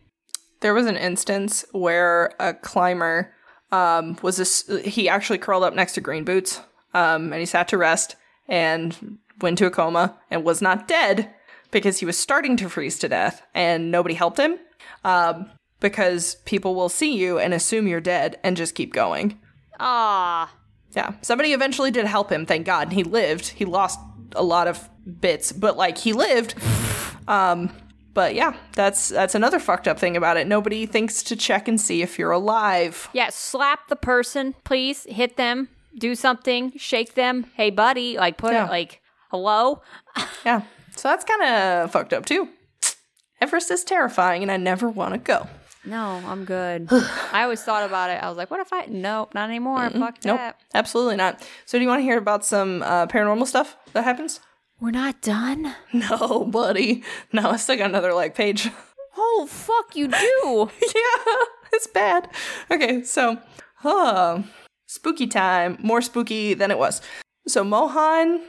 There 0.61 0.75
was 0.75 0.87
an 0.87 0.97
instance 0.97 1.65
where 1.73 2.33
a 2.41 2.55
climber 2.55 3.35
um, 3.71 4.17
was 4.23 4.39
this. 4.39 4.69
He 4.85 5.09
actually 5.09 5.39
curled 5.39 5.63
up 5.63 5.75
next 5.75 5.93
to 5.95 6.01
Green 6.01 6.25
Boots, 6.25 6.61
um, 6.95 7.33
and 7.33 7.41
he 7.41 7.47
sat 7.47 7.69
to 7.69 7.79
rest 7.79 8.17
and 8.49 9.19
went 9.41 9.59
to 9.59 9.67
a 9.67 9.71
coma 9.71 10.19
and 10.31 10.45
was 10.45 10.63
not 10.63 10.89
dead 10.89 11.33
because 11.71 11.99
he 11.99 12.07
was 12.07 12.17
starting 12.17 12.57
to 12.57 12.69
freeze 12.69 12.99
to 13.01 13.09
death, 13.09 13.43
and 13.55 13.91
nobody 13.91 14.15
helped 14.15 14.39
him. 14.39 14.59
Um, 15.05 15.51
because 15.91 16.35
people 16.45 16.75
will 16.75 16.89
see 16.89 17.17
you 17.17 17.39
and 17.39 17.55
assume 17.55 17.87
you're 17.87 18.01
dead 18.01 18.39
and 18.43 18.57
just 18.57 18.75
keep 18.75 18.93
going. 18.93 19.39
Ah. 19.79 20.53
Yeah, 20.93 21.13
somebody 21.23 21.53
eventually 21.53 21.91
did 21.93 22.07
help 22.07 22.33
him, 22.33 22.45
thank 22.47 22.67
God. 22.67 22.89
and 22.89 22.93
He 22.93 23.05
lived. 23.05 23.49
He 23.49 23.65
lost 23.65 24.01
a 24.35 24.43
lot 24.43 24.67
of 24.67 24.89
bits, 25.21 25.53
but 25.53 25.77
like 25.77 25.97
he 25.99 26.13
lived. 26.13 26.55
Um, 27.29 27.71
but 28.15 28.35
yeah, 28.35 28.57
that's 28.73 29.11
that's 29.11 29.35
another 29.35 29.59
fucked 29.59 29.87
up 29.87 29.99
thing 29.99 30.17
about 30.17 30.37
it. 30.39 30.47
Nobody 30.47 30.87
thinks 30.87 31.23
to 31.25 31.37
check 31.37 31.69
and 31.69 31.81
see 31.81 32.03
if 32.03 32.19
you're 32.19 32.31
alive. 32.33 33.09
Yeah, 33.13 33.29
slap 33.31 33.89
the 33.89 33.97
person, 33.97 34.55
please. 34.65 35.07
Hit 35.09 35.37
them. 35.37 35.69
Do 35.99 36.15
something. 36.15 36.73
Shake 36.77 37.15
them. 37.15 37.47
Hey, 37.55 37.71
buddy. 37.71 38.17
Like, 38.17 38.39
put 38.39 38.53
Yeah. 38.53 38.67
it, 38.67 38.71
like, 38.71 39.01
hello? 39.31 39.83
Yeah, 40.45 40.63
so 40.97 41.09
that's 41.09 41.25
kind 41.25 41.43
of 41.43 41.91
fucked 41.93 42.13
up 42.13 42.25
too. 42.27 42.49
Everest 43.41 43.71
is 43.71 43.85
terrifying, 43.85 44.43
and 44.43 44.51
I 44.51 44.57
never 44.57 44.89
want 44.89 45.13
to 45.13 45.19
go. 45.19 45.47
No, 45.87 46.21
I'm 46.27 46.45
good. 46.45 46.89
I 47.33 47.43
always 47.45 47.63
thought 47.63 47.85
about 47.85 48.11
it. 48.11 48.23
I 48.23 48.29
was 48.29 48.37
like, 48.37 48.51
what 48.51 48.61
if 48.61 48.73
I. 48.73 48.87
Nope, 48.87 49.35
not 49.35 49.49
anymore. 49.49 49.89
Fuck 49.91 50.25
Nope, 50.25 50.39
that. 50.39 50.61
absolutely 50.75 51.17
not. 51.17 51.47
So, 51.65 51.79
do 51.79 51.83
you 51.83 51.89
want 51.89 52.01
to 52.01 52.05
hear 52.05 52.19
about 52.19 52.45
some 52.45 52.83
uh, 52.83 53.07
paranormal 53.07 53.47
stuff 53.47 53.77
that 53.93 54.05
happens? 54.05 54.41
We're 54.81 54.91
not 54.91 55.23
done? 55.23 55.75
No, 55.93 56.45
buddy. 56.45 57.03
No, 57.33 57.51
I 57.51 57.57
still 57.57 57.77
got 57.77 57.89
another 57.89 58.13
like 58.13 58.35
page. 58.35 58.71
Oh, 59.17 59.47
fuck, 59.49 59.97
you 59.97 60.09
do. 60.09 60.71
yeah, 60.83 61.35
it's 61.73 61.87
bad. 61.87 62.29
Okay, 62.71 63.03
so, 63.03 63.39
uh, 63.85 64.43
spooky 64.87 65.27
time. 65.27 65.79
More 65.81 66.03
spooky 66.03 66.53
than 66.55 66.71
it 66.71 66.79
was. 66.79 67.01
So, 67.49 67.65
Mohan 67.65 68.43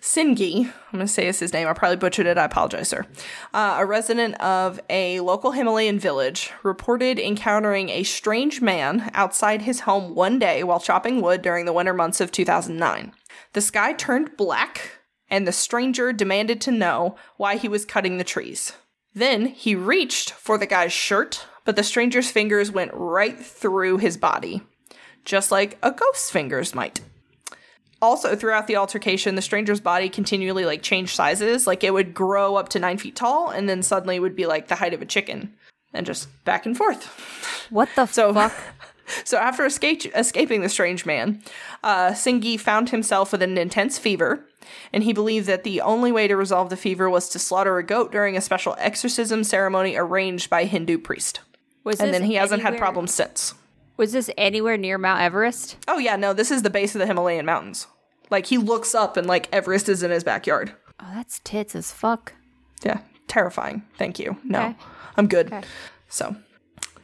Singhi, 0.00 0.64
I'm 0.64 0.72
going 0.92 1.06
to 1.06 1.08
say 1.08 1.26
is 1.26 1.40
his 1.40 1.52
name. 1.52 1.68
I 1.68 1.74
probably 1.74 1.96
butchered 1.96 2.26
it. 2.26 2.38
I 2.38 2.44
apologize, 2.44 2.88
sir. 2.88 3.06
Uh, 3.52 3.76
a 3.78 3.86
resident 3.86 4.40
of 4.40 4.80
a 4.88 5.20
local 5.20 5.52
Himalayan 5.52 5.98
village 5.98 6.50
reported 6.62 7.18
encountering 7.18 7.90
a 7.90 8.02
strange 8.02 8.62
man 8.62 9.10
outside 9.12 9.62
his 9.62 9.80
home 9.80 10.14
one 10.14 10.38
day 10.38 10.64
while 10.64 10.80
chopping 10.80 11.20
wood 11.20 11.42
during 11.42 11.66
the 11.66 11.72
winter 11.72 11.92
months 11.92 12.20
of 12.20 12.32
2009. 12.32 13.12
The 13.52 13.60
sky 13.60 13.92
turned 13.92 14.36
black, 14.38 14.92
and 15.28 15.46
the 15.46 15.52
stranger 15.52 16.12
demanded 16.12 16.60
to 16.62 16.72
know 16.72 17.16
why 17.36 17.56
he 17.56 17.68
was 17.68 17.84
cutting 17.84 18.16
the 18.16 18.24
trees. 18.24 18.72
Then 19.14 19.46
he 19.46 19.74
reached 19.74 20.30
for 20.30 20.56
the 20.56 20.66
guy's 20.66 20.92
shirt, 20.92 21.46
but 21.64 21.76
the 21.76 21.82
stranger's 21.82 22.30
fingers 22.30 22.70
went 22.70 22.92
right 22.94 23.38
through 23.38 23.98
his 23.98 24.16
body, 24.16 24.62
just 25.24 25.50
like 25.50 25.78
a 25.82 25.90
ghost's 25.90 26.30
fingers 26.30 26.74
might. 26.74 27.00
Also, 28.02 28.34
throughout 28.34 28.66
the 28.66 28.76
altercation, 28.76 29.34
the 29.34 29.42
stranger's 29.42 29.80
body 29.80 30.08
continually 30.08 30.64
like 30.64 30.82
changed 30.82 31.14
sizes. 31.14 31.66
Like 31.66 31.84
it 31.84 31.92
would 31.92 32.14
grow 32.14 32.56
up 32.56 32.70
to 32.70 32.78
nine 32.78 32.98
feet 32.98 33.16
tall, 33.16 33.50
and 33.50 33.68
then 33.68 33.82
suddenly 33.82 34.18
would 34.18 34.34
be 34.34 34.46
like 34.46 34.68
the 34.68 34.76
height 34.76 34.94
of 34.94 35.02
a 35.02 35.06
chicken, 35.06 35.54
and 35.92 36.06
just 36.06 36.28
back 36.44 36.64
and 36.64 36.76
forth. 36.76 37.04
What 37.68 37.88
the 37.96 38.06
So, 38.06 38.32
fuck? 38.32 38.54
so 39.24 39.36
after 39.36 39.66
escape, 39.66 40.06
escaping 40.16 40.62
the 40.62 40.68
strange 40.68 41.04
man, 41.04 41.42
uh, 41.84 42.12
Singhi 42.12 42.58
found 42.58 42.90
himself 42.90 43.32
with 43.32 43.42
an 43.42 43.58
intense 43.58 43.98
fever, 43.98 44.46
and 44.92 45.04
he 45.04 45.12
believed 45.12 45.46
that 45.46 45.64
the 45.64 45.82
only 45.82 46.10
way 46.10 46.26
to 46.26 46.36
resolve 46.36 46.70
the 46.70 46.76
fever 46.76 47.10
was 47.10 47.28
to 47.30 47.38
slaughter 47.38 47.76
a 47.78 47.84
goat 47.84 48.12
during 48.12 48.36
a 48.36 48.40
special 48.40 48.74
exorcism 48.78 49.44
ceremony 49.44 49.96
arranged 49.96 50.48
by 50.48 50.62
a 50.62 50.66
Hindu 50.66 50.98
priest. 50.98 51.40
Was 51.84 52.00
And 52.00 52.12
then 52.12 52.24
he 52.24 52.34
hasn't 52.34 52.62
had 52.62 52.78
problems 52.78 53.12
since. 53.14 53.54
Was 54.00 54.12
this 54.12 54.30
anywhere 54.38 54.78
near 54.78 54.96
Mount 54.96 55.20
Everest? 55.20 55.76
Oh 55.86 55.98
yeah, 55.98 56.16
no, 56.16 56.32
this 56.32 56.50
is 56.50 56.62
the 56.62 56.70
base 56.70 56.94
of 56.94 57.00
the 57.00 57.06
Himalayan 57.06 57.44
mountains. 57.44 57.86
Like 58.30 58.46
he 58.46 58.56
looks 58.56 58.94
up 58.94 59.18
and 59.18 59.26
like 59.26 59.46
Everest 59.52 59.90
is 59.90 60.02
in 60.02 60.10
his 60.10 60.24
backyard. 60.24 60.72
Oh, 60.98 61.10
that's 61.14 61.38
tits 61.44 61.76
as 61.76 61.92
fuck. 61.92 62.32
Yeah, 62.82 63.00
terrifying. 63.28 63.82
Thank 63.98 64.18
you. 64.18 64.38
No, 64.42 64.60
Okay. 64.68 64.76
I'm 65.18 65.26
good. 65.28 65.48
Okay. 65.52 65.62
So, 66.08 66.34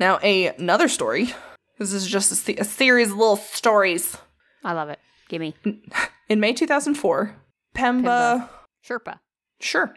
now 0.01 0.19
a, 0.23 0.47
another 0.57 0.89
story 0.89 1.35
This 1.79 1.93
is 1.93 2.07
just 2.07 2.33
a, 2.33 2.47
the- 2.47 2.57
a 2.63 2.65
series 2.65 3.11
of 3.11 3.19
little 3.19 3.37
stories. 3.37 4.17
I 4.65 4.73
love 4.73 4.89
it. 4.89 4.99
Gimme. 5.29 5.55
In 6.31 6.41
May 6.41 6.55
2004, 6.55 7.37
Pemba, 7.75 8.03
Pemba. 8.05 8.49
Sherpa. 8.89 9.19
sure, 9.61 9.95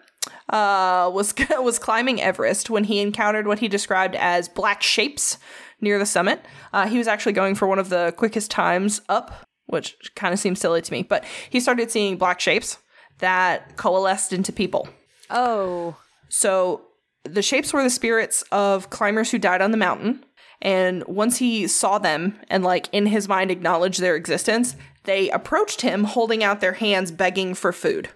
uh, 0.49 1.09
was 1.13 1.33
was 1.51 1.79
climbing 1.79 2.21
Everest 2.21 2.69
when 2.69 2.83
he 2.83 2.99
encountered 2.99 3.47
what 3.47 3.59
he 3.59 3.69
described 3.69 4.15
as 4.15 4.49
black 4.49 4.81
shapes 4.83 5.37
near 5.81 5.99
the 5.99 6.05
summit. 6.05 6.43
Uh, 6.73 6.87
he 6.87 6.97
was 6.97 7.07
actually 7.07 7.33
going 7.33 7.55
for 7.55 7.67
one 7.67 7.79
of 7.79 7.89
the 7.89 8.13
quickest 8.17 8.51
times 8.51 9.01
up, 9.09 9.45
which 9.67 9.95
kind 10.15 10.33
of 10.33 10.39
seems 10.39 10.59
silly 10.59 10.81
to 10.81 10.91
me, 10.91 11.03
but 11.03 11.23
he 11.49 11.59
started 11.59 11.91
seeing 11.91 12.17
black 12.17 12.39
shapes 12.39 12.77
that 13.19 13.75
coalesced 13.77 14.33
into 14.33 14.51
people. 14.51 14.87
Oh. 15.29 15.97
So 16.29 16.81
the 17.23 17.41
shapes 17.41 17.73
were 17.73 17.83
the 17.83 17.89
spirits 17.89 18.43
of 18.51 18.89
climbers 18.89 19.31
who 19.31 19.37
died 19.37 19.61
on 19.61 19.71
the 19.71 19.77
mountain. 19.77 20.23
And 20.61 21.05
once 21.07 21.37
he 21.37 21.67
saw 21.67 21.99
them 21.99 22.37
and, 22.49 22.63
like, 22.63 22.89
in 22.91 23.05
his 23.05 23.29
mind 23.29 23.49
acknowledged 23.49 24.01
their 24.01 24.15
existence, 24.15 24.75
they 25.05 25.29
approached 25.29 25.81
him 25.81 26.03
holding 26.03 26.43
out 26.43 26.59
their 26.59 26.73
hands 26.73 27.11
begging 27.11 27.53
for 27.53 27.71
food 27.71 28.09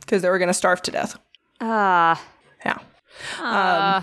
because 0.00 0.22
they 0.22 0.30
were 0.30 0.38
going 0.38 0.48
to 0.48 0.54
starve 0.54 0.82
to 0.82 0.92
death. 0.92 1.18
Ah. 1.60 2.22
Yeah. 2.64 2.78
Uh, 3.40 4.02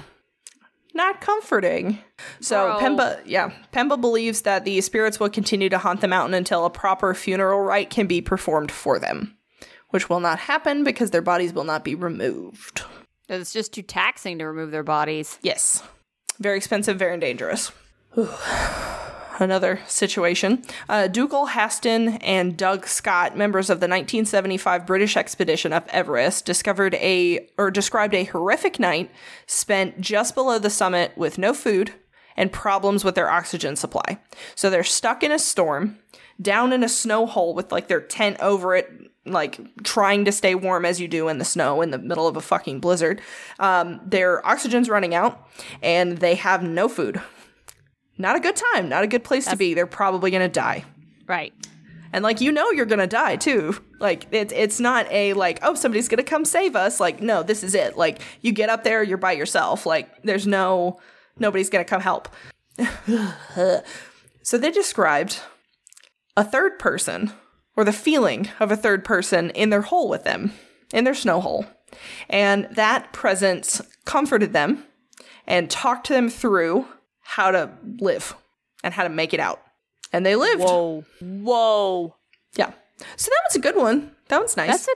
Not 0.96 1.20
comforting. 1.20 2.00
So 2.39 2.78
Bro. 2.80 2.80
Pemba, 2.80 3.22
yeah, 3.26 3.52
Pemba 3.74 4.00
believes 4.00 4.43
that 4.43 4.64
the 4.64 4.80
spirits 4.80 5.20
will 5.20 5.30
continue 5.30 5.68
to 5.68 5.78
haunt 5.78 6.00
the 6.00 6.08
mountain 6.08 6.34
until 6.34 6.66
a 6.66 6.70
proper 6.70 7.14
funeral 7.14 7.60
rite 7.60 7.89
can 7.89 8.08
be 8.08 8.22
performed 8.22 8.72
for 8.72 8.98
them, 8.98 9.38
which 9.89 10.10
will 10.10 10.22
not 10.22 10.39
happen 10.39 10.86
because 10.86 11.12
their 11.12 11.22
bodies 11.22 11.54
will 11.54 11.66
not 11.66 11.84
be 11.84 11.96
removed. 11.96 12.84
it's 13.28 13.52
just 13.52 13.74
too 13.74 13.82
taxing 13.82 14.39
to 14.39 14.46
remove 14.46 14.72
their 14.72 14.84
bodies. 14.84 15.38
Yes. 15.41 15.84
Very 16.39 16.56
expensive, 16.56 16.98
very 16.98 17.20
dangerous. 17.20 17.74
Another 19.38 19.81
situation. 19.88 20.63
Uh, 20.88 21.07
Dougal 21.07 21.47
Haston 21.47 22.19
and 22.21 22.55
Doug 22.55 22.88
Scott, 22.88 23.36
members 23.36 23.69
of 23.69 23.79
the 23.79 23.88
1975 23.88 24.86
British 24.86 25.17
expedition 25.17 25.73
up 25.73 25.89
Everest, 25.91 26.45
discovered 26.45 26.93
a 26.95 27.47
or 27.57 27.69
described 27.69 28.13
a 28.13 28.23
horrific 28.23 28.79
night 28.79 29.11
spent 29.45 29.99
just 29.99 30.36
below 30.36 30.57
the 30.57 30.69
summit 30.69 31.11
with 31.17 31.38
no 31.38 31.53
food 31.53 31.93
and 32.38 32.51
problems 32.51 33.03
with 33.03 33.15
their 33.15 33.29
oxygen 33.29 33.75
supply. 33.75 34.19
So 34.55 34.69
they're 34.69 34.83
stuck 34.83 35.21
in 35.21 35.31
a 35.31 35.39
storm, 35.39 35.99
down 36.41 36.71
in 36.71 36.83
a 36.83 36.89
snow 36.89 37.25
hole 37.25 37.53
with 37.53 37.71
like 37.71 37.88
their 37.88 38.01
tent 38.01 38.38
over 38.39 38.75
it, 38.75 38.89
like 39.25 39.59
trying 39.83 40.23
to 40.25 40.31
stay 40.31 40.55
warm 40.55 40.86
as 40.86 41.01
you 41.01 41.07
do 41.07 41.27
in 41.27 41.39
the 41.39 41.45
snow 41.45 41.81
in 41.81 41.91
the 41.91 41.97
middle 41.97 42.27
of 42.27 42.38
a 42.38 42.41
fucking 42.41 42.79
blizzard. 42.79 43.21
Um, 43.59 43.99
their 44.05 44.45
oxygen's 44.45 44.89
running 44.89 45.13
out 45.13 45.49
and 45.81 46.19
they 46.19 46.36
have 46.36 46.63
no 46.63 46.88
food. 46.88 47.21
Not 48.18 48.36
a 48.36 48.39
good 48.39 48.55
time, 48.55 48.89
not 48.89 49.03
a 49.03 49.07
good 49.07 49.24
place 49.24 49.45
to 49.47 49.57
be. 49.57 49.74
They're 49.74 49.86
probably 49.86 50.32
gonna 50.32 50.47
die. 50.47 50.86
Right. 51.28 51.53
And 52.13 52.24
like 52.24 52.39
you 52.39 52.51
know 52.51 52.72
you're 52.72 52.86
gonna 52.86 53.07
die 53.07 53.36
too. 53.36 53.76
Like 53.99 54.28
it's 54.32 54.53
it's 54.53 54.80
not 54.80 55.11
a 55.11 55.34
like, 55.34 55.59
oh 55.63 55.76
somebody's 55.76 56.07
gonna 56.07 56.24
come 56.24 56.45
save 56.45 56.76
us. 56.76 56.99
Like, 56.99 57.22
no, 57.22 57.43
this 57.43 57.63
is 57.63 57.76
it. 57.76 57.97
Like 57.97 58.22
you 58.41 58.51
get 58.51 58.70
up 58.70 58.84
there, 58.84 59.03
you're 59.03 59.18
by 59.18 59.34
yourself. 59.34 59.86
Like 59.86 60.24
there's 60.24 60.47
no 60.47 60.99
nobody's 61.38 61.70
gonna 61.70 61.84
come 61.84 62.01
help. 62.01 62.30
so 64.43 64.57
they 64.57 64.72
described 64.72 65.41
a 66.38 66.43
third 66.43 66.80
person, 66.80 67.32
or 67.76 67.84
the 67.84 67.93
feeling 67.93 68.49
of 68.59 68.72
a 68.72 68.78
third 68.78 69.05
person 69.05 69.49
in 69.51 69.70
their 69.70 69.82
hole 69.82 70.09
with 70.09 70.24
them, 70.24 70.53
in 70.93 71.03
their 71.03 71.13
snow 71.13 71.41
hole. 71.41 71.66
And 72.30 72.68
that 72.72 73.13
presence 73.13 73.82
comforted 74.05 74.53
them 74.53 74.86
and 75.47 75.70
talked 75.70 76.07
to 76.07 76.13
them 76.13 76.30
through 76.30 76.88
how 77.26 77.51
to 77.51 77.69
live 77.99 78.36
and 78.84 78.93
how 78.93 79.03
to 79.03 79.09
make 79.09 79.34
it 79.34 79.39
out. 79.39 79.61
And 80.13 80.26
they 80.26 80.36
lived. 80.36 80.61
Whoa. 80.61 81.03
Whoa. 81.19 82.15
Yeah. 82.55 82.71
So 83.17 83.30
that 83.30 83.41
was 83.49 83.55
a 83.55 83.59
good 83.59 83.76
one. 83.76 84.11
That 84.30 84.39
one's 84.39 84.55
nice. 84.55 84.69
That's 84.69 84.88
a. 84.88 84.91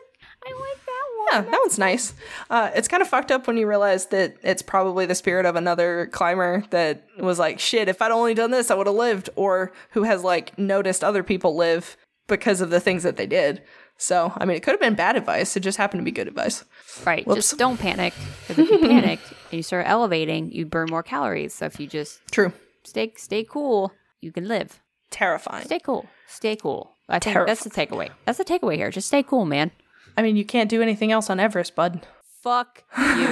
I 0.45 0.51
like 0.53 0.85
that 0.85 1.03
one. 1.17 1.27
yeah, 1.45 1.51
that 1.51 1.59
one's 1.61 1.77
nice. 1.77 2.13
Uh, 2.49 2.71
it's 2.73 2.87
kind 2.87 3.01
of 3.01 3.09
fucked 3.09 3.29
up 3.29 3.45
when 3.45 3.57
you 3.57 3.67
realize 3.67 4.05
that 4.07 4.37
it's 4.41 4.61
probably 4.61 5.05
the 5.05 5.15
spirit 5.15 5.45
of 5.45 5.57
another 5.57 6.07
climber 6.13 6.63
that 6.69 7.05
was 7.17 7.37
like, 7.39 7.59
shit, 7.59 7.89
if 7.89 8.01
I'd 8.01 8.11
only 8.11 8.33
done 8.33 8.51
this, 8.51 8.71
I 8.71 8.75
would 8.75 8.87
have 8.87 8.95
lived, 8.95 9.29
or 9.35 9.73
who 9.91 10.03
has 10.03 10.23
like 10.23 10.57
noticed 10.57 11.03
other 11.03 11.23
people 11.23 11.57
live 11.57 11.97
because 12.27 12.61
of 12.61 12.69
the 12.69 12.79
things 12.79 13.03
that 13.03 13.17
they 13.17 13.27
did. 13.27 13.61
So, 14.01 14.31
I 14.37 14.45
mean, 14.45 14.55
it 14.55 14.63
could 14.63 14.71
have 14.71 14.79
been 14.79 14.95
bad 14.95 15.17
advice. 15.17 15.57
It 15.57 15.59
just 15.59 15.77
happened 15.77 15.99
to 15.99 16.05
be 16.05 16.11
good 16.11 16.27
advice. 16.29 16.63
Right. 17.05 17.27
Whoops. 17.27 17.35
Just 17.49 17.57
don't 17.57 17.77
panic. 17.77 18.13
Because 18.47 18.63
if 18.63 18.71
you 18.71 18.79
panic 18.87 19.19
and 19.51 19.57
you 19.57 19.61
start 19.61 19.85
elevating, 19.89 20.51
you 20.53 20.65
burn 20.65 20.87
more 20.89 21.03
calories. 21.03 21.53
So 21.53 21.65
if 21.65 21.79
you 21.81 21.85
just 21.87 22.21
True. 22.31 22.53
stay 22.85 23.11
stay 23.17 23.43
cool, 23.43 23.91
you 24.21 24.31
can 24.31 24.47
live. 24.47 24.79
Terrifying. 25.11 25.65
Stay 25.65 25.79
cool. 25.79 26.05
Stay 26.27 26.55
cool. 26.55 26.95
I 27.09 27.19
think 27.19 27.35
that's 27.45 27.63
the 27.65 27.69
takeaway. 27.69 28.09
That's 28.25 28.37
the 28.37 28.45
takeaway 28.45 28.75
here. 28.75 28.89
Just 28.89 29.07
stay 29.07 29.21
cool, 29.23 29.43
man. 29.45 29.71
I 30.15 30.21
mean, 30.21 30.37
you 30.37 30.45
can't 30.45 30.69
do 30.69 30.81
anything 30.81 31.11
else 31.11 31.29
on 31.29 31.39
Everest, 31.39 31.75
bud. 31.75 32.05
Fuck 32.41 32.83
you. 32.97 33.27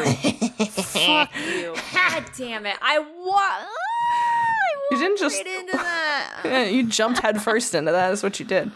Fuck 0.65 1.29
you. 1.55 1.75
God 1.93 2.25
damn 2.37 2.65
it. 2.65 2.75
I 2.81 2.99
wa- 2.99 3.05
ah, 3.37 3.67
You 4.91 4.97
didn't 4.97 5.19
just. 5.19 5.39
Into 5.39 5.71
that. 5.77 6.71
You 6.73 6.83
jumped 6.87 7.19
headfirst 7.19 7.73
into 7.73 7.91
that. 7.93 8.09
That's 8.09 8.23
what 8.23 8.37
you 8.39 8.45
did. 8.45 8.71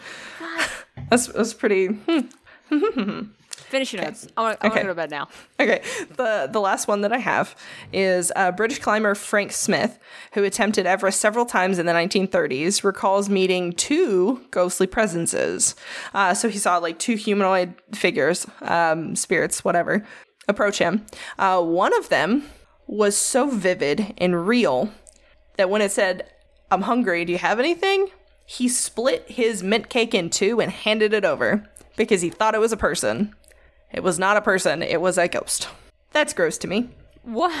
That's, 1.12 1.26
that's 1.28 1.54
pretty. 1.54 1.86
hmm. 1.88 3.22
Finish 3.50 3.92
your 3.92 4.02
notes. 4.02 4.26
I 4.36 4.40
want 4.42 4.60
to 4.60 4.66
Okay. 4.68 4.82
go 4.82 4.88
to 4.88 4.94
bed 4.94 5.10
now. 5.10 5.28
Okay, 5.60 5.82
the 6.16 6.48
the 6.50 6.60
last 6.60 6.88
one 6.88 7.02
that 7.02 7.12
I 7.12 7.18
have 7.18 7.54
is 7.92 8.32
uh, 8.36 8.50
British 8.52 8.78
climber 8.80 9.14
Frank 9.14 9.52
Smythe, 9.52 9.92
who 10.32 10.42
attempted 10.44 10.86
Everest 10.86 11.20
several 11.20 11.46
times 11.46 11.78
in 11.78 11.86
the 11.86 11.92
1930s, 11.92 12.82
recalls 12.84 13.28
meeting 13.28 13.72
two 13.72 14.40
ghostly 14.50 14.86
presences. 14.86 15.74
Uh, 16.12 16.34
so 16.34 16.48
he 16.48 16.58
saw 16.58 16.78
like 16.78 16.98
two 16.98 17.16
humanoid 17.16 17.74
figures, 17.94 18.46
um, 18.62 19.16
spirits, 19.16 19.64
whatever, 19.64 20.04
approach 20.48 20.78
him. 20.78 21.06
Uh, 21.38 21.62
one 21.62 21.96
of 21.96 22.08
them 22.08 22.44
was 22.86 23.16
so 23.16 23.48
vivid 23.48 24.14
and 24.18 24.46
real 24.46 24.90
that 25.56 25.70
when 25.70 25.80
it 25.82 25.92
said, 25.92 26.26
"I'm 26.70 26.82
hungry, 26.82 27.24
do 27.24 27.32
you 27.32 27.38
have 27.38 27.58
anything?" 27.58 28.08
He 28.58 28.68
split 28.68 29.24
his 29.30 29.62
mint 29.62 29.88
cake 29.88 30.14
in 30.14 30.28
two 30.28 30.60
and 30.60 30.70
handed 30.70 31.14
it 31.14 31.24
over 31.24 31.64
because 31.96 32.20
he 32.20 32.28
thought 32.28 32.54
it 32.54 32.60
was 32.60 32.72
a 32.72 32.76
person. 32.76 33.34
It 33.90 34.02
was 34.02 34.18
not 34.18 34.36
a 34.36 34.42
person, 34.42 34.82
it 34.82 35.00
was 35.00 35.16
a 35.16 35.26
ghost. 35.26 35.68
That's 36.10 36.34
gross 36.34 36.58
to 36.58 36.68
me. 36.68 36.90
What? 37.22 37.52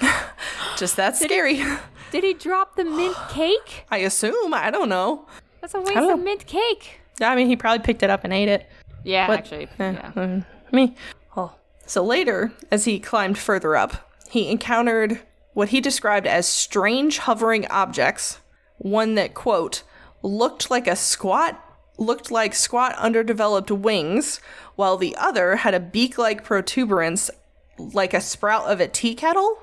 Just 0.76 0.96
that 0.96 1.16
scary. 1.16 1.62
Did 2.10 2.22
he 2.24 2.34
drop 2.34 2.76
the 2.76 2.84
mint 2.84 3.16
cake? 3.30 3.86
I 3.90 3.98
assume. 3.98 4.52
I 4.52 4.70
don't 4.70 4.88
know. 4.90 5.26
That's 5.62 5.74
a 5.74 5.80
waste 5.80 5.96
of 5.96 6.20
mint 6.20 6.46
cake. 6.46 7.00
Yeah, 7.18 7.30
I 7.30 7.36
mean, 7.36 7.46
he 7.46 7.56
probably 7.56 7.82
picked 7.84 8.02
it 8.02 8.10
up 8.10 8.24
and 8.24 8.32
ate 8.32 8.48
it. 8.48 8.66
Yeah, 9.04 9.26
But- 9.26 9.38
actually. 9.38 9.68
Eh, 9.78 9.92
Yeah. 9.92 10.12
uh, 10.14 10.40
me. 10.70 10.94
Oh. 11.36 11.52
So 11.86 12.04
later, 12.04 12.52
as 12.70 12.84
he 12.84 13.00
climbed 13.00 13.38
further 13.38 13.74
up, 13.74 14.12
he 14.28 14.50
encountered 14.50 15.20
what 15.54 15.70
he 15.70 15.80
described 15.80 16.26
as 16.26 16.46
strange 16.46 17.18
hovering 17.18 17.66
objects. 17.68 18.38
One 18.78 19.14
that, 19.14 19.32
quote, 19.32 19.82
looked 20.26 20.70
like 20.70 20.86
a 20.86 20.96
squat, 20.96 21.62
looked 21.98 22.30
like 22.30 22.54
squat 22.54 22.94
underdeveloped 22.96 23.70
wings, 23.70 24.40
while 24.74 24.96
the 24.96 25.16
other 25.16 25.56
had 25.56 25.74
a 25.74 25.80
beak 25.80 26.18
like 26.18 26.44
protuberance 26.44 27.30
like 27.78 28.14
a 28.14 28.20
sprout 28.20 28.70
of 28.70 28.80
a 28.80 28.88
tea 28.88 29.14
kettle. 29.14 29.58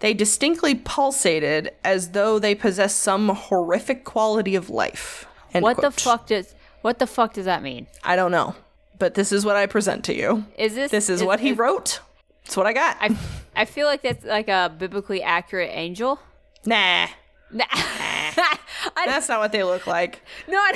They 0.00 0.12
distinctly 0.12 0.74
pulsated 0.74 1.70
as 1.82 2.10
though 2.10 2.38
they 2.38 2.54
possessed 2.54 2.98
some 2.98 3.30
horrific 3.30 4.04
quality 4.04 4.54
of 4.54 4.68
life. 4.68 5.26
End 5.54 5.62
What 5.62 5.80
the 5.80 5.90
fuck 5.90 6.26
does 6.26 6.54
what 6.82 6.98
the 6.98 7.06
fuck 7.06 7.32
does 7.32 7.46
that 7.46 7.62
mean? 7.62 7.86
I 8.04 8.14
don't 8.14 8.30
know. 8.30 8.54
But 8.98 9.14
this 9.14 9.32
is 9.32 9.44
what 9.44 9.56
I 9.56 9.66
present 9.66 10.04
to 10.04 10.14
you. 10.14 10.44
Is 10.56 10.74
this 10.74 10.90
This 10.90 11.10
is, 11.10 11.22
what 11.22 11.40
he 11.40 11.52
wrote. 11.52 12.00
It's 12.44 12.56
what 12.56 12.66
I 12.66 12.72
got. 12.72 12.96
I 13.00 13.16
I 13.56 13.64
feel 13.64 13.86
like 13.86 14.02
that's 14.02 14.24
like 14.24 14.48
a 14.48 14.72
biblically 14.76 15.22
accurate 15.22 15.70
angel. 15.72 16.20
nah. 16.64 17.08
Nah. 17.50 17.64
That's 19.04 19.28
not 19.28 19.40
what 19.40 19.52
they 19.52 19.62
look 19.62 19.86
like. 19.86 20.20
not. 20.48 20.74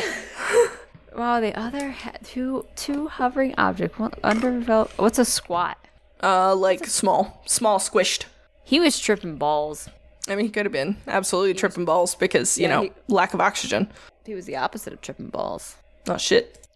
wow, 1.16 1.40
the 1.40 1.58
other 1.58 1.90
ha- 1.90 2.12
two 2.24 2.66
two 2.76 3.08
hovering 3.08 3.54
object 3.58 3.98
one 3.98 4.12
underdeveloped. 4.22 4.96
What's 4.98 5.18
a 5.18 5.24
squat? 5.24 5.76
Uh, 6.22 6.54
like 6.54 6.86
small, 6.86 7.42
small, 7.46 7.78
squished. 7.78 8.26
He 8.62 8.78
was 8.78 8.98
tripping 8.98 9.36
balls. 9.36 9.88
I 10.28 10.36
mean, 10.36 10.44
he 10.46 10.50
could 10.50 10.66
have 10.66 10.72
been 10.72 10.96
absolutely 11.08 11.54
tripping 11.54 11.84
balls 11.84 12.14
because 12.14 12.56
you 12.58 12.64
Yeah, 12.68 12.76
know 12.76 12.82
he- 12.82 12.92
lack 13.08 13.34
of 13.34 13.40
oxygen. 13.40 13.90
He 14.24 14.34
was 14.34 14.46
the 14.46 14.56
opposite 14.56 14.92
of 14.92 15.00
tripping 15.00 15.28
balls. 15.28 15.76
Oh 16.08 16.18
shit. 16.18 16.66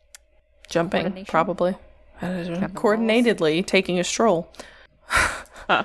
Jumping 0.68 1.02
Coordination? 1.02 1.30
probably. 1.30 1.76
Coordinatedly 2.20 3.64
taking 3.66 3.98
a 4.00 4.04
stroll. 4.04 4.50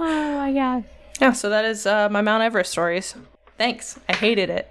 Oh 0.00 0.34
my 0.36 0.52
god. 0.52 0.84
Yeah. 1.20 1.32
So 1.32 1.48
that 1.50 1.64
is 1.64 1.86
uh, 1.86 2.08
my 2.10 2.20
Mount 2.22 2.42
Everest 2.42 2.70
stories. 2.72 3.14
Thanks. 3.56 3.98
I 4.08 4.14
hated 4.14 4.50
it. 4.50 4.70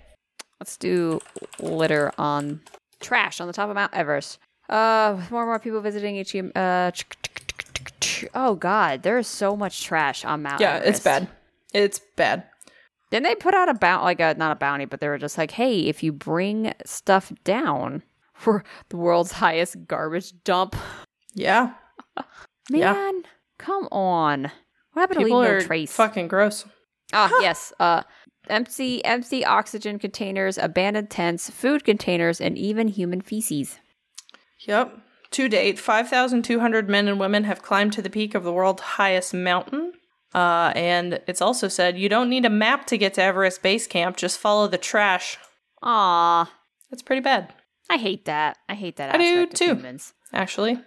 Let's 0.60 0.78
do 0.78 1.20
litter 1.60 2.12
on 2.18 2.62
trash 3.00 3.40
on 3.42 3.48
the 3.48 3.54
top 3.54 3.70
of 3.70 3.76
Mount 3.76 3.94
Everest. 3.94 4.40
Uh, 4.70 5.16
with 5.18 5.32
more 5.32 5.42
and 5.44 5.50
more 5.50 5.60
people 5.60 5.82
visiting 5.82 6.16
each 6.16 6.34
year. 6.34 6.52
Uh, 6.56 6.92
oh 8.34 8.56
god, 8.56 9.04
there 9.04 9.18
is 9.18 9.28
so 9.28 9.56
much 9.56 9.84
trash 9.84 10.26
on 10.26 10.42
Mount 10.44 10.60
Yeah, 10.62 10.76
Everest. 10.76 10.90
it's 10.90 11.04
bad. 11.04 11.28
It's 11.74 12.00
bad. 12.16 12.44
Then 13.10 13.24
they 13.24 13.36
put 13.36 13.54
out 13.54 13.70
a 13.70 13.74
bounty, 13.74 14.04
like 14.04 14.20
a 14.20 14.36
not 14.38 14.52
a 14.52 14.56
bounty, 14.56 14.86
but 14.86 15.00
they 15.00 15.08
were 15.08 15.18
just 15.18 15.38
like, 15.38 15.52
"Hey, 15.52 15.82
if 15.82 16.04
you 16.04 16.12
bring 16.12 16.74
stuff 16.86 17.32
down, 17.44 18.04
we're 18.46 18.64
the 18.90 18.98
world's 18.98 19.34
highest 19.34 19.88
garbage 19.88 20.34
dump." 20.44 20.76
Yeah. 21.34 21.74
Man, 22.70 22.80
Yeah. 22.82 23.12
come 23.58 23.88
on. 23.92 24.52
What 24.98 25.02
happened 25.12 25.26
People 25.26 25.44
to 25.44 25.48
leave 25.48 25.50
are 25.58 25.60
no 25.60 25.66
trace? 25.68 25.92
fucking 25.96 26.28
gross. 26.28 26.66
Ah, 27.14 27.32
yes. 27.40 27.72
Uh, 27.80 28.02
empty, 28.50 29.06
empty 29.06 29.46
oxygen 29.46 30.00
containers, 30.00 30.58
abandoned 30.58 31.12
tents, 31.12 31.52
food 31.52 31.84
containers, 31.84 32.42
and 32.42 32.58
even 32.58 32.88
human 32.88 33.22
feces. 33.22 33.78
Yep. 34.62 34.98
To 35.30 35.50
date, 35.50 35.78
5,200 35.78 36.90
men 36.90 37.08
and 37.08 37.20
women 37.20 37.44
have 37.44 37.62
climbed 37.62 37.94
to 37.94 38.02
the 38.02 38.10
peak 38.10 38.34
of 38.34 38.44
the 38.44 38.52
world's 38.52 38.82
highest 38.82 39.36
mountain. 39.36 39.94
Uh, 40.34 40.74
and 40.76 41.22
it's 41.28 41.44
also 41.44 41.68
said 41.68 42.00
you 42.00 42.10
don't 42.10 42.28
need 42.28 42.44
a 42.46 42.50
map 42.50 42.88
to 42.88 42.98
get 42.98 43.14
to 43.14 43.22
Everest 43.22 43.62
Base 43.62 43.86
Camp, 43.86 44.18
just 44.18 44.40
follow 44.40 44.68
the 44.68 44.80
trash. 44.80 45.38
Ah, 45.84 46.52
That's 46.90 47.04
pretty 47.04 47.22
bad, 47.22 47.54
I 47.88 47.98
hate 47.98 48.26
that. 48.26 48.58
I 48.68 48.74
hate 48.74 48.96
that. 48.96 49.14
I 49.14 49.20
do 49.20 49.24
aspect 49.42 49.54
of 49.54 49.60
too. 49.60 49.76
Humans. 49.76 50.14
actually. 50.34 50.80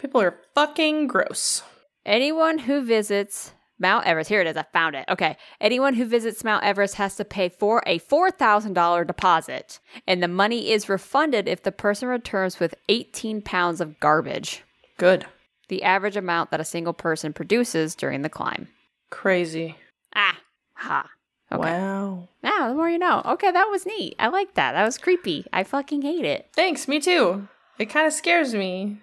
People 0.00 0.20
are 0.20 0.40
fucking 0.56 1.06
gross. 1.06 1.62
Anyone 2.06 2.58
who 2.58 2.82
visits 2.82 3.52
Mount 3.80 4.06
Everest, 4.06 4.30
here 4.30 4.40
it 4.40 4.46
is. 4.46 4.56
I 4.56 4.62
found 4.72 4.94
it. 4.94 5.04
Okay. 5.08 5.36
Anyone 5.60 5.94
who 5.94 6.06
visits 6.06 6.44
Mount 6.44 6.64
Everest 6.64 6.94
has 6.94 7.16
to 7.16 7.24
pay 7.24 7.48
for 7.48 7.82
a 7.84 7.98
$4,000 7.98 9.06
deposit, 9.06 9.80
and 10.06 10.22
the 10.22 10.28
money 10.28 10.70
is 10.70 10.88
refunded 10.88 11.48
if 11.48 11.62
the 11.62 11.72
person 11.72 12.08
returns 12.08 12.58
with 12.60 12.76
18 12.88 13.42
pounds 13.42 13.80
of 13.80 13.98
garbage, 14.00 14.62
Good. 14.98 15.26
the 15.68 15.82
average 15.82 16.16
amount 16.16 16.52
that 16.52 16.60
a 16.60 16.64
single 16.64 16.94
person 16.94 17.32
produces 17.32 17.94
during 17.96 18.22
the 18.22 18.30
climb. 18.30 18.68
Crazy. 19.10 19.76
Ah, 20.14 20.38
ha. 20.74 21.10
Okay. 21.52 21.60
Wow. 21.60 22.28
Now, 22.42 22.68
the 22.68 22.74
more 22.74 22.88
you 22.88 22.98
know. 22.98 23.20
Okay, 23.24 23.50
that 23.50 23.68
was 23.70 23.84
neat. 23.84 24.14
I 24.18 24.28
like 24.28 24.54
that. 24.54 24.72
That 24.72 24.84
was 24.84 24.96
creepy. 24.96 25.44
I 25.52 25.64
fucking 25.64 26.02
hate 26.02 26.24
it. 26.24 26.48
Thanks, 26.54 26.88
me 26.88 26.98
too. 27.00 27.48
It 27.78 27.86
kind 27.86 28.06
of 28.06 28.12
scares 28.12 28.54
me. 28.54 29.00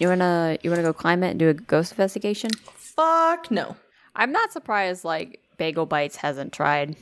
You 0.00 0.08
wanna 0.08 0.58
you 0.62 0.70
wanna 0.70 0.82
go 0.82 0.92
climb 0.92 1.22
it 1.22 1.30
and 1.30 1.38
do 1.38 1.48
a 1.48 1.54
ghost 1.54 1.92
investigation? 1.92 2.50
Fuck 2.74 3.50
no. 3.50 3.76
I'm 4.16 4.32
not 4.32 4.50
surprised 4.52 5.04
like 5.04 5.38
Bagel 5.58 5.86
Bites 5.86 6.16
hasn't 6.16 6.52
tried. 6.52 6.96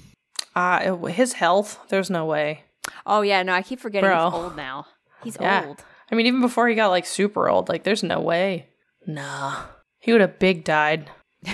Uh, 0.54 0.96
his 1.06 1.32
health, 1.34 1.78
there's 1.88 2.10
no 2.10 2.26
way. 2.26 2.64
Oh 3.06 3.22
yeah, 3.22 3.42
no, 3.42 3.52
I 3.52 3.62
keep 3.62 3.80
forgetting 3.80 4.10
Bro. 4.10 4.30
he's 4.30 4.34
old 4.40 4.56
now. 4.56 4.86
He's 5.22 5.38
Yeah. 5.40 5.64
old. 5.66 5.84
I 6.10 6.14
mean, 6.14 6.26
even 6.26 6.40
before 6.40 6.68
he 6.68 6.74
got 6.74 6.88
like 6.88 7.06
super 7.06 7.48
old, 7.48 7.68
like 7.68 7.84
there's 7.84 8.02
no 8.02 8.20
way. 8.20 8.66
Nah. 9.06 9.62
He 10.00 10.12
would 10.12 10.20
have 10.20 10.38
big 10.38 10.64
died. 10.64 11.10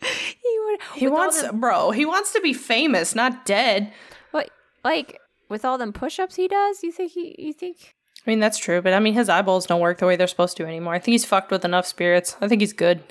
He 0.00 0.58
would. 0.64 0.80
He 0.94 1.08
wants, 1.08 1.42
them- 1.42 1.60
bro, 1.60 1.90
he 1.90 2.06
wants 2.06 2.32
to 2.32 2.40
be 2.40 2.52
famous, 2.52 3.14
not 3.14 3.44
dead. 3.44 3.92
What, 4.30 4.48
like 4.84 5.18
with 5.48 5.64
all 5.64 5.76
them 5.76 5.92
push-ups 5.92 6.36
he 6.36 6.46
does. 6.48 6.82
You 6.82 6.92
think 6.92 7.12
he? 7.12 7.34
You 7.38 7.52
think? 7.52 7.94
I 8.28 8.30
mean, 8.30 8.40
that's 8.40 8.58
true, 8.58 8.82
but 8.82 8.92
I 8.92 8.98
mean, 9.00 9.14
his 9.14 9.30
eyeballs 9.30 9.64
don't 9.66 9.80
work 9.80 9.96
the 9.98 10.06
way 10.06 10.14
they're 10.14 10.26
supposed 10.26 10.58
to 10.58 10.66
anymore. 10.66 10.92
I 10.92 10.98
think 10.98 11.12
he's 11.14 11.24
fucked 11.24 11.50
with 11.50 11.64
enough 11.64 11.86
spirits. 11.86 12.36
I 12.42 12.46
think 12.48 12.60
he's 12.60 12.74
good. 12.74 13.02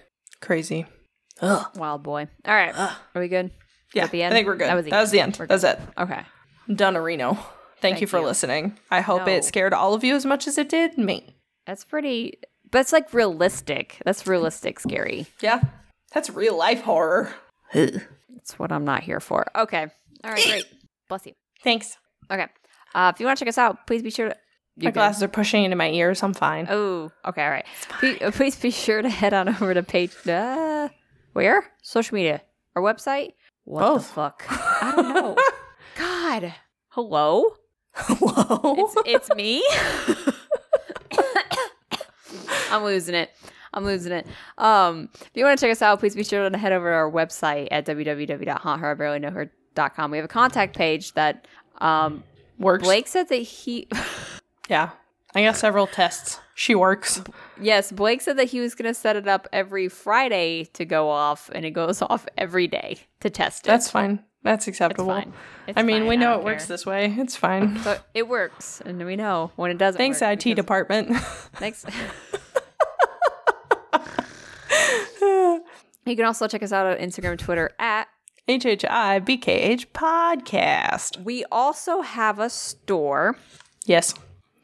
Crazy. 0.41 0.85
Ugh. 1.41 1.65
Wild 1.75 2.03
boy. 2.03 2.27
All 2.45 2.53
right, 2.53 2.71
Ugh. 2.75 2.95
are 3.15 3.21
we 3.21 3.27
good? 3.27 3.49
Yeah, 3.95 4.03
At 4.03 4.11
the 4.11 4.21
end? 4.21 4.31
I 4.33 4.37
think 4.37 4.45
we're 4.47 4.53
good. 4.57 4.67
That 4.67 4.75
That 4.75 4.75
was 4.75 4.85
was 5.05 5.11
the 5.11 5.17
the, 5.17 5.21
end. 5.23 5.29
end. 5.33 5.39
We're 5.39 5.47
That's 5.47 5.63
it. 5.63 5.79
Okay. 5.97 6.21
Done, 6.71 6.95
Reno. 6.97 7.33
Thank, 7.33 7.45
Thank 7.81 8.01
you 8.01 8.05
for 8.07 8.19
you. 8.19 8.25
listening. 8.25 8.77
I 8.91 9.01
hope 9.01 9.25
No. 9.25 9.31
it 9.33 9.43
scared 9.43 9.73
all 9.73 9.95
of 9.95 10.03
you 10.03 10.15
as 10.15 10.23
much 10.25 10.47
as 10.47 10.57
it 10.59 10.69
did 10.69 10.99
me. 10.99 11.35
That's 11.65 11.83
pretty. 11.83 12.37
But 12.69 12.79
it's 12.81 12.93
like 12.93 13.11
realistic. 13.11 13.99
That's 14.05 14.27
realistic 14.27 14.79
scary. 14.79 15.25
Yeah, 15.41 15.61
that's 16.13 16.29
real 16.29 16.55
life 16.55 16.81
horror. 16.81 17.33
That's 17.73 18.59
what 18.59 18.71
I'm 18.71 18.85
not 18.85 19.01
here 19.03 19.19
for. 19.19 19.47
Okay. 19.55 19.87
All 20.23 20.31
right. 20.31 20.45
Great. 20.47 20.65
Bless 21.09 21.25
you. 21.25 21.33
Thanks. 21.63 21.97
Okay. 22.29 22.45
Uh, 22.93 23.11
if 23.13 23.19
you 23.19 23.25
want 23.25 23.39
to 23.39 23.45
check 23.45 23.49
us 23.49 23.57
out, 23.57 23.87
please 23.87 24.03
be 24.03 24.11
sure 24.11 24.29
to. 24.29 24.35
My 24.77 24.85
good. 24.85 24.93
glasses 24.93 25.23
are 25.23 25.27
pushing 25.27 25.63
into 25.63 25.75
my 25.75 25.89
ears. 25.89 26.21
I'm 26.21 26.33
fine. 26.33 26.67
Oh, 26.69 27.11
okay, 27.25 27.43
all 27.43 27.49
right. 27.49 27.65
Please, 27.99 28.21
uh, 28.21 28.31
please 28.31 28.55
be 28.55 28.69
sure 28.69 29.01
to 29.01 29.09
head 29.09 29.33
on 29.33 29.49
over 29.49 29.73
to 29.73 29.81
page. 29.81 30.11
Uh, 30.27 30.89
where? 31.33 31.65
Social 31.81 32.15
media. 32.15 32.41
Our 32.75 32.83
website? 32.83 33.33
What 33.63 33.81
Both. 33.81 34.07
the 34.09 34.13
fuck? 34.13 34.43
I 34.49 34.93
don't 34.95 35.13
know. 35.13 35.35
God. 35.97 36.53
Hello? 36.89 37.55
Hello. 37.93 38.75
It's, 38.77 38.95
it's 39.05 39.29
me? 39.35 39.63
I'm 42.71 42.83
losing 42.83 43.15
it. 43.15 43.31
I'm 43.73 43.83
losing 43.83 44.13
it. 44.13 44.25
Um, 44.57 45.09
if 45.13 45.31
you 45.33 45.43
want 45.43 45.59
to 45.59 45.65
check 45.65 45.71
us 45.71 45.81
out, 45.81 45.99
please 45.99 46.15
be 46.15 46.23
sure 46.23 46.49
to 46.49 46.57
head 46.57 46.71
over 46.71 46.89
to 46.89 46.95
our 46.95 47.11
website 47.11 47.67
at 47.71 47.85
www.haunther.com. 47.85 50.11
We 50.11 50.17
have 50.17 50.25
a 50.25 50.29
contact 50.29 50.75
page 50.75 51.13
that 51.13 51.45
um, 51.79 52.23
Works. 52.59 52.83
Blake 52.83 53.07
said 53.07 53.29
that 53.29 53.35
he. 53.35 53.87
Yeah. 54.67 54.89
I 55.35 55.43
got 55.43 55.55
several 55.57 55.87
tests. 55.87 56.39
She 56.55 56.73
works. 56.73 57.21
Yes, 57.61 57.91
Blake 57.91 58.21
said 58.21 58.37
that 58.37 58.45
he 58.45 58.59
was 58.59 58.73
going 58.73 58.91
to 58.91 58.93
set 58.99 59.15
it 59.15 59.27
up 59.27 59.47
every 59.53 59.87
Friday 59.89 60.65
to 60.73 60.85
go 60.85 61.09
off, 61.09 61.49
and 61.53 61.63
it 61.65 61.71
goes 61.71 62.01
off 62.09 62.25
every 62.37 62.67
day 62.67 62.99
to 63.19 63.29
test 63.29 63.65
it. 63.65 63.67
That's 63.67 63.91
fine. 63.91 64.23
That's 64.43 64.67
It's 64.67 64.75
acceptable. 64.75 65.07
fine. 65.13 65.33
It's 65.67 65.77
I 65.77 65.83
mean, 65.83 66.01
fine. 66.03 66.07
we 66.07 66.17
know 66.17 66.39
it 66.39 66.43
works 66.45 66.65
this 66.67 66.85
way. 66.85 67.13
It's 67.17 67.35
fine. 67.35 67.77
So 67.83 67.99
it 68.13 68.27
works, 68.27 68.81
and 68.85 69.05
we 69.05 69.15
know 69.15 69.51
when 69.57 69.69
it 69.71 69.77
doesn't. 69.77 69.97
Thanks, 69.99 70.21
IT 70.21 70.55
department. 70.55 71.15
Thanks. 71.55 71.85
you 76.05 76.15
can 76.15 76.25
also 76.25 76.47
check 76.47 76.63
us 76.63 76.71
out 76.71 76.87
on 76.87 76.97
Instagram 76.97 77.31
and 77.31 77.39
Twitter 77.39 77.71
at. 77.79 78.07
HHI 78.47 79.19
BKH 79.25 79.87
podcast. 79.87 81.21
We 81.21 81.43
also 81.51 81.99
have 82.01 82.39
a 82.39 82.49
store. 82.49 83.35
Yes. 83.85 84.13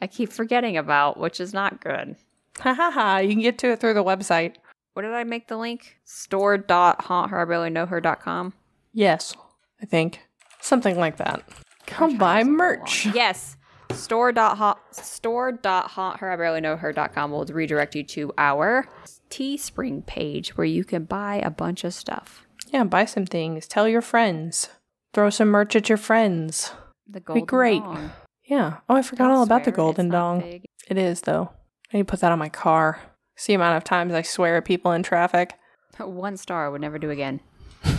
I 0.03 0.07
keep 0.07 0.33
forgetting 0.33 0.75
about, 0.75 1.17
which 1.17 1.39
is 1.39 1.53
not 1.53 1.79
good. 1.79 2.17
Ha 2.59 2.73
ha 2.73 2.91
ha. 2.91 3.19
You 3.19 3.29
can 3.29 3.41
get 3.41 3.57
to 3.59 3.71
it 3.71 3.79
through 3.79 3.93
the 3.93 4.03
website. 4.03 4.55
What 4.95 5.03
did 5.03 5.13
I 5.13 5.23
make 5.23 5.47
the 5.47 5.55
link? 5.55 5.95
Store.hauntherbarelyknowher.com. 6.03 8.53
Yes. 8.91 9.33
I 9.81 9.85
think. 9.85 10.19
Something 10.59 10.99
like 10.99 11.15
that. 11.17 11.41
Come 11.85 12.17
buy 12.17 12.43
merch. 12.43 13.05
Yes. 13.13 13.55
Store.haunt 13.93 14.77
store.hauntherbarelyknowher.com 14.91 17.31
will 17.31 17.45
redirect 17.45 17.95
you 17.95 18.03
to 18.03 18.33
our 18.37 18.85
Teespring 19.29 20.05
page 20.05 20.57
where 20.57 20.67
you 20.67 20.83
can 20.83 21.05
buy 21.05 21.37
a 21.37 21.49
bunch 21.49 21.85
of 21.85 21.93
stuff. 21.93 22.45
Yeah, 22.73 22.83
buy 22.83 23.05
some 23.05 23.25
things. 23.25 23.69
Tell 23.69 23.87
your 23.87 24.01
friends. 24.01 24.67
Throw 25.13 25.29
some 25.29 25.47
merch 25.47 25.77
at 25.77 25.87
your 25.87 25.97
friends. 25.97 26.73
The 27.07 27.21
golden 27.21 27.45
great. 27.45 27.81
dong. 27.81 28.11
Yeah. 28.45 28.77
Oh, 28.89 28.95
I 28.95 29.01
forgot 29.01 29.27
Don't 29.27 29.37
all 29.37 29.43
about 29.43 29.63
the 29.63 29.71
golden 29.71 30.09
dong. 30.09 30.41
big. 30.41 30.65
It 30.89 30.97
is, 30.97 31.21
though. 31.21 31.51
I 31.93 31.97
need 31.97 32.07
to 32.07 32.11
put 32.11 32.19
that 32.21 32.31
on 32.31 32.39
my 32.39 32.49
car. 32.49 32.99
See 33.35 33.53
the 33.53 33.55
amount 33.55 33.77
of 33.77 33.83
times 33.83 34.13
I 34.13 34.21
swear 34.21 34.57
at 34.57 34.65
people 34.65 34.91
in 34.91 35.01
traffic. 35.03 35.53
One 35.99 36.37
star 36.37 36.69
would 36.71 36.81
never 36.81 36.97
do 36.99 37.09
again. 37.09 37.39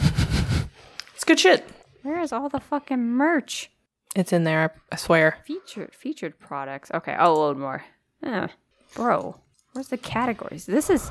It's 1.15 1.25
good 1.25 1.39
shit. 1.41 1.67
Where 2.03 2.21
is 2.21 2.33
all 2.33 2.49
the 2.49 2.61
fucking 2.61 3.03
merch? 3.03 3.71
It's 4.17 4.33
in 4.33 4.45
there, 4.45 4.75
I- 4.91 4.95
I 4.95 4.97
swear. 4.97 5.39
Featured 5.47 5.95
featured 5.95 6.39
products. 6.39 6.91
Okay, 6.93 7.13
I'll 7.13 7.37
load 7.37 7.57
more. 7.57 7.85
Eh, 8.23 8.49
bro, 8.95 9.41
where's 9.73 9.89
the 9.89 9.97
categories? 9.97 10.67
This 10.67 10.91
is. 10.91 11.11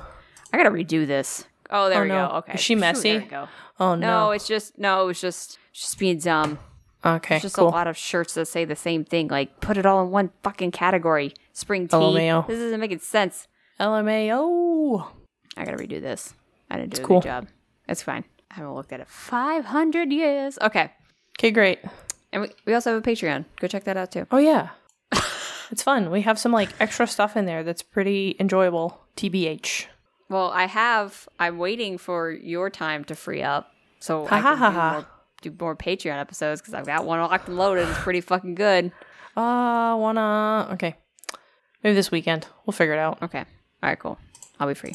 I 0.52 0.58
gotta 0.58 0.70
redo 0.70 1.08
this. 1.08 1.46
Oh, 1.70 1.90
there 1.90 2.00
Oh, 2.00 2.04
we 2.04 2.10
no. 2.10 2.28
go. 2.30 2.36
Okay, 2.38 2.54
Is 2.54 2.60
she 2.60 2.76
messy? 2.76 3.18
We 3.20 3.26
go. 3.26 3.48
Oh, 3.80 3.96
No, 3.96 4.26
no. 4.26 4.32
it's 4.32 4.48
just 4.48 4.78
no. 4.78 5.08
It's 5.10 5.20
just 5.22 5.58
just 5.72 5.98
being 5.98 6.20
dumb. 6.20 6.60
Okay, 7.06 7.36
It's 7.36 7.44
just 7.44 7.56
cool. 7.56 7.68
a 7.68 7.70
lot 7.70 7.88
of 7.88 7.96
shirts 7.98 8.34
that 8.36 8.46
say 8.48 8.66
the 8.66 8.76
same 8.76 9.04
thing. 9.06 9.28
Like 9.28 9.60
put 9.60 9.78
it 9.78 9.86
all 9.86 10.04
in 10.04 10.12
one 10.12 10.32
fucking 10.44 10.72
category. 10.72 11.34
Spring 11.54 11.88
tea. 11.88 11.96
LMAO. 11.98 12.48
This 12.48 12.60
isn't 12.60 12.80
making 12.80 13.00
sense. 13.00 13.48
LMAO. 13.80 15.08
I 15.58 15.66
gotta 15.66 15.78
redo 15.78 16.02
this. 16.02 16.34
I 16.70 16.78
didn't 16.78 16.96
do 16.96 17.02
a 17.04 17.06
cool. 17.06 17.20
good 17.22 17.28
job. 17.28 17.48
It's 17.88 18.02
fine. 18.04 18.24
I 18.52 18.56
haven't 18.56 18.74
looked 18.76 18.92
at 18.94 19.00
it. 19.00 19.08
Five 19.08 19.66
hundred 19.66 20.12
years. 20.12 20.58
Okay, 20.62 20.92
Okay, 21.40 21.52
great. 21.52 21.80
and 22.32 22.44
we, 22.44 22.50
we 22.66 22.74
also 22.74 22.94
have 22.94 23.06
a 23.06 23.10
Patreon. 23.10 23.46
Go 23.60 23.68
check 23.68 23.84
that 23.86 23.98
out 23.98 24.12
too. 24.12 24.26
Oh, 24.32 24.38
yeah. 24.38 24.70
it's 25.72 25.84
fun. 25.84 26.12
We 26.12 26.22
have 26.22 26.38
some 26.40 26.52
like 26.52 26.70
extra 26.80 27.08
stuff 27.08 27.36
in 27.36 27.46
there 27.46 27.64
that's 27.64 27.82
pretty 27.82 28.36
enjoyable. 28.40 29.00
TBH. 29.18 29.86
Well, 30.30 30.50
I 30.52 30.66
have. 30.66 31.28
I'm 31.40 31.58
waiting 31.58 31.98
for 31.98 32.32
your 32.32 32.70
time 32.70 33.04
to 33.06 33.16
free 33.16 33.42
up 33.44 33.72
so 34.00 34.26
Ha 34.26 34.36
I 34.38 34.42
can 34.42 34.58
ha 34.58 34.72
ha. 34.72 34.92
more, 34.94 35.08
do 35.50 35.56
more 35.60 35.76
Patreon 35.76 36.20
episodes 36.20 36.62
because 36.62 36.74
I've 36.74 36.86
got 36.86 37.06
one 37.06 37.20
locked 37.20 37.48
and 37.48 37.58
loaded. 37.58 37.88
It's 37.88 38.00
pretty 38.00 38.22
fucking 38.22 38.56
good. 38.56 38.92
Uh, 39.36 39.96
wanna. 39.98 40.68
Okay. 40.74 40.96
Maybe 41.84 41.96
this 41.96 42.12
weekend. 42.12 42.46
We'll 42.68 42.72
figure 42.72 42.94
it 42.94 43.00
out. 43.00 43.24
Okay. 43.24 43.40
All 43.40 43.90
right. 43.90 43.98
Cool. 43.98 44.20
I'll 44.60 44.68
be 44.68 44.76
free. 44.76 44.94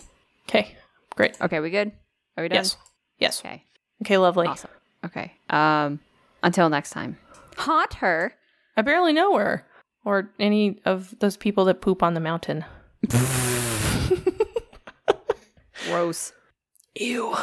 Okay. 0.49 0.77
Great. 1.17 1.37
Okay. 1.41 1.59
We 1.59 1.71
good? 1.71 1.91
Are 2.37 2.43
we 2.43 2.49
done? 2.49 2.59
Yes. 2.59 2.77
Yes. 3.19 3.41
Okay. 3.41 3.65
Okay, 4.03 4.17
lovely. 4.17 4.47
Awesome. 4.47 4.71
Okay. 5.05 5.33
Um. 5.51 5.99
Until 6.45 6.69
next 6.69 6.91
time. 6.91 7.19
Haunt 7.57 7.95
her. 7.95 8.33
I 8.77 8.83
barely 8.83 9.13
know 9.13 9.37
her 9.39 9.67
or 10.05 10.31
any 10.39 10.79
of 10.85 11.13
those 11.19 11.37
people 11.37 11.65
that 11.65 11.81
poop 11.81 12.01
on 12.01 12.15
the 12.15 12.21
mountain. 12.21 12.65
Gross. 15.89 16.33
Ew. 16.95 17.35